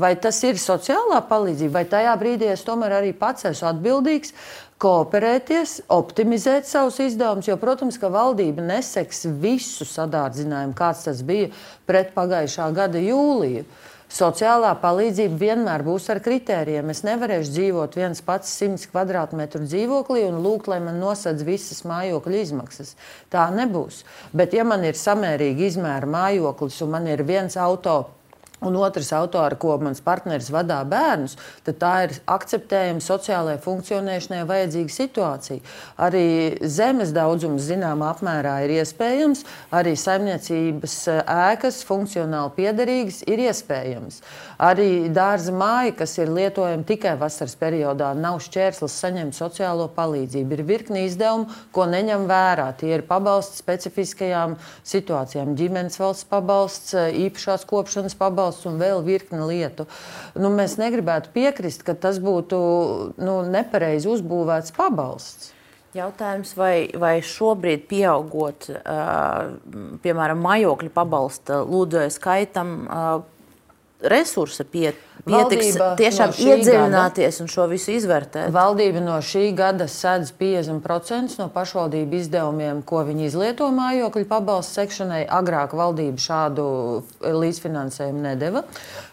Vai 0.00 0.14
tas 0.16 0.38
ir 0.48 0.56
sociālā 0.56 1.18
palīdzība, 1.28 1.74
vai 1.74 1.84
tajā 1.84 2.12
brīdī 2.16 2.46
es 2.48 2.62
tomēr 2.64 2.94
arī 2.96 3.10
pats 3.12 3.44
esmu 3.50 3.68
atbildīgs 3.74 4.32
kooperēties, 4.80 5.82
optimizēt 5.92 6.66
savus 6.66 6.96
izdevumus, 7.04 7.50
jo, 7.50 7.58
protams, 7.60 7.98
ka 8.00 8.08
valdība 8.10 8.64
neseks 8.64 9.26
visu 9.42 9.84
sadārdzinājumu, 9.86 10.72
kāds 10.78 11.04
tas 11.06 11.20
bija 11.28 11.50
pret 11.86 12.14
pagājušā 12.16 12.70
gada 12.74 13.02
jūliju. 13.02 13.66
Sociālā 14.12 14.72
palīdzība 14.80 15.38
vienmēr 15.40 15.84
būs 15.86 16.10
ar 16.12 16.18
kritērijiem. 16.24 16.90
Es 16.92 17.00
nevarēšu 17.06 17.52
dzīvot 17.54 17.94
viens 17.96 18.20
pats 18.24 18.50
100 18.60 18.90
km2 18.92 19.62
dzīvoklī 19.64 20.26
un 20.28 20.42
lūgt, 20.44 20.68
lai 20.68 20.82
man 20.84 21.00
nosedz 21.00 21.44
visas 21.48 21.80
mājokļa 21.88 22.42
izmaksas. 22.42 22.92
Tā 23.32 23.46
nebūs. 23.56 24.02
Bet, 24.36 24.52
ja 24.56 24.66
man 24.68 24.84
ir 24.84 25.00
samērīgi 25.00 25.70
izmēra 25.70 26.10
mājoklis 26.12 26.82
un 26.84 26.92
man 26.96 27.08
ir 27.08 27.24
viens 27.28 27.56
automašīna, 27.56 28.21
un 28.62 28.78
otrs 28.80 29.12
autors, 29.16 29.58
ko 29.60 29.76
mans 29.82 30.02
partneris 30.04 30.50
vadā 30.52 30.80
bērnus, 30.88 31.36
tad 31.66 31.78
tā 31.82 31.92
ir 32.06 32.16
akceptējama 32.30 33.02
sociālajai 33.04 33.60
funkcionēšanai 33.64 34.42
vajadzīga 34.48 34.96
situācija. 34.96 35.60
Arī 36.02 36.24
zemes 36.62 37.12
daudzums 37.14 37.66
zināmā 37.68 38.12
apmērā 38.14 38.58
ir 38.66 38.76
iespējams, 38.80 39.44
arī 39.74 39.94
saimniecības 39.98 40.96
ēkas 41.22 41.82
funkcionāli 41.88 42.56
piederīgas 42.58 43.22
ir 43.28 43.44
iespējams. 43.48 44.22
Arī 44.62 45.08
dārza 45.10 45.50
māja, 45.50 45.90
kas 45.98 46.12
ir 46.22 46.28
lietojama 46.30 46.86
tikai 46.86 47.16
vasaras 47.18 47.56
periodā, 47.58 48.12
nav 48.14 48.36
šķērslis 48.44 48.94
saņemt 49.02 49.34
sociālo 49.34 49.88
palīdzību. 49.96 50.54
Ir 50.54 50.62
virkni 50.68 51.02
izdevumu, 51.08 51.48
ko 51.74 51.88
neņem 51.90 52.28
vērā. 52.30 52.68
Tie 52.78 52.92
ir 52.94 53.02
pabalsti 53.08 53.58
specifiskajām 53.58 54.54
situācijām, 54.86 55.56
ģimenes 55.58 55.98
valsts 55.98 56.28
pabalsts, 56.30 56.94
īpašās 56.94 57.66
kopšanas 57.72 58.14
pabalsts 58.20 58.68
un 58.70 58.78
vēl 58.78 59.02
virkni 59.08 59.42
lietu. 59.48 59.88
Nu, 60.38 60.52
mēs 60.54 60.78
negribētu 60.78 61.34
piekrist, 61.34 61.82
ka 61.82 61.98
tas 61.98 62.22
būtu 62.22 62.62
nu, 63.18 63.40
nepareizi 63.50 64.12
uzbūvēts 64.14 64.78
pabalsts. 64.78 65.50
Jautājums, 65.92 66.54
vai, 66.56 66.88
vai 66.96 67.18
šobrīd, 67.20 67.82
pieaugot, 67.90 68.70
piemēram, 70.00 70.38
mājokļa 70.40 70.88
pabalsta 70.94 71.58
lūdzēju 71.68 72.14
skaitam, 72.14 72.70
uh, 74.02 74.08
resursi 74.08 74.64
pie, 74.64 74.94
pietiks 75.26 75.76
tiešām 76.00 76.32
no 76.32 76.48
iedziļināties 76.48 77.38
gada, 77.38 77.44
un 77.44 77.52
šo 77.52 77.68
visu 77.70 77.94
izvērtēt? 77.96 78.50
Valdība 78.54 79.02
no 79.04 79.18
šī 79.22 79.44
gada 79.58 79.86
sedz 79.90 80.32
50% 80.40 81.38
no 81.40 81.48
pašvaldību 81.52 82.18
izdevumiem, 82.22 82.82
ko 82.86 83.04
viņi 83.08 83.28
izlieto 83.30 83.70
mājokļu 83.74 84.28
pabalstu 84.30 84.80
sekšanai. 84.80 85.22
Agrāk 85.32 85.76
valdība 85.78 86.20
šādu 86.22 86.66
līdzfinansējumu 87.22 88.26
nedeva 88.26 88.66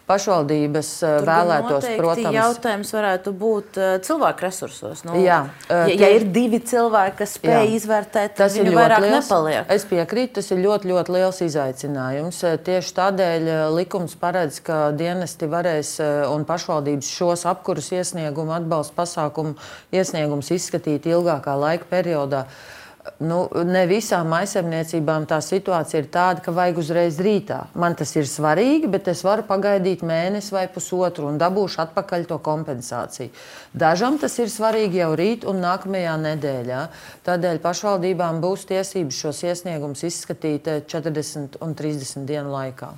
pašvaldības 0.10 0.90
eh, 1.04 1.16
Tur 1.20 1.28
vēlētos, 1.30 1.88
protams. 2.00 2.34
Jautājums 2.34 2.94
varētu 2.96 3.34
būt 3.38 3.80
uh, 3.80 3.92
cilvēku 4.06 4.46
resursos. 4.46 5.04
Nu, 5.06 5.18
Jā, 5.20 5.42
ja, 5.70 5.82
ja 5.92 6.10
ir 6.16 6.26
divi 6.34 6.62
cilvēki, 6.66 7.18
kas 7.22 7.36
spēj 7.38 7.58
jā, 7.58 7.76
izvērtēt, 7.78 8.36
tas 8.40 8.56
ir 8.58 8.72
vairāk 8.74 9.06
liels, 9.06 9.28
nepaliek. 9.28 9.70
Es 9.76 9.86
piekrītu, 9.90 10.40
tas 10.40 10.50
ir 10.54 10.62
ļoti, 10.64 10.90
ļoti 10.94 11.16
liels 11.18 11.42
izaicinājums. 11.46 12.42
Tieši 12.66 12.96
tādēļ 13.00 13.50
likums 13.76 14.16
paredz, 14.20 14.62
ka 14.66 14.80
dienesti 14.98 15.50
varēs 15.52 15.94
un 16.02 16.46
pašvaldības 16.48 17.12
šos 17.12 17.46
apkurus 17.50 17.92
iesniegumu, 17.96 18.56
atbalsta 18.58 18.96
pasākumu 18.98 19.56
iesniegumus 19.96 20.52
izskatīt 20.56 21.10
ilgākā 21.10 21.56
laika 21.60 21.90
periodā. 21.90 22.46
Nu, 23.24 23.40
ne 23.66 23.82
visām 23.90 24.32
aizsardzniecībām 24.36 25.26
tā 25.30 25.40
situācija 25.44 26.02
ir 26.04 26.10
tāda, 26.14 26.44
ka 26.44 26.54
vajag 26.54 26.82
uzreiz 26.82 27.18
rītā. 27.24 27.62
Man 27.80 27.96
tas 27.98 28.12
ir 28.20 28.28
svarīgi, 28.30 28.90
bet 28.92 29.08
es 29.12 29.24
varu 29.26 29.46
pagaidīt 29.48 30.04
mēnesi 30.06 30.54
vai 30.54 30.66
pusotru 30.72 31.30
un 31.32 31.40
dabūšu 31.42 31.82
atpakaļ 31.86 32.28
to 32.30 32.40
kompensāciju. 32.46 33.32
Dažam 33.74 34.20
tas 34.22 34.36
ir 34.44 34.52
svarīgi 34.52 35.02
jau 35.02 35.12
rīt 35.20 35.48
un 35.50 35.64
nākamajā 35.64 36.16
nedēļā. 36.28 36.82
Tādēļ 37.28 37.62
pašvaldībām 37.64 38.44
būs 38.44 38.68
tiesības 38.70 39.24
šos 39.26 39.46
iesniegumus 39.48 40.06
izskatīt 40.08 40.70
40 40.92 41.62
un 41.66 41.80
30 41.80 42.28
dienu 42.30 42.54
laikā. 42.54 42.94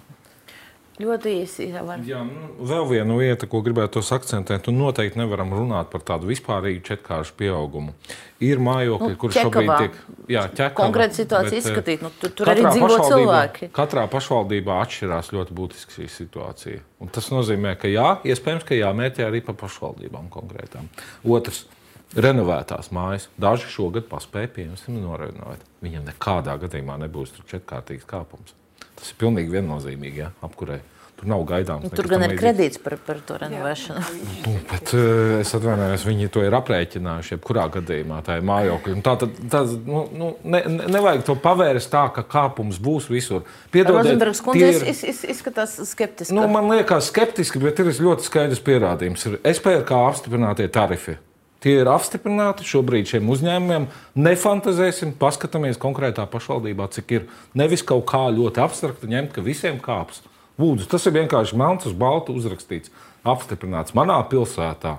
Ļoti 1.00 1.32
īsi. 1.42 1.70
Jā, 1.72 2.20
nu, 2.28 2.50
vēl 2.68 2.84
viena 2.89 3.16
lieta, 3.16 3.48
ko 3.50 3.62
gribētu 3.64 4.02
akcentēt, 4.04 4.68
un 4.68 4.78
noteikti 4.82 5.22
nevaram 5.22 5.54
runāt 5.56 5.88
par 5.94 6.04
tādu 6.06 6.28
vispārīgu 6.30 6.84
četrkāršu 6.89 7.38
pieaugumu. 7.39 7.96
Ir 8.44 8.60
mājokļi, 8.62 9.14
nu, 9.14 9.20
kur 9.22 9.34
šobrīd 9.34 9.72
tiek 9.72 9.98
ķekava, 10.28 10.76
konkrēta 10.76 11.18
situācija 11.22 11.56
eh, 11.56 11.64
izskatīt. 11.64 12.04
Nu, 12.04 12.12
tur, 12.20 12.36
tur 12.36 12.52
arī 12.52 12.68
dzīvo 12.68 13.00
cilvēki. 13.08 13.72
Katrā 13.76 14.06
pašvaldībā 14.12 14.78
atšķirās 14.84 15.32
ļoti 15.38 15.58
būtiski 15.62 15.98
šī 16.02 16.08
situācija. 16.20 16.86
Un 17.02 17.14
tas 17.16 17.32
nozīmē, 17.34 17.78
ka 17.80 17.89
jā, 17.89 18.18
iespējams, 18.28 18.68
ka 18.68 18.78
jāmērķē 18.78 19.30
arī 19.30 19.46
pa 19.48 19.56
pašvaldībām 19.58 20.28
konkrētām. 20.34 20.92
Otrs. 21.24 21.66
Renovētās 22.12 22.89
mājas. 22.92 23.30
Daži 23.39 23.70
šogad 23.72 24.10
paspēja 24.12 24.50
pieņemt, 24.58 24.89
norenovēt. 25.00 25.64
Viņam 25.80 26.10
nekādā 26.10 26.58
gadījumā 26.60 26.98
nebūs 27.06 27.32
četrkārtīgs 27.48 28.04
kāpums. 28.10 28.52
Tas 29.00 29.12
ir 29.12 29.20
pilnīgi 29.22 29.54
viennozīmīgi 29.56 30.26
ja, 30.26 30.32
apkurē. 30.46 30.82
Tur 31.22 31.30
nav 31.30 31.44
gaidāms. 31.46 31.86
Nu, 31.86 31.94
tur 31.94 32.08
gan 32.10 32.24
ir 32.26 32.32
kredīts 32.34 32.80
par, 32.82 32.96
par 33.06 33.20
to 33.22 33.36
renovēšanu. 33.38 34.02
Nu, 34.42 34.54
bet, 34.72 34.94
uh, 34.98 35.36
es 35.38 35.52
atvainojos, 35.54 36.06
viņi 36.08 36.30
to 36.34 36.42
ir 36.48 36.56
aprēķinājuši. 36.58 37.36
Jebkurā 37.36 37.68
gadījumā 37.76 38.24
tā 38.26 38.40
ir 38.40 38.48
mājokļa. 38.50 38.96
Tā 39.06 39.14
tad 39.22 39.38
tā, 39.54 39.62
nu, 39.86 40.08
nu, 40.18 40.32
ne, 40.42 40.64
ne, 40.66 40.90
nevajag 40.98 41.22
to 41.30 41.38
pavērst 41.44 41.94
tā, 41.94 42.08
ka 42.16 42.26
kāpums 42.26 42.82
būs 42.82 43.12
visur. 43.14 43.46
Piedodiet, 43.70 44.18
kundze, 44.42 44.72
ir, 44.74 44.88
iz, 44.96 45.04
iz, 45.14 45.22
izskatās 45.36 45.78
skeptiski. 45.92 46.34
Nu, 46.34 46.48
man 46.50 46.74
liekas 46.74 47.14
skeptiski, 47.14 47.62
bet 47.62 47.84
ir 47.86 47.94
ļoti 47.94 48.26
skaidrs 48.26 48.66
pierādījums. 48.66 49.30
Ir 49.30 49.38
SPRK 49.54 50.02
apstiprinātie 50.10 50.72
tarifi. 50.74 51.22
Tie 51.62 51.76
ir 51.78 51.89
apstiprināti 51.91 52.66
šobrīd 52.66 53.12
šiem 53.12 53.28
uzņēmumiem. 53.30 53.86
Nefantazēsim, 54.18 55.14
paskatāmies 55.20 55.78
konkrētā 55.82 56.26
pašvaldībā, 56.30 56.88
cik 56.95 57.14
ir. 57.14 57.28
Nevis 57.57 57.86
kaut 57.86 58.07
kā 58.09 58.24
ļoti 58.34 58.64
abstrakti 58.64 59.09
ņemt, 59.12 59.36
ka 59.36 59.43
visiem 59.45 59.78
kāps. 59.84 60.24
Lūdzu, 60.62 60.88
tas 60.89 61.05
ir 61.05 61.14
vienkārši 61.20 61.57
melns 61.62 61.86
uz 61.89 61.93
baltu 61.97 62.34
uzrakstīts, 62.38 62.89
apstiprināts 63.22 63.93
manā 63.97 64.18
pilsētā. 64.30 64.95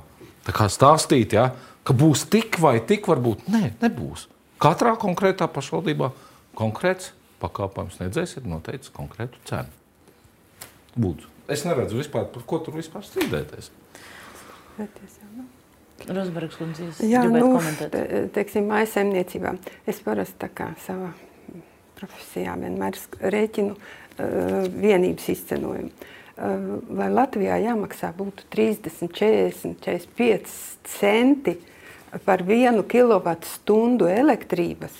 Tā 0.46 0.54
kā 0.54 0.68
stāstīt, 0.70 1.34
ja, 1.34 1.50
ka 1.86 1.94
būs 1.98 2.24
tik 2.30 2.60
vai 2.62 2.76
tik, 2.86 3.10
varbūt 3.10 3.50
nē, 3.50 3.64
nebūs. 3.82 4.28
Katrā 4.62 4.94
konkrētā 5.02 5.48
pašvaldībā 5.50 6.12
konkrēts 6.58 7.10
pakalpojums 7.42 7.98
sniedzējs 7.98 8.38
ir 8.38 8.46
noteicis 8.50 8.94
konkrētu 8.94 9.42
cenu. 9.50 9.70
Lūdzu, 10.94 11.30
es 11.50 11.66
neredzu 11.66 11.98
vispār, 11.98 12.30
par 12.30 12.46
ko 12.46 12.62
tur 12.62 12.78
vispār 12.78 13.06
strīdēties. 13.06 13.70
Pēties, 14.78 15.21
jā. 16.06 16.14
Rozbergs 16.16 16.58
kundze, 16.60 16.86
jūs 16.88 17.02
Jā, 17.08 17.24
nu, 17.30 17.54
te- 17.90 18.26
teiksim, 18.34 18.66
maisaimniecībā. 18.70 19.54
Es 19.88 20.00
parasti 20.04 20.40
tā 20.44 20.48
kā 20.52 20.70
savā 20.86 21.12
profesijā 21.98 22.56
vienmēr 22.58 22.98
rēķinu 23.32 23.76
uh, 23.76 24.64
vienības 24.72 25.28
izcenojumu. 25.36 25.92
Uh, 26.32 26.80
lai 26.98 27.10
Latvijā 27.12 27.58
jāmaksā 27.62 28.10
būtu 28.16 28.48
30, 28.50 29.12
40, 29.12 29.76
45 29.84 30.56
centi 30.88 31.58
par 32.26 32.42
vienu 32.44 32.84
kilovatu 32.88 33.48
stundu 33.48 34.08
elektrības, 34.10 34.94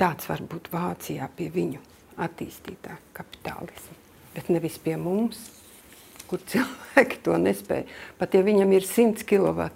tāds 0.00 0.28
var 0.28 0.42
būt 0.48 0.72
Vācijā 0.72 1.28
pie 1.36 1.48
viņu 1.52 1.80
attīstītā 2.18 2.98
kapitālisma, 3.16 3.96
bet 4.34 4.50
nevis 4.52 4.78
pie 4.82 4.96
mums, 5.00 5.38
kur 6.30 6.42
cilvēki 6.52 7.22
to 7.24 7.38
nespēja. 7.40 7.88
Pat 8.20 8.36
ja 8.36 8.44
viņam 8.46 8.76
ir 8.76 8.86
100 8.86 9.26
kW, 9.28 9.68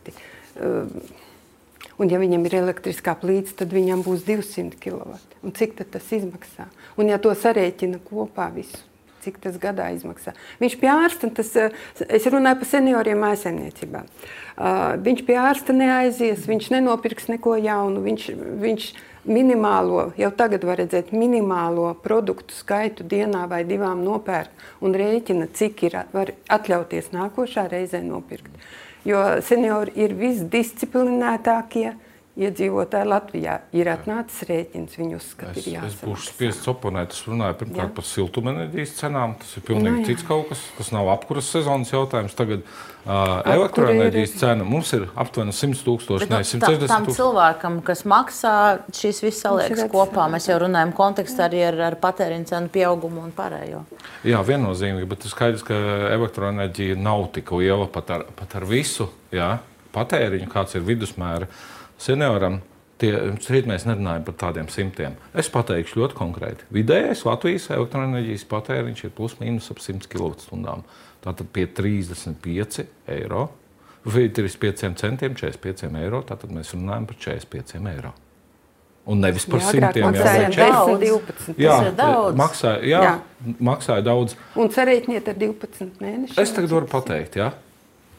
un 1.98 2.12
ja 2.12 2.22
viņam 2.22 2.46
ir 2.48 2.56
elektriskā 2.62 3.16
plīts, 3.18 3.56
tad 3.58 3.74
viņam 3.74 4.04
būs 4.06 4.24
200 4.28 4.78
kW. 4.82 5.18
Un 5.42 5.56
cik 5.56 5.76
tas 5.80 6.08
izmaksā? 6.14 6.68
Un 7.00 7.10
ja 7.10 7.18
to 7.22 7.32
sarēķina 7.34 8.02
kopā 8.06 8.48
visu, 8.54 8.78
cik 9.24 9.40
tas 9.42 9.58
gadā 9.62 9.88
izmaksā? 9.96 10.36
Viņš 10.62 10.78
pie 10.80 10.92
ārsta, 10.92 11.32
tas, 11.34 11.54
eh, 11.56 11.74
es 12.08 12.28
runāju 12.30 12.62
par 12.62 12.72
senioriem 12.76 13.20
mājsaimniecībā, 13.22 14.06
Uh, 14.52 14.98
viņš 15.00 15.22
pie 15.24 15.36
ārsta 15.40 15.72
neaizies, 15.72 16.42
viņš 16.44 16.66
nenopirks 16.74 17.30
neko 17.32 17.54
jaunu, 17.56 18.02
viņš, 18.04 18.26
viņš 18.60 18.88
minimālo, 19.24 20.12
jau 20.18 20.30
tagad 20.36 20.64
var 20.66 20.80
redzēt, 20.82 21.12
minimālo 21.14 21.92
produktu 22.02 22.54
skaitu 22.56 23.06
dienā 23.08 23.44
vai 23.50 23.62
divām 23.68 24.02
nopērk 24.04 24.82
un 24.82 24.96
rēķina, 24.98 25.48
cik 25.54 25.84
ir 25.88 25.98
var 26.12 26.32
atļauties 26.52 27.12
nākošā 27.14 27.68
reizē 27.70 28.02
nopirkt. 28.06 28.50
Jo 29.06 29.22
seniori 29.42 29.94
ir 29.98 30.14
visdisciplinētākie 30.14 31.92
iedzīvotāji 32.38 33.08
Latvijā. 33.10 33.58
Ir 33.76 33.88
atnācis 33.92 34.46
rēķins, 34.48 34.94
viņu 34.96 35.18
uzskata, 35.18 35.52
Es, 35.52 35.66
ir 35.66 35.74
es 35.74 35.74
jāsamaksā. 35.76 36.06
būšu 36.08 36.30
spiests 36.32 36.68
oponēt. 36.72 37.12
Es 37.12 37.24
runāju 37.28 37.58
pirmkārt 37.60 37.90
Jā. 37.90 37.94
par 37.98 38.04
siltumenerģijas 38.08 38.94
cenām. 39.00 39.34
Tas 39.42 39.56
ir 39.58 39.62
pilnīgi 39.66 39.92
Nu, 39.92 40.00
jā. 40.00 40.06
cits 40.08 40.22
kaut 40.28 40.48
kas. 40.48 40.62
Tas 40.78 40.92
nav 40.94 41.10
apkuras 41.12 41.50
sezonas 41.52 41.90
jautājums. 41.92 42.32
Tagad 42.38 42.62
uh, 42.64 43.42
elektroenerģijas 43.52 44.32
ir- 44.32 44.38
cena 44.40 44.64
mums 44.64 44.92
ir 44.96 45.04
aptuveni 45.14 45.52
100 45.52 45.82
tūkstoši, 45.84 46.28
ne 46.30 46.38
nu, 46.38 46.48
160 46.48 46.88
tam 46.88 47.04
tūkstoši. 47.04 47.18
cilvēkam, 47.20 47.82
kas 47.84 48.04
maksā, 48.08 48.54
šis 48.96 49.20
viss 49.26 49.42
saliekas 49.44 49.84
kopā. 49.92 50.24
Mēs 50.32 50.48
jau 50.48 50.56
runājam 50.64 50.94
kontekstā 50.96 51.50
arī 51.50 51.60
ar, 51.68 51.80
ar 51.92 51.98
patēriņu 52.00 52.48
cenu 52.48 52.68
pieaugumu 52.72 53.20
un 53.26 53.32
pārējo. 53.36 53.84
Jā, 54.24 54.40
viennozīmīgi, 54.46 55.08
bet 55.08 55.24
ir 55.28 55.34
skaidrs, 55.34 55.62
ka 55.68 55.74
elektroenerģija 56.16 56.96
nav 56.96 57.28
tik 57.36 57.52
liela 57.52 57.86
pat 57.92 58.10
ar, 58.10 58.24
pat 58.36 58.56
ar 58.56 58.64
visu 58.64 59.10
jā, 59.34 59.58
patēriņu, 59.92 60.48
kāds 60.48 60.74
ir 60.78 60.80
vidusmēra 60.86 61.46
senioram. 62.02 62.60
Tie, 63.02 63.10
šeit 63.42 63.66
mēs 63.66 63.82
nerunājam 63.88 64.22
par 64.28 64.36
tādiem 64.38 64.68
simtiem. 64.70 65.16
Es 65.34 65.48
pateikšu 65.50 65.98
ļoti 65.98 66.14
konkrēti. 66.14 66.66
Vidējais 66.74 67.24
Latvijas 67.26 67.66
elektroenerģijas 67.74 68.44
patēriņš 68.50 69.00
ir 69.08 69.14
plus 69.16 69.34
mīnus 69.40 69.72
ap 69.74 69.80
100 69.82 70.06
kWh. 70.12 70.76
Tātad 71.22 71.50
pie 71.54 71.66
35 71.66 72.84
eiro 73.10 73.48
vai 74.06 74.28
35 74.34 74.94
centiem, 75.02 75.34
45 75.38 75.90
eiro. 76.02 76.22
Tātad 76.26 76.54
mēs 76.54 76.70
runājam 76.76 77.08
par 77.10 77.18
45 77.26 77.90
eiro. 77.90 78.12
Un 79.10 79.18
nevis 79.18 79.48
par 79.50 79.58
Jā, 79.58 79.72
simtiem 79.72 80.04
vai 80.06 80.12
10, 80.14 80.54
12. 81.02 81.58
Jā, 81.58 81.74
Tas 81.74 81.88
ir 81.88 81.96
daudz. 81.98 82.36
Maksāja, 82.38 82.82
jā, 82.86 83.00
Jā. 83.02 83.54
maksāja 83.58 84.04
daudz. 84.06 84.36
Un 84.54 84.70
sarēķiniet 84.70 85.26
ar 85.32 85.40
12 85.40 85.98
mēnešiem. 85.98 86.38
Es 86.38 86.54
tagad 86.54 86.70
varu 86.70 86.90
pateikt, 86.90 87.40
ja? 87.40 87.50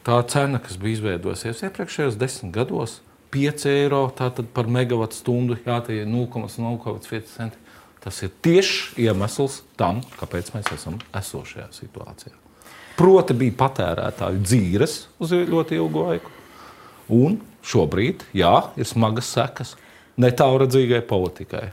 tā 0.04 0.18
cena, 0.28 0.60
kas 0.60 0.76
bija 0.80 0.98
izveidojusies 0.98 1.64
iepriekšējos 1.64 2.18
desmit 2.20 2.52
gados, 2.52 2.98
5 3.34 3.66
eiro 3.70 4.06
par 4.54 4.70
megawatu 4.70 5.18
stundu, 5.18 5.58
jā, 5.66 5.80
tie 5.86 6.02
ir 6.02 6.08
0,05 6.10 7.28
centi. 7.34 7.60
Tas 8.04 8.20
ir 8.20 8.32
tieši 8.44 9.06
iemesls 9.06 9.62
tam, 9.80 10.02
kāpēc 10.20 10.52
mēs 10.54 10.68
esam 10.74 10.98
esošajā 11.16 11.70
situācijā. 11.72 12.34
Proti, 12.94 13.34
bija 13.34 13.56
patērētāju 13.58 14.42
dzīves 14.44 14.98
uz 15.24 15.32
ļoti 15.32 15.80
ilgu 15.80 16.04
laiku. 16.04 16.34
Un 17.16 17.40
šobrīd, 17.64 18.22
jā, 18.36 18.52
ir 18.78 18.86
smagas 18.88 19.32
sekas 19.34 19.74
netālredzīgai 20.20 21.00
politikai. 21.08 21.72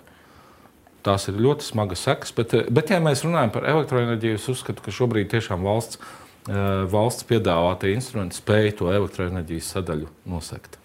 Tās 1.05 1.27
ir 1.29 1.39
ļoti 1.41 1.65
smagas 1.65 2.03
sekas, 2.07 2.33
bet, 2.37 2.55
bet 2.73 2.93
ja 2.93 2.99
mēs 3.03 3.25
runājam 3.25 3.53
par 3.53 3.67
elektroenerģiju, 3.69 4.37
es 4.37 4.49
uzskatu, 4.53 4.83
ka 4.85 4.93
šobrīd 4.93 5.31
tiešām 5.33 5.65
valsts, 5.65 5.99
eh, 6.47 6.59
valsts 6.89 7.25
piedāvātie 7.29 7.93
instrumenti 7.95 8.37
spēj 8.37 8.77
to 8.81 8.91
elektroenerģijas 8.93 9.73
sadaļu 9.75 10.09
nosegt. 10.29 10.80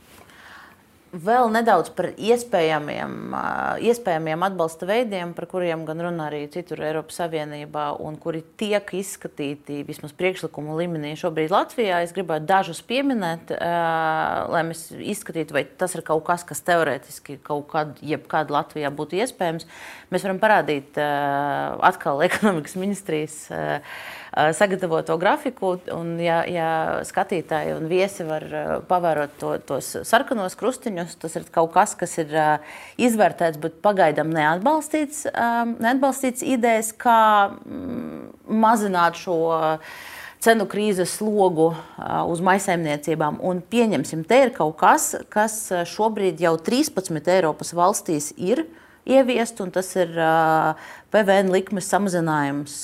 Vēl 1.16 1.48
nedaudz 1.48 1.88
par 1.96 2.10
iespējamiem, 2.12 3.32
iespējamiem 3.88 4.42
atbalsta 4.48 4.88
veidiem, 4.88 5.30
par 5.36 5.46
kuriem 5.48 5.84
gan 5.88 6.02
runā 6.02 6.26
arī 6.28 6.42
citur 6.52 6.82
Eiropas 6.84 7.20
Savienībā, 7.22 7.86
un 8.04 8.18
kuri 8.20 8.42
tiek 8.60 8.90
izskatīti 8.98 9.78
vismaz 9.86 10.12
priekšlikumu 10.18 10.76
līmenī 10.76 11.14
šobrīd 11.16 11.54
Latvijā. 11.54 12.02
Es 12.04 12.12
gribētu 12.16 12.48
dažus 12.50 12.82
pieminēt, 12.84 13.54
lai 13.54 14.62
mēs 14.68 14.90
izskatītu, 14.92 15.56
vai 15.56 15.64
tas 15.64 15.96
ir 15.96 16.04
kaut 16.04 16.26
kas, 16.26 16.44
kas 16.48 16.60
teorētiski 16.66 17.38
kaut 17.46 17.70
kad, 17.72 17.96
jebkad 18.04 18.52
Latvijā 18.52 18.92
būtu 18.92 19.22
iespējams. 19.22 19.68
Mēs 20.12 20.26
varam 20.26 20.42
parādīt 20.42 21.00
atkal 21.00 22.20
ekonomikas 22.28 22.76
ministrijas 22.76 23.38
sagatavoto 24.36 25.16
grafiku, 25.16 25.76
un 25.96 26.16
ja, 26.20 26.42
ja 26.44 26.70
skatītāji 27.08 27.72
un 27.76 27.86
viesi 27.88 28.26
var 28.28 28.44
pavērot 28.88 29.36
to, 29.40 29.52
tos 29.64 29.88
sarkanos 30.04 30.58
krustiņus, 30.60 31.16
tas 31.22 31.38
ir 31.40 31.46
kaut 31.52 31.72
kas, 31.76 31.94
kas 31.96 32.18
ir 32.20 32.34
izvērtēts, 33.00 33.60
bet 33.62 33.80
pagaidām 33.84 34.34
neatbalstīts, 34.36 35.24
neatbalstīts 35.80 36.44
idejas, 36.44 36.92
kā 36.92 37.20
mm, 37.64 38.28
mazināt 38.60 39.16
šo 39.20 39.38
cenu 40.44 40.66
krīzes 40.68 41.16
slogu 41.16 41.70
uz 42.28 42.42
maisaimniecībām. 42.44 43.40
Un 43.40 43.64
pieņemsim, 43.64 44.26
te 44.28 44.42
ir 44.44 44.52
kaut 44.56 44.76
kas, 44.82 45.14
kas 45.32 45.62
šobrīd 45.88 46.44
jau 46.44 46.58
13 46.60 47.32
Eiropas 47.38 47.72
valstīs 47.76 48.34
ir 48.36 48.66
ieviest, 49.06 49.60
un 49.62 49.70
tas 49.74 49.88
ir 49.96 50.12
PVN 51.14 51.52
likmes 51.54 51.88
samazinājums. 51.92 52.78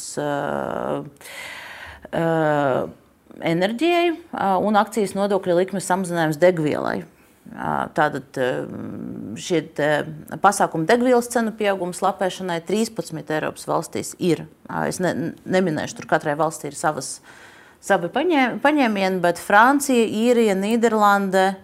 enerģijai 3.42 4.12
un 4.62 4.76
akcijas 4.76 5.14
nodokļa 5.16 5.56
likmes 5.62 5.88
samazinājums 5.88 6.38
degvielai. 6.40 7.02
Tātad 7.96 8.38
šie 9.40 9.60
pasākumi 10.40 10.86
degvielas 10.88 11.28
cenu 11.32 11.52
pieaugums 11.58 12.00
lapēšanai 12.04 12.60
13 12.68 13.32
Eiropas 13.34 13.66
valstīs 13.68 14.14
ir. 14.22 14.44
Es 14.86 15.00
ne, 15.02 15.32
neminēšu, 15.44 15.98
tur 15.98 16.08
katrai 16.12 16.36
valstī 16.38 16.70
ir 16.70 16.78
savas, 16.78 17.16
savi 17.82 18.08
paņē- 18.14 18.60
paņēmieni, 18.62 19.20
bet 19.20 19.42
Francija, 19.42 20.06
Īrija, 20.06 20.54
Nīderlande, 20.56 21.56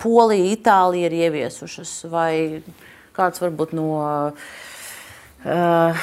Polija, 0.00 0.54
Itālija 0.54 1.10
ir 1.10 1.18
ieviesušas. 1.26 1.96
Vai 2.08 2.62
kāds 3.20 3.44
varbūt 3.44 3.76
no. 3.78 3.92
Uh, 5.40 6.02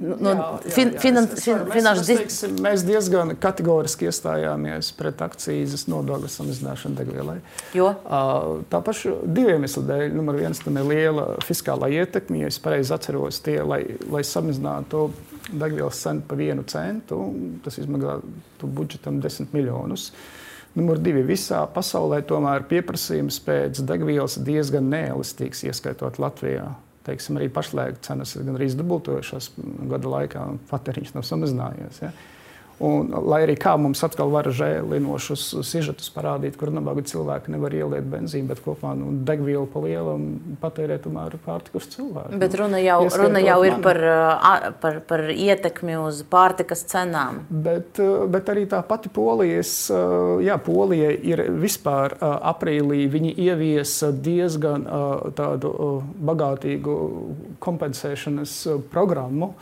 no 0.00 0.60
fin, 0.68 0.92
finanšu 1.00 2.04
teiksim, 2.06 2.56
mēs 2.64 2.84
diezgan 2.86 3.32
kategoriski 3.40 4.08
iestājāmies 4.10 4.90
pret 4.98 5.22
akcijas 5.24 5.86
nodokļu 5.90 6.30
samazināšanu 6.32 6.98
degvielai. 6.98 7.36
Jo? 7.76 7.92
Uh, 8.04 8.64
Tā 8.72 8.82
paša 8.84 9.14
diviem 9.24 9.62
iemesliem 9.62 9.86
dēļ. 9.90 10.06
Numur 10.16 10.40
viens 10.40 10.60
tam 10.62 10.80
ir 10.80 10.88
liela 10.90 11.28
fiskālā 11.46 11.90
ietekme. 12.00 12.42
Ja 12.42 12.50
es 12.52 12.60
pareizi 12.62 12.94
atceros, 12.96 13.40
tie, 13.44 13.58
lai, 13.64 13.82
lai 14.12 14.24
samazinātu 14.26 15.08
degvielas 15.52 16.02
cenu 16.02 16.24
par 16.26 16.40
vienu 16.40 16.66
centu, 16.68 17.20
tas 17.64 17.78
izmaksātu 17.80 18.72
budžetam 18.76 19.20
10 19.22 19.54
miljonus. 19.56 20.10
Numur 20.76 21.00
divi. 21.00 21.22
Visā 21.24 21.62
pasaulē 21.72 22.20
tomēr 22.28 22.66
pieprasījums 22.68 23.38
pēc 23.46 23.80
degvielas 23.88 24.36
ir 24.36 24.44
diezgan 24.50 24.90
neelastīgs, 24.92 25.64
ieskaitot 25.70 26.20
Latvijā. 26.20 26.68
Teiksim, 27.06 27.38
arī 27.38 27.48
pašlaik 27.54 28.00
cenas 28.04 28.34
ir 28.36 28.44
gandrīz 28.48 28.74
dubultojušās 28.76 29.52
gada 29.92 30.10
laikā, 30.10 30.42
un 30.52 30.58
patēriņš 30.68 31.14
nav 31.14 31.24
samazinājies. 31.28 32.02
Ja? 32.02 32.10
Un, 32.76 33.08
lai 33.24 33.38
arī 33.46 33.54
kā 33.56 33.72
mums 33.80 34.02
atkal 34.04 34.28
var 34.28 34.50
žēlinošus 34.52 35.44
sižetus 35.64 36.10
parādīt, 36.12 36.58
kur 36.60 36.68
nabaga 36.74 37.00
cilvēki 37.08 37.54
nevar 37.54 37.72
ieliet 37.72 38.04
benzīnu, 38.12 38.50
bet 38.50 38.60
kopā 38.60 38.90
nu, 38.98 39.14
degvielu 39.24 39.64
pa 39.72 39.80
lielam 39.80 40.26
patērē 40.60 40.98
tomēr 41.00 41.38
pārtikas 41.46 41.88
cilvēku. 41.94 42.36
Bet 42.42 42.56
runa 42.60 42.80
jau, 42.84 42.98
Ieskaitot 43.06 43.24
runa 43.24 43.40
jau 43.40 43.56
ir 43.64 43.78
par, 43.84 44.00
par, 44.82 44.98
par 45.08 45.24
ietekmi 45.32 45.96
uz 46.02 46.20
pārtikas 46.28 46.84
cenām. 46.90 47.46
Bet, 47.48 47.96
eh, 47.96 48.26
bet 48.28 48.52
arī 48.52 48.66
tā 48.68 48.82
pati 48.84 49.08
Polijas, 49.08 49.72
eh, 49.88 50.44
jā, 50.44 50.58
Polija 50.60 51.14
ir 51.16 51.46
vispār 51.56 52.18
eh, 52.18 52.26
aprīlī. 52.52 53.06
Viņi 53.16 53.32
ieviesa 53.46 54.12
diezgan 54.12 54.84
tādu 55.36 55.72
bagātīgu 56.28 56.94
kompensēšanas 57.62 58.52
programmu 58.92 59.54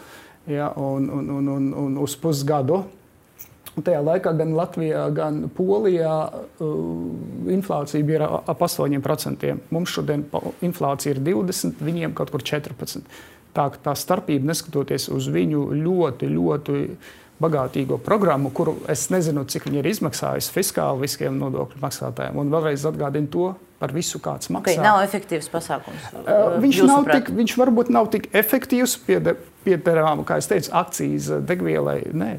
ja, 0.50 0.72
un, 0.76 1.06
un, 1.10 1.30
un, 1.30 1.48
un, 1.54 1.72
un 1.84 1.98
uz 2.02 2.18
pusgadu. 2.18 2.82
Tajā 3.74 4.00
laikā 4.06 4.30
gan 4.38 4.52
Latvijā, 4.54 5.08
gan 5.14 5.40
Polijā 5.50 6.12
uh, 6.30 6.74
inflācija 7.50 8.06
bija 8.06 8.28
ap 8.46 8.62
8%. 8.62 9.50
Mums 9.74 9.96
šodien 9.96 10.22
inflācija 10.62 11.16
ir 11.16 11.22
20, 11.26 11.82
viņiem 11.82 12.14
kaut 12.14 12.30
kur 12.30 12.44
14. 12.46 13.02
Tā, 13.54 13.66
tā 13.82 13.94
starpība, 13.98 14.46
neskatoties 14.50 15.08
uz 15.14 15.26
viņu 15.30 15.66
ļoti, 15.74 16.30
ļoti 16.30 16.78
bagātīgo 17.42 17.98
programmu, 18.02 18.52
kuru 18.54 18.76
es 18.90 19.08
nezinu, 19.10 19.42
cik 19.50 19.66
viņi 19.66 19.80
ir 19.82 19.90
izmaksājuši 19.90 20.54
fiskāli 20.54 21.02
visiem 21.02 21.38
nodokļu 21.42 21.82
maksātājiem. 21.82 22.38
Un 22.38 22.54
vēlreiz 22.54 22.86
atgādinu 22.86 23.30
to 23.30 23.48
par 23.82 23.94
visu, 23.94 24.20
kāds 24.22 24.52
maksā. 24.54 24.76
Okay, 24.76 24.82
nav 24.82 25.02
efektīvs 25.02 25.50
pasākums. 25.52 26.06
Uh, 26.22 26.54
viņš, 26.62 26.80
nav 26.86 27.10
tik, 27.10 27.34
viņš 27.34 27.56
varbūt 27.58 27.90
nav 27.94 28.08
tik 28.14 28.30
efektīvs 28.38 28.96
pie, 29.06 29.18
pie 29.66 29.78
tām, 29.82 30.22
kā 30.28 30.38
es 30.38 30.48
teicu, 30.50 30.70
akcijas 30.78 31.32
degvielai. 31.48 31.98
Nē. 32.14 32.32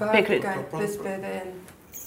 Pārtikai 0.00 0.56
bez 0.76 0.96
PVN. 1.00 1.52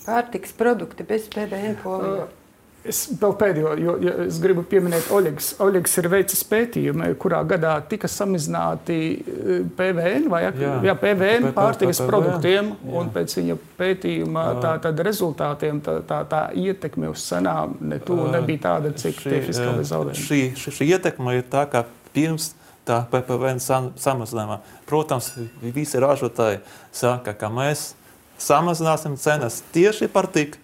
Pārtiks 0.06 0.56
produkti 0.58 1.06
bez 1.08 1.30
PVN 1.34 1.78
polijā. 1.84 2.26
Uh, 2.26 2.42
Es 2.86 3.00
vēl 3.18 3.34
pēdējo, 3.40 3.72
jo 3.82 3.94
ja 4.04 4.12
es 4.28 4.36
gribu 4.42 4.62
pieminēt, 4.70 5.08
Oļegs. 5.14 5.56
Oļegs 5.64 5.96
ir 5.98 6.08
veicis 6.14 6.44
pētījumu, 6.46 7.08
kurā 7.22 7.40
gadā 7.50 7.74
tika 7.90 8.10
samazināti 8.12 8.98
eh, 9.16 9.64
PVN 9.78 10.28
vai 10.30 10.44
jā, 10.44 10.52
jā, 10.86 10.96
PVN 11.02 11.50
pārtikas 11.56 12.04
produktiem. 12.06 12.70
Jā. 12.76 12.92
Un 13.02 13.10
pēc 13.16 13.34
viņa 13.40 13.58
pētījuma 13.80 14.46
tā, 14.62 14.76
tad 14.84 15.02
rezultātiem 15.08 15.82
tā, 15.86 15.98
tā, 16.06 16.22
tā 16.30 16.44
ietekme 16.62 17.10
uz 17.10 17.26
cenām 17.26 17.74
ne 17.82 17.98
tu, 18.06 18.20
nebija 18.36 18.68
tāda, 18.68 18.94
cik 18.94 19.18
šī, 19.18 19.34
tie 19.34 19.42
fiskāli 19.48 19.88
zaudējumi. 19.90 20.28
Šī, 20.28 20.42
šī, 20.62 20.76
šī 20.78 20.90
ietekme 20.94 21.40
ir 21.40 21.50
tā, 21.50 21.66
ka 21.72 21.88
pirms 22.14 22.52
tā 22.86 23.02
PPVN 23.12 23.62
sam, 23.64 23.92
samazinājumā, 24.00 24.60
protams, 24.90 25.32
visi 25.62 26.02
ražotāji 26.02 26.62
saka, 26.94 27.34
ka 27.34 27.50
mēs 27.50 27.94
samazināsim 28.42 29.18
cenas 29.20 29.62
tieši 29.74 30.10
par 30.12 30.28
tik, 30.32 30.60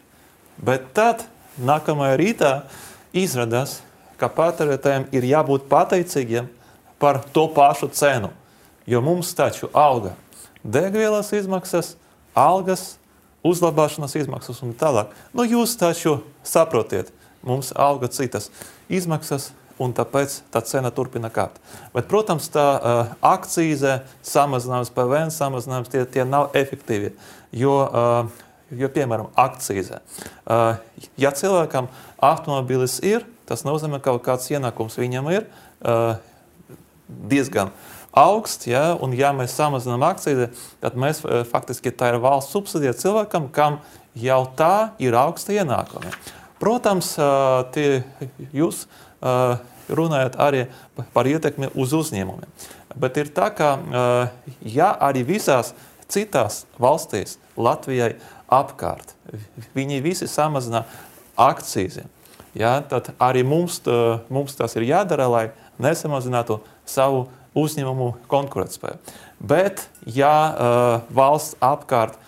bet 0.62 0.92
tad 0.98 1.26
nākamajā 1.62 2.18
rītā 2.22 2.52
izrādās, 3.18 3.80
ka 4.22 4.30
patērētājiem 4.30 5.08
ir 5.16 5.26
jābūt 5.32 5.66
pateicīgiem 5.72 6.50
par 7.02 7.24
to 7.34 7.48
pašu 7.56 7.90
cenu. 7.98 8.30
Jo 8.86 9.02
mums 9.02 9.34
taču 9.38 9.70
auga 9.74 10.14
degvielas 10.64 11.32
izmaksas, 11.34 11.96
algas, 12.38 12.98
uzlabošanas 13.44 14.16
izmaksas 14.16 14.62
un 14.62 14.76
tālāk. 14.78 15.14
Nu, 15.34 15.46
jūs 15.46 15.74
taču 15.80 16.20
saprotiet, 16.46 17.10
mums 17.42 17.72
auga 17.74 18.10
citas 18.14 18.52
izmaksas, 18.90 19.52
un 19.82 19.96
tāpēc 19.98 20.38
tā 20.54 20.62
cena 20.68 20.92
turpina 20.94 21.32
kāpt. 21.34 21.58
Bet, 21.96 22.08
protams, 22.12 22.52
tā 22.54 22.68
uh, 22.78 23.18
akcīze, 23.34 24.00
samazinājums, 24.28 24.94
PVN 24.96 25.34
samazinājums, 25.34 25.92
tie, 25.92 26.06
tie 26.06 26.28
nav 26.28 26.56
efektīvi. 26.58 27.16
Jo 27.58 27.76
uh, 27.88 28.40
Jo, 28.72 28.88
piemēram, 28.88 29.28
akcīzē. 29.36 30.00
Uh, 30.48 30.78
ja 31.20 31.34
cilvēkam 31.36 31.90
automobilis 32.24 33.02
ir, 33.04 33.26
tas 33.50 33.66
nozīmē, 33.68 34.00
ka 34.00 34.14
kaut 34.14 34.24
kāds 34.30 34.48
ienākums 34.54 34.96
viņam 35.00 35.28
ir 35.34 35.42
uh, 35.44 36.14
diezgan 37.28 37.74
augsts. 38.16 38.70
Ja, 38.72 38.94
un, 38.96 39.12
ja 39.18 39.34
mēs 39.36 39.58
samazinām 39.60 40.06
akcīzi, 40.08 40.48
tad 40.84 40.96
mēs 41.00 41.20
uh, 41.26 41.42
faktiski 41.48 41.92
tā 41.92 42.14
ir 42.14 42.22
valsts 42.24 42.56
subsidija 42.56 42.96
cilvēkam, 42.96 43.50
kam 43.52 43.82
jau 44.16 44.46
tā 44.56 44.94
ir 45.04 45.20
augsta 45.20 45.58
ienākumi. 45.58 46.14
Protams, 46.62 47.16
tie, 47.74 48.04
jūs 48.54 48.84
runājat 49.92 50.38
arī 50.42 50.66
par 51.14 51.30
ietekmi 51.30 51.72
uz 51.76 51.94
uzņēmumiem. 51.98 52.50
Bet 53.00 53.18
ir 53.22 53.32
tā, 53.36 53.50
ka 53.56 53.76
ja 54.66 54.92
arī 55.00 55.24
visās 55.28 55.74
citās 56.12 56.66
valstīs 56.82 57.38
Latvijai 57.56 58.16
apkārt. 58.52 59.14
Viņi 59.76 60.02
visi 60.04 60.28
samazina 60.28 60.84
akcijas. 61.40 62.02
Ja, 62.58 62.82
tad 62.84 63.14
arī 63.22 63.46
mums, 63.48 63.80
tā, 63.80 64.20
mums 64.28 64.58
tas 64.60 64.76
ir 64.76 64.90
jādara, 64.90 65.30
lai 65.32 65.46
nesamazinātu 65.80 66.60
savu 66.84 67.30
uzņēmumu 67.56 68.10
konkurētspēju. 68.32 69.00
Bet, 69.40 69.86
ja 70.06 70.36
uh, 70.52 71.14
valsts 71.16 71.56
apkārt 71.64 72.20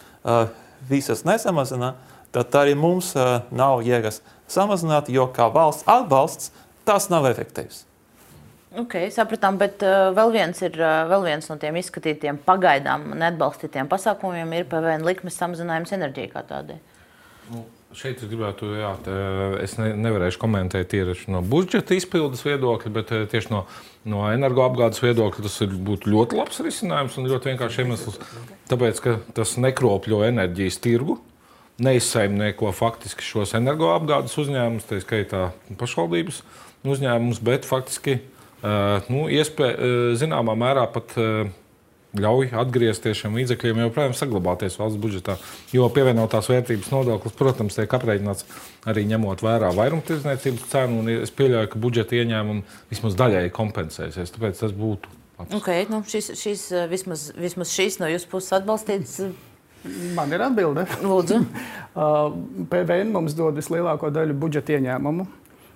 visas 0.87 1.23
nesamazina, 1.27 1.93
tad 2.31 2.55
arī 2.55 2.73
mums 2.79 3.11
nav 3.51 3.83
jēgas 3.85 4.21
samazināt, 4.49 5.09
jo 5.11 5.27
kā 5.35 5.49
valsts 5.53 5.85
atbalsts 5.89 6.51
tas 6.87 7.09
nav 7.13 7.27
efektīvs. 7.31 7.83
Okay, 8.73 9.11
sapratām, 9.13 9.59
bet 9.61 9.83
uh, 9.85 10.07
vēl, 10.17 10.31
viens 10.33 10.57
ir, 10.65 10.73
uh, 10.81 11.03
vēl 11.05 11.27
viens 11.27 11.45
no 11.45 11.59
tiem 11.61 11.75
izskatītiem 11.77 12.39
pagaidām 12.41 13.11
neatbalstītiem 13.21 13.85
pasākumiem 13.91 14.49
ir 14.57 14.65
PVN 14.71 15.05
likmes 15.05 15.37
samazinājums 15.37 15.93
enerģijai 15.93 16.31
kā 16.31 16.41
tādai. 16.49 16.79
Nu, 17.51 17.61
šeit 17.93 18.23
es 18.23 18.31
gribētu, 18.31 18.71
jā, 18.79 18.89
tā, 19.05 19.17
es 19.61 19.77
ne, 19.77 19.91
nevarēšu 20.07 20.41
komentēt 20.41 20.89
tieši 20.89 21.29
no 21.35 21.43
budžeta 21.45 21.93
izpildes 21.93 22.41
viedokļa, 22.47 22.93
bet 22.97 23.13
uh, 23.13 23.27
tieši 23.29 23.53
no, 23.53 23.61
no 24.09 24.25
energoapgādes 24.31 25.05
viedokļa 25.05 25.45
tas 25.45 25.59
ir, 25.67 25.77
būtu 25.91 26.09
ļoti 26.09 26.41
labs 26.41 26.65
risinājums 26.65 27.19
un 27.21 27.29
ļoti 27.29 27.53
vienkārši 27.53 27.85
iemesls. 27.85 28.17
Tāpēc, 28.73 29.05
ka 29.05 29.17
tas 29.37 29.53
nekropļo 29.61 30.23
enerģijas 30.31 30.81
tirgu, 30.81 31.19
neizsaimnieko 31.83 32.73
faktiski 32.73 33.25
šos 33.25 33.53
energoapgādes 33.61 34.33
uzņēmumus, 34.41 34.89
tā 34.89 34.97
skaitā 35.05 35.51
pašvaldības 35.77 36.41
uzņēmumus, 36.87 37.41
bet 37.43 37.67
faktiski 37.67 38.19
nu, 39.11 39.25
iespēja 39.31 40.15
zināmā 40.19 40.55
mērā 40.59 40.85
pat 40.93 41.15
ļauj 42.13 42.51
atgriezties 42.61 43.17
šiem 43.23 43.37
līdzekļiem, 43.39 43.81
joprojām 43.87 44.13
saglabāties 44.17 44.77
valsts 44.77 44.99
budžetā. 45.01 45.37
Jo 45.73 45.87
pievienotās 45.93 46.49
vērtības 46.51 46.91
nodoklis, 46.93 47.35
protams, 47.37 47.77
tiek 47.77 47.95
aprēķināts 47.97 48.45
arī 48.89 49.05
ņemot 49.09 49.41
vērā 49.43 49.71
vairumtirdzniecības 49.77 50.67
cenu, 50.69 51.01
un 51.01 51.09
es 51.15 51.33
pieļauju, 51.33 51.71
ka 51.73 51.81
budžeta 51.81 52.19
ieņēmumi 52.19 52.65
vismaz 52.93 53.17
daļēji 53.19 53.55
kompensēsies. 53.57 54.35
Tāpēc 54.35 54.61
tas 54.61 54.75
būtu. 54.77 55.17
Okay, 55.49 55.87
nu 55.89 56.03
šis, 56.07 56.29
šis, 56.37 56.67
vismaz, 56.91 57.31
vismaz 57.33 57.73
šīs 57.73 57.97
no 57.99 58.11
jūsu 58.11 58.29
puses 58.31 58.53
atbalstīts. 58.59 59.17
Man 60.15 60.31
ir 60.31 60.43
atbilde. 60.45 60.85
Lūdzu. 61.03 61.41
PVN 62.71 63.09
mums 63.11 63.33
dod 63.35 63.57
vislielāko 63.57 64.13
daļu 64.13 64.37
budžeta 64.39 64.77
ieņēmumu. 64.77 65.25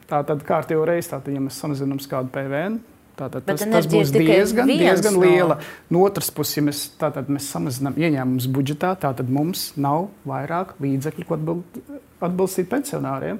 Tātad 0.08 0.44
kārtībā 0.48 0.86
reizē, 0.88 1.18
tātad, 1.18 1.34
ja 1.36 1.42
mēs 1.44 1.58
samazinām 1.60 2.00
kādu 2.08 2.32
PVN, 2.32 2.80
Tātad 3.18 3.48
tas, 3.48 3.64
tas 3.66 3.88
būs 3.90 4.12
diezgan, 4.14 4.70
diezgan 4.70 5.16
liela. 5.18 5.58
No 5.90 6.04
otras 6.06 6.30
puses, 6.34 6.60
ja 6.60 6.64
mēs, 6.68 6.84
tātad, 7.02 7.32
mēs 7.34 7.48
samazinām 7.50 7.98
ieņēmumus 7.98 8.46
budžetā, 8.54 8.92
tad 9.02 9.24
mums 9.34 9.72
nav 9.74 10.12
vairāk 10.30 10.76
līdzekļu, 10.84 11.26
ko 11.26 11.40
atbalstīt 12.28 12.70
pensionāriem. 12.70 13.40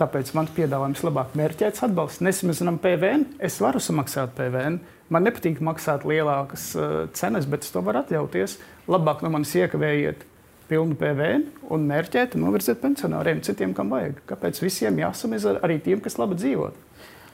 Tāpēc 0.00 0.32
man 0.34 0.48
piedāvājums 0.56 1.04
labāk 1.06 1.36
mērķēts 1.38 1.84
atbalsts. 1.86 2.24
Nesamazinām 2.26 2.80
PVN, 2.82 3.28
es 3.46 3.60
varu 3.62 3.78
samaksāt 3.82 4.34
PVN. 4.34 4.80
Man 5.12 5.26
nepatīk 5.28 5.62
maksāt 5.62 6.02
lielākas 6.08 6.72
uh, 6.74 6.90
cenas, 7.14 7.46
bet 7.46 7.62
es 7.62 7.70
to 7.70 7.84
varu 7.84 8.02
atļauties. 8.02 8.56
Labāk 8.90 9.22
no 9.22 9.30
manis 9.30 9.54
iekavējiet 9.60 10.26
pilnu 10.72 10.96
PVN 10.96 11.44
un 11.72 11.84
mērķēt 11.90 12.36
un 12.36 12.46
novirzīt 12.46 12.80
pensionāriem, 12.80 13.42
citiem, 13.44 13.74
kam 13.76 13.92
vajag. 13.92 14.22
Kāpēc 14.30 14.60
visiem 14.62 15.00
jāsamazina 15.02 15.60
arī 15.66 15.76
tiem, 15.84 16.00
kas 16.04 16.16
labi 16.20 16.38
dzīvo? 16.40 16.70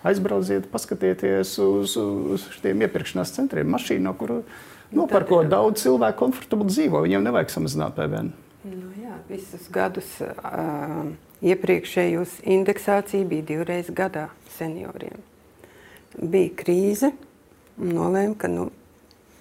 Aizbrauciet, 0.09 0.66
paskatieties 0.72 1.55
uz, 1.62 1.95
uz 1.99 2.47
šiem 2.57 2.82
iepirkšanās 2.86 3.34
centriem, 3.34 3.70
mašīnu, 3.74 4.05
no 4.07 4.14
kura 4.18 4.41
nopērko 4.95 5.43
nu, 5.45 5.53
daudz 5.53 5.84
cilvēku 5.84 6.22
komfortabli 6.24 6.70
dzīvo. 6.70 7.03
Viņiem 7.07 7.26
nevajag 7.26 7.55
samazināt 7.55 7.97
PVN. 7.99 8.32
Nu, 8.68 8.91
jā, 8.99 9.18
visus 9.30 9.66
gadus 9.74 10.11
uh, 10.24 11.01
iepriekšējos 11.47 12.41
indeksācija 12.57 13.26
bija 13.28 13.47
divreiz 13.53 13.91
gadā 13.95 14.28
senioriem. 14.57 15.22
Bija 16.18 16.55
krīze 16.59 17.12
un 17.78 17.95
nolēma, 17.95 18.34
ka 18.39 18.51
nu, 18.51 18.70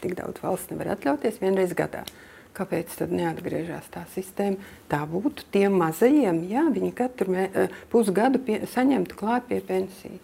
tik 0.02 0.18
daudz 0.18 0.42
valsts 0.44 0.74
nevar 0.74 0.94
atļauties 0.98 1.42
vienreiz 1.42 1.78
gadā. 1.78 2.06
Uh, 2.06 2.27
Kāpēc 2.58 2.94
tad 2.98 3.12
neatgriežas 3.14 3.90
tā 3.94 4.02
sistēma? 4.16 4.58
Tā 4.90 5.04
būtu 5.10 5.46
tiem 5.54 5.76
mazajiem, 5.78 6.42
jā, 6.50 6.64
viņi 6.74 6.94
katru 6.98 7.36
mē, 7.36 7.50
eh, 7.54 7.76
pusgadu 7.92 8.42
pie, 8.42 8.64
saņemtu 8.72 9.18
klāt 9.20 9.46
pie 9.52 9.62
pensijas. 9.62 10.24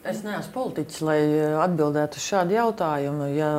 Es 0.00 0.22
neesmu 0.24 0.52
politiķis, 0.54 1.00
lai 1.04 1.18
eh, 1.20 1.54
atbildētu 1.60 2.20
uz 2.20 2.26
šādu 2.26 2.56
jautājumu. 2.56 3.28
Ja 3.36 3.50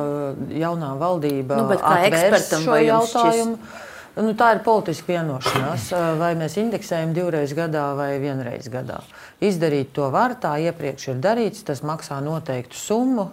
jaunā 0.62 0.92
valdība 0.98 1.58
nu, 1.60 1.78
kā 1.78 1.96
ekspertam 2.08 2.64
šo 2.66 2.78
jautājumu, 2.82 3.58
šis... 3.58 3.90
Nu, 4.12 4.34
tā 4.36 4.50
ir 4.52 4.58
politiska 4.60 5.08
vienošanās, 5.08 5.86
vai 6.20 6.34
mēs 6.36 6.58
indeksējam 6.60 7.14
divreiz 7.16 7.54
gadā 7.56 7.94
vai 7.96 8.10
vienreiz 8.20 8.66
gadā. 8.68 8.98
Izdarīt 9.40 9.94
to 9.96 10.10
var, 10.12 10.34
tā 10.36 10.50
iepriekš 10.60 11.06
ir 11.14 11.22
darīts, 11.24 11.62
tas 11.64 11.80
maksā 11.80 12.18
noteiktu 12.20 12.76
summu. 12.76 13.24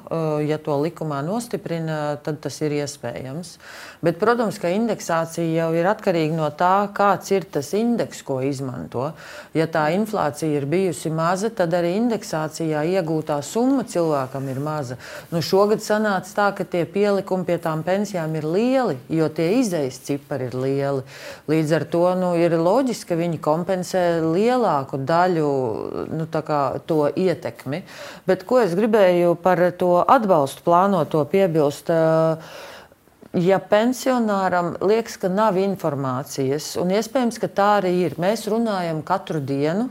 Ja 0.47 0.55
to 0.63 0.77
likumā 0.79 1.19
nostiprina, 1.27 2.15
tad 2.23 2.39
tas 2.45 2.61
ir 2.63 2.77
iespējams. 2.77 3.57
Bet, 3.99 4.21
protams, 4.21 4.55
ka 4.55 4.71
indeksācija 4.71 5.49
jau 5.51 5.67
ir 5.75 5.89
atkarīga 5.91 6.37
no 6.37 6.47
tā, 6.55 6.87
kāds 6.95 7.35
ir 7.35 7.49
tas 7.51 7.73
indeks, 7.75 8.23
ko 8.23 8.39
izmanto. 8.47 9.09
Ja 9.53 9.67
tā 9.67 9.89
inflācija 9.97 10.61
ir 10.61 10.69
bijusi 10.71 11.11
maza, 11.11 11.51
tad 11.51 11.75
arī 11.75 11.91
indeksācijā 11.97 12.85
iegūtā 12.95 13.41
summa 13.43 13.83
cilvēkam 13.83 14.47
ir 14.47 14.63
maza. 14.63 14.95
Nu, 15.27 15.43
šogad 15.43 15.83
sanāca 15.83 16.33
tā, 16.39 16.49
ka 16.55 16.63
tie 16.63 16.87
pielikumi 16.87 17.43
pie 17.51 17.59
tām 17.59 17.83
pensijām 17.83 18.39
ir 18.39 18.47
lieli, 18.47 18.97
jo 19.11 19.27
tie 19.27 19.51
izējas 19.59 19.99
cipari 20.07 20.47
ir 20.47 20.55
lieli. 20.55 20.68
Līdz 21.49 21.75
ar 21.79 21.85
to 21.91 22.05
nu, 22.19 22.31
ir 22.39 22.55
loģiski, 22.59 23.11
ka 23.11 23.19
viņi 23.19 23.41
kompensē 23.43 24.05
lielāku 24.23 25.01
daļu 25.01 25.51
nu, 26.13 26.29
to 26.89 27.01
ietekmi. 27.09 27.83
Bet 28.29 28.45
ko 28.49 28.61
es 28.63 28.75
gribēju 28.77 29.35
par 29.43 29.61
to 29.79 29.97
atbalstu 30.05 30.65
plānoto 30.67 31.25
piebilst? 31.29 31.93
Ja 33.37 33.59
pensionāram 33.61 34.71
liekas, 34.81 35.19
ka 35.21 35.29
nav 35.29 35.59
informācijas, 35.61 36.71
un 36.81 36.89
iespējams, 36.97 37.37
ka 37.37 37.45
tā 37.53 37.67
arī 37.77 37.91
ir, 38.07 38.15
mēs 38.17 38.47
runājam 38.49 39.03
katru 39.05 39.37
dienu, 39.37 39.85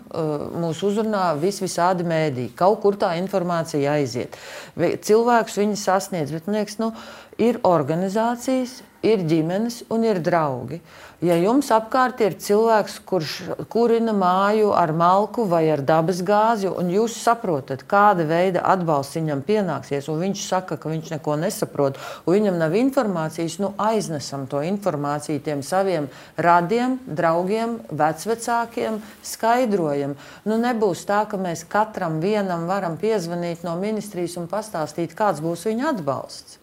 mūsu 0.58 0.88
uzrunā 0.90 1.28
vis 1.38 1.60
visādi 1.62 2.02
mēdī, 2.02 2.48
kaut 2.58 2.80
kur 2.82 2.98
tā 2.98 3.12
informācija 3.20 3.94
aiziet. 3.94 4.34
Cilvēks 4.74 5.54
viņu 5.60 5.78
sasniedz, 5.78 6.34
bet 6.34 6.50
liekas, 6.50 6.80
nu, 6.82 6.90
ir 7.39 7.61
organizācijas, 7.66 8.80
ir 9.07 9.22
ģimenes 9.30 9.84
un 9.95 10.03
ir 10.07 10.18
draugi. 10.24 10.80
Ja 11.22 11.34
jums 11.34 11.66
apkārt 11.74 12.20
ir 12.22 12.36
cilvēks, 12.39 13.01
kurš 13.07 13.32
kurina 13.70 14.12
māju 14.14 14.68
ar 14.78 14.93
malku 14.95 15.49
vai 15.51 15.64
ar 15.70 15.80
dabas 15.82 16.20
gāzi, 16.22 16.68
un 16.70 16.93
jūs 16.95 17.16
saprotat, 17.18 17.82
kāda 17.91 18.22
veida 18.26 18.62
atbalsts 18.70 19.18
viņam 19.18 19.43
pienāksies, 19.47 20.07
un 20.12 20.20
viņš 20.22 20.45
saka, 20.47 20.78
ka 20.78 20.91
viņš 20.91 21.11
neko 21.16 21.34
nesaprot, 21.43 21.99
un 22.22 22.36
viņam 22.36 22.61
nav 22.62 22.76
informācijas, 22.78 23.59
nu 23.62 23.72
aiznesam 23.82 24.47
to 24.51 24.62
informāciju 24.66 25.43
tiem 25.43 25.64
saviem 25.66 26.07
radiem, 26.39 27.01
draugiem, 27.07 27.80
vecvecākiem, 27.91 29.03
skaidrojam. 29.26 30.14
Nu, 30.47 30.59
nebūs 30.62 31.03
tā, 31.07 31.24
ka 31.26 31.39
mēs 31.39 31.66
katram 31.66 32.22
vienam 32.22 32.70
varam 32.70 32.95
piezvanīt 32.99 33.66
no 33.66 33.74
ministrijas 33.82 34.39
un 34.39 34.47
pastāstīt, 34.51 35.18
kāds 35.18 35.43
būs 35.43 35.66
viņa 35.66 35.95
atbalsts. 35.97 36.57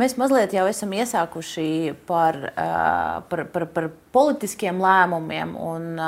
Mēs 0.00 0.14
mazliet 0.16 0.54
jau 0.56 0.62
esam 0.70 0.94
iesākuši 0.96 1.92
par, 2.08 2.38
par, 3.28 3.42
par, 3.52 3.66
par 3.74 3.88
politiskiem 4.14 4.80
lēmumiem, 4.80 5.52
un 5.60 6.00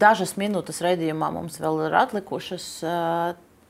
dažas 0.00 0.32
minūtes 0.40 0.80
redzējumā 0.86 1.28
mums 1.34 1.60
vēl 1.60 1.82
ir 1.90 1.98
atlikušas. 2.00 2.70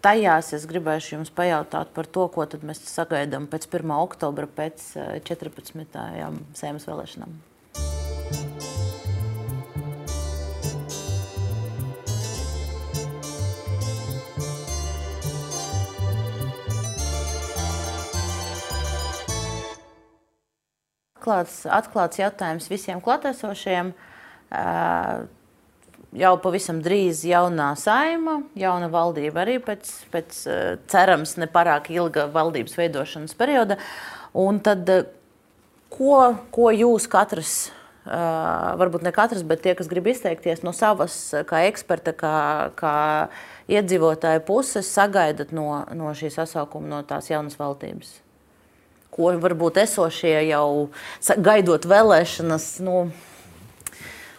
Tajās 0.07 0.53
es 0.55 0.69
gribēšu 0.71 1.17
jums 1.17 1.35
pajautāt 1.35 1.91
par 1.97 2.07
to, 2.07 2.29
ko 2.31 2.47
mēs 2.63 2.85
sagaidām 2.87 3.51
pēc 3.51 3.67
1. 3.67 3.97
oktobra, 3.99 4.47
pēc 4.47 4.93
14. 5.27 6.03
sēmas 6.63 6.87
vēlēšanām. 6.87 7.41
Atklāts, 21.27 21.65
atklāts 21.67 22.21
jautājums 22.21 22.69
visiem 22.71 23.01
klātesošiem. 23.03 23.93
Jau 26.17 26.33
pavisam 26.41 26.79
drīz 26.81 27.25
jaunā 27.27 27.75
saima, 27.77 28.41
jauna 28.57 28.89
valdība 28.89 29.43
arī 29.43 29.59
pēc, 29.61 29.91
pēc 30.13 30.39
cerams, 30.89 31.37
nepārāk 31.37 31.91
ilga 31.91 32.29
valdības 32.33 32.77
veidošanas 32.79 33.35
perioda. 33.37 33.77
Un 34.33 34.61
tad, 34.61 34.89
ko, 35.93 36.37
ko 36.55 36.71
jūs 36.73 37.09
katrs, 37.11 37.57
varbūt 38.07 39.03
ne 39.03 39.13
katrs, 39.13 39.43
bet 39.43 39.65
tie, 39.67 39.75
kas 39.75 39.91
grib 39.91 40.07
izteikties 40.13 40.63
no 40.63 40.73
savas, 40.73 41.35
kā 41.49 41.67
eksperta, 41.67 42.15
kā, 42.17 42.37
kā 42.79 42.95
iedzīvotāja 43.69 44.45
puses, 44.47 44.89
sagaidat 44.89 45.51
no, 45.53 45.83
no 45.93 46.15
šī 46.15 46.31
sasaukuma, 46.33 46.87
no 46.95 47.03
tās 47.09 47.33
jaunas 47.33 47.59
valdības? 47.59 48.21
Ko 49.17 49.33
varbūt 49.43 49.81
esošie 49.83 50.37
jau 50.51 50.91
gaidot 51.37 51.89
vēlēšanas. 51.89 52.69
Nu, 52.87 53.07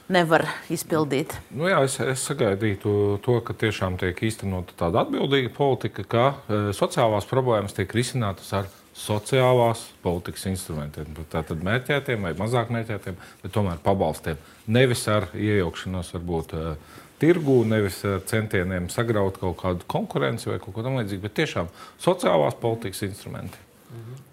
Nevar 0.08 0.46
izpildīt. 0.72 1.34
Nu 1.52 1.68
jā, 1.68 1.82
es, 1.84 1.98
es 2.00 2.22
sagaidītu 2.30 3.18
to, 3.26 3.34
ka 3.44 3.52
tiešām 3.60 3.98
tiek 4.00 4.22
īstenota 4.24 4.72
tāda 4.80 5.02
atbildīga 5.04 5.52
politika, 5.52 6.06
ka 6.08 6.24
e, 6.32 6.60
sociālās 6.78 7.28
problēmas 7.28 7.76
tiek 7.76 7.92
risinātas 7.92 8.54
ar 8.56 8.70
sociālās 8.96 9.82
politikas 10.06 10.48
instrumentiem. 10.48 11.12
Tātad 11.28 11.60
mērķētiem 11.60 12.24
vai 12.24 12.32
mazāk 12.40 12.72
mērķētiem, 12.72 13.20
bet 13.44 13.54
tomēr 13.54 13.84
pabalstiem. 13.84 14.40
Nevis 14.72 15.04
ar 15.12 15.28
iejaukšanos 15.36 16.16
varbūt 16.16 16.56
uh, 16.56 16.96
tirgū, 17.22 17.62
nevis 17.68 18.00
ar 18.08 18.24
centieniem 18.30 18.90
sagraut 18.94 19.38
kaut 19.42 19.60
kādu 19.62 19.88
konkurenci 19.92 20.52
vai 20.52 20.60
kaut 20.64 20.76
ko 20.78 20.86
tamlīdzīgu, 20.86 21.24
bet 21.28 21.38
tiešām 21.42 21.70
sociālās 22.04 22.58
politikas 22.62 23.06
instrumenti. 23.10 23.67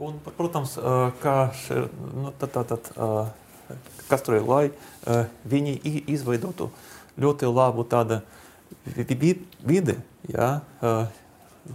Un, 0.02 0.16
protams, 0.36 0.74
kā 1.22 1.36
šie, 1.54 1.84
nu, 2.18 2.32
tad, 2.40 2.72
kas 4.08 4.24
tur 4.26 4.38
ir, 4.40 4.46
lai 4.48 4.64
viņi 5.46 5.76
izveidotu 6.10 6.70
ļoti 7.20 7.50
labu 7.52 7.84
tādu 7.86 8.18
vidi, 8.84 9.94
ja, 10.26 10.48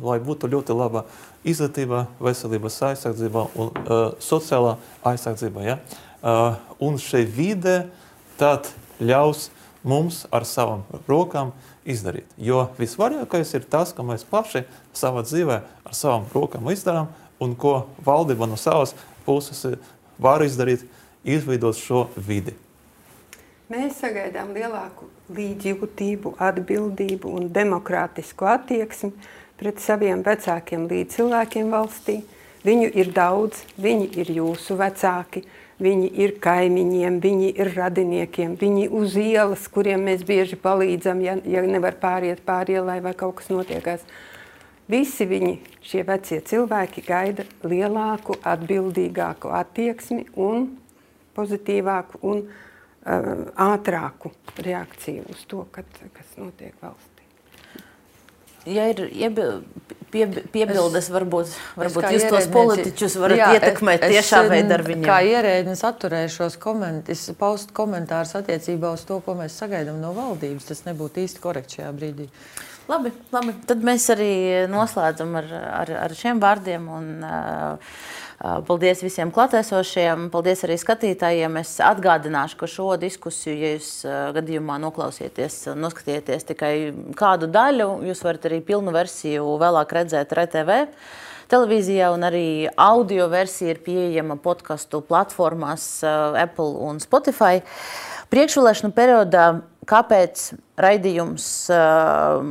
lai 0.03 0.17
būtu 0.21 0.49
ļoti 0.51 0.75
laba 0.75 1.05
izglītība, 1.47 2.03
veselības 2.19 2.81
aizsardzība 2.89 3.45
un 3.55 3.71
sociālā 4.21 4.75
aizsardzība. 5.07 5.63
Ja? 5.63 5.79
Un 6.83 6.99
šī 6.99 7.23
vide 7.31 7.77
tad 8.39 8.67
ļaus 8.99 9.47
mums 9.87 10.25
ar 10.35 10.43
savām 10.43 10.83
rokām 11.07 11.53
izdarīt. 11.87 12.27
Jo 12.35 12.67
visvarīgākais 12.77 13.55
ir 13.55 13.65
tas, 13.71 13.95
ka 13.95 14.03
mēs 14.03 14.27
paši 14.27 14.65
savā 14.93 15.23
dzīvē 15.23 15.61
ar 15.87 15.95
savām 15.95 16.27
rokām 16.35 16.67
izdarām, 16.75 17.07
un 17.39 17.55
ko 17.55 17.87
valdība 18.05 18.47
no 18.49 18.57
savas 18.59 18.95
puses 19.25 19.65
var 20.19 20.43
izdarīt, 20.43 20.83
izveidot 21.23 21.77
šo 21.77 22.07
vidi. 22.15 22.55
Mēs 23.69 23.99
sagaidām 24.01 24.55
lielāku 24.55 25.05
līdzjūtību, 25.37 26.33
atbildību 26.41 27.29
un 27.37 27.51
demokrātisku 27.53 28.47
attieksmi 28.49 29.11
pret 29.59 29.81
saviem 29.83 30.23
vecākiem 30.25 30.87
līdzcilvēkiem 30.89 31.69
valstī. 31.69 32.23
Viņu 32.65 32.89
ir 32.97 33.11
daudz, 33.15 33.61
viņi 33.79 34.09
ir 34.19 34.31
jūsu 34.39 34.75
vecāki, 34.79 35.43
viņi 35.79 36.09
ir 36.23 36.33
kaimiņiem, 36.43 37.19
viņi 37.23 37.51
ir 37.55 37.71
radiniekiem, 37.75 38.57
viņi 38.59 38.89
uz 38.99 39.15
ielas, 39.19 39.67
kuriem 39.71 40.03
mēs 40.09 40.25
bieži 40.27 40.59
palīdzam, 40.59 41.21
ja, 41.23 41.37
ja 41.45 41.63
nevar 41.63 41.95
pāriet 42.01 42.41
pāri 42.47 42.75
ielai 42.79 42.99
vai 43.05 43.13
kaut 43.15 43.37
kas 43.39 43.53
notiekās. 43.53 44.03
Visi 44.89 45.27
viņi, 45.29 45.53
šie 45.85 46.01
vecie 46.07 46.39
cilvēki, 46.49 47.03
gaida 47.05 47.45
lielāku, 47.61 48.39
atbildīgāku 48.41 49.51
attieksmi 49.53 50.25
un 50.41 50.65
pozitīvāku 51.37 52.23
un 52.25 52.41
uh, 52.41 53.45
ātrāku 53.69 54.33
reakciju 54.57 55.29
uz 55.29 55.45
to, 55.49 55.67
kad, 55.75 55.85
kas 56.15 56.33
notiek 56.41 56.73
valstī. 56.81 57.19
Ja 58.67 58.89
ir 58.91 59.05
iebi, 59.07 59.45
pie, 60.11 60.25
piebildes, 60.51 61.05
es, 61.05 61.11
varbūt, 61.13 61.53
varbūt 61.79 62.07
jūs 62.13 62.25
tos 62.29 62.47
politiķus 62.51 63.15
varat 63.21 63.39
jā, 63.39 63.51
ietekmēt 63.55 64.03
es, 64.03 64.15
tiešā 64.17 64.41
es, 64.43 64.49
veidā 64.51 64.75
ar 64.75 64.83
viņiem. 64.85 65.05
Kā 65.07 65.19
ierēdnis 65.25 65.85
atturēšos 65.87 66.57
koment, 66.61 67.13
paust 67.39 67.71
komentārus 67.77 68.35
attiecībā 68.41 68.91
uz 68.97 69.05
to, 69.07 69.21
ko 69.25 69.37
mēs 69.39 69.55
sagaidām 69.61 70.01
no 70.03 70.11
valdības. 70.17 70.67
Tas 70.73 70.83
nebūtu 70.89 71.23
īsti 71.23 71.43
korekti 71.45 71.79
šajā 71.79 71.93
brīdī. 71.95 72.27
Labi, 72.89 73.11
labi, 73.29 73.53
tad 73.69 73.83
mēs 73.85 74.07
arī 74.09 74.31
noslēdzam 74.71 75.35
ar, 75.37 75.51
ar, 75.83 75.91
ar 76.07 76.15
šiem 76.17 76.39
vārdiem. 76.41 76.87
Un, 76.89 77.11
uh, 77.21 77.93
Paldies 78.39 79.01
visiem 79.03 79.33
klātesošiem, 79.35 80.29
paldies 80.31 80.61
arī 80.63 80.77
skatītājiem. 80.79 81.57
Es 81.59 81.73
atgādināšu, 81.83 82.55
ka 82.61 82.69
šo 82.71 82.93
diskusiju, 83.01 83.55
ja 83.59 83.71
jūs 83.73 83.89
gadījumā 84.37 84.77
noklausieties, 84.79 85.65
noskatieties 85.75 86.47
tikai 86.47 86.73
kādu 87.19 87.49
daļu, 87.51 87.89
jūs 88.07 88.23
varat 88.23 88.47
arī 88.47 88.61
pilnu 88.63 88.95
versiju 88.95 89.57
vēlāk 89.59 89.91
redzēt 89.97 90.31
RTV 90.39 90.77
televīzijā, 91.51 92.13
un 92.13 92.23
arī 92.29 92.47
audio 92.79 93.27
versija 93.27 93.73
ir 93.73 93.83
pieejama 93.83 94.37
podkastu 94.39 95.01
platformās 95.03 95.89
Apple 96.05 96.71
un 96.87 97.03
Spotify. 97.03 97.59
Priekšvēlēšanu 98.31 98.93
periodā 98.95 99.49
kāpēc 99.89 100.43
raidījums 100.79 101.45
uh, 101.73 102.43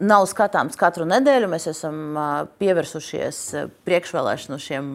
nav 0.00 0.24
skatāms 0.30 0.78
katru 0.80 1.04
nedēļu. 1.08 1.48
Mēs 1.50 1.68
esam 1.70 2.16
pievērsušies 2.60 3.40
priekšvēlēšanu 3.86 4.58
šiem, 4.60 4.88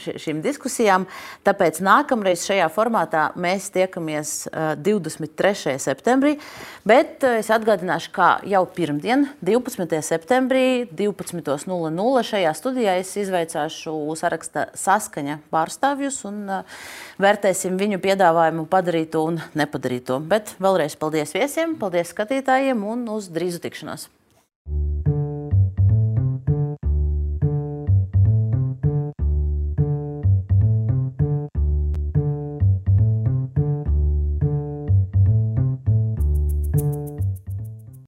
šīm 0.00 0.40
diskusijām. 0.44 1.06
Tāpēc 1.46 1.80
nākamreiz 1.84 2.46
šajā 2.48 2.68
formātā 2.72 3.28
mēs 3.40 3.68
tiekamies 3.74 4.34
23. 4.82 5.76
septembrī. 5.82 6.36
Bet 6.86 7.24
es 7.28 7.50
atgādināšu, 7.52 8.12
ka 8.16 8.30
jau 8.48 8.64
pirmdien, 8.76 9.28
12. 9.44 10.00
septembrī, 10.06 10.86
12.00 10.96 12.26
šajā 12.30 12.56
studijā 12.56 12.96
es 13.02 13.12
izveicāšu 13.20 13.94
saraksta 14.16 14.68
saskaņa 14.76 15.40
pārstāvjus 15.52 16.22
un 16.28 16.42
vērtēsim 17.22 17.78
viņu 17.80 18.00
piedāvājumu 18.04 18.66
padarīto 18.70 19.26
un 19.28 19.40
nepadarīto. 19.58 20.20
Bet 20.24 20.56
vēlreiz 20.62 20.98
paldies 21.00 21.36
viesiem, 21.36 21.76
paldies 21.80 22.14
skatītājiem 22.14 22.86
un 22.86 23.08
uz 23.16 23.30
drīzu 23.32 23.62
tikšanos! 23.66 24.15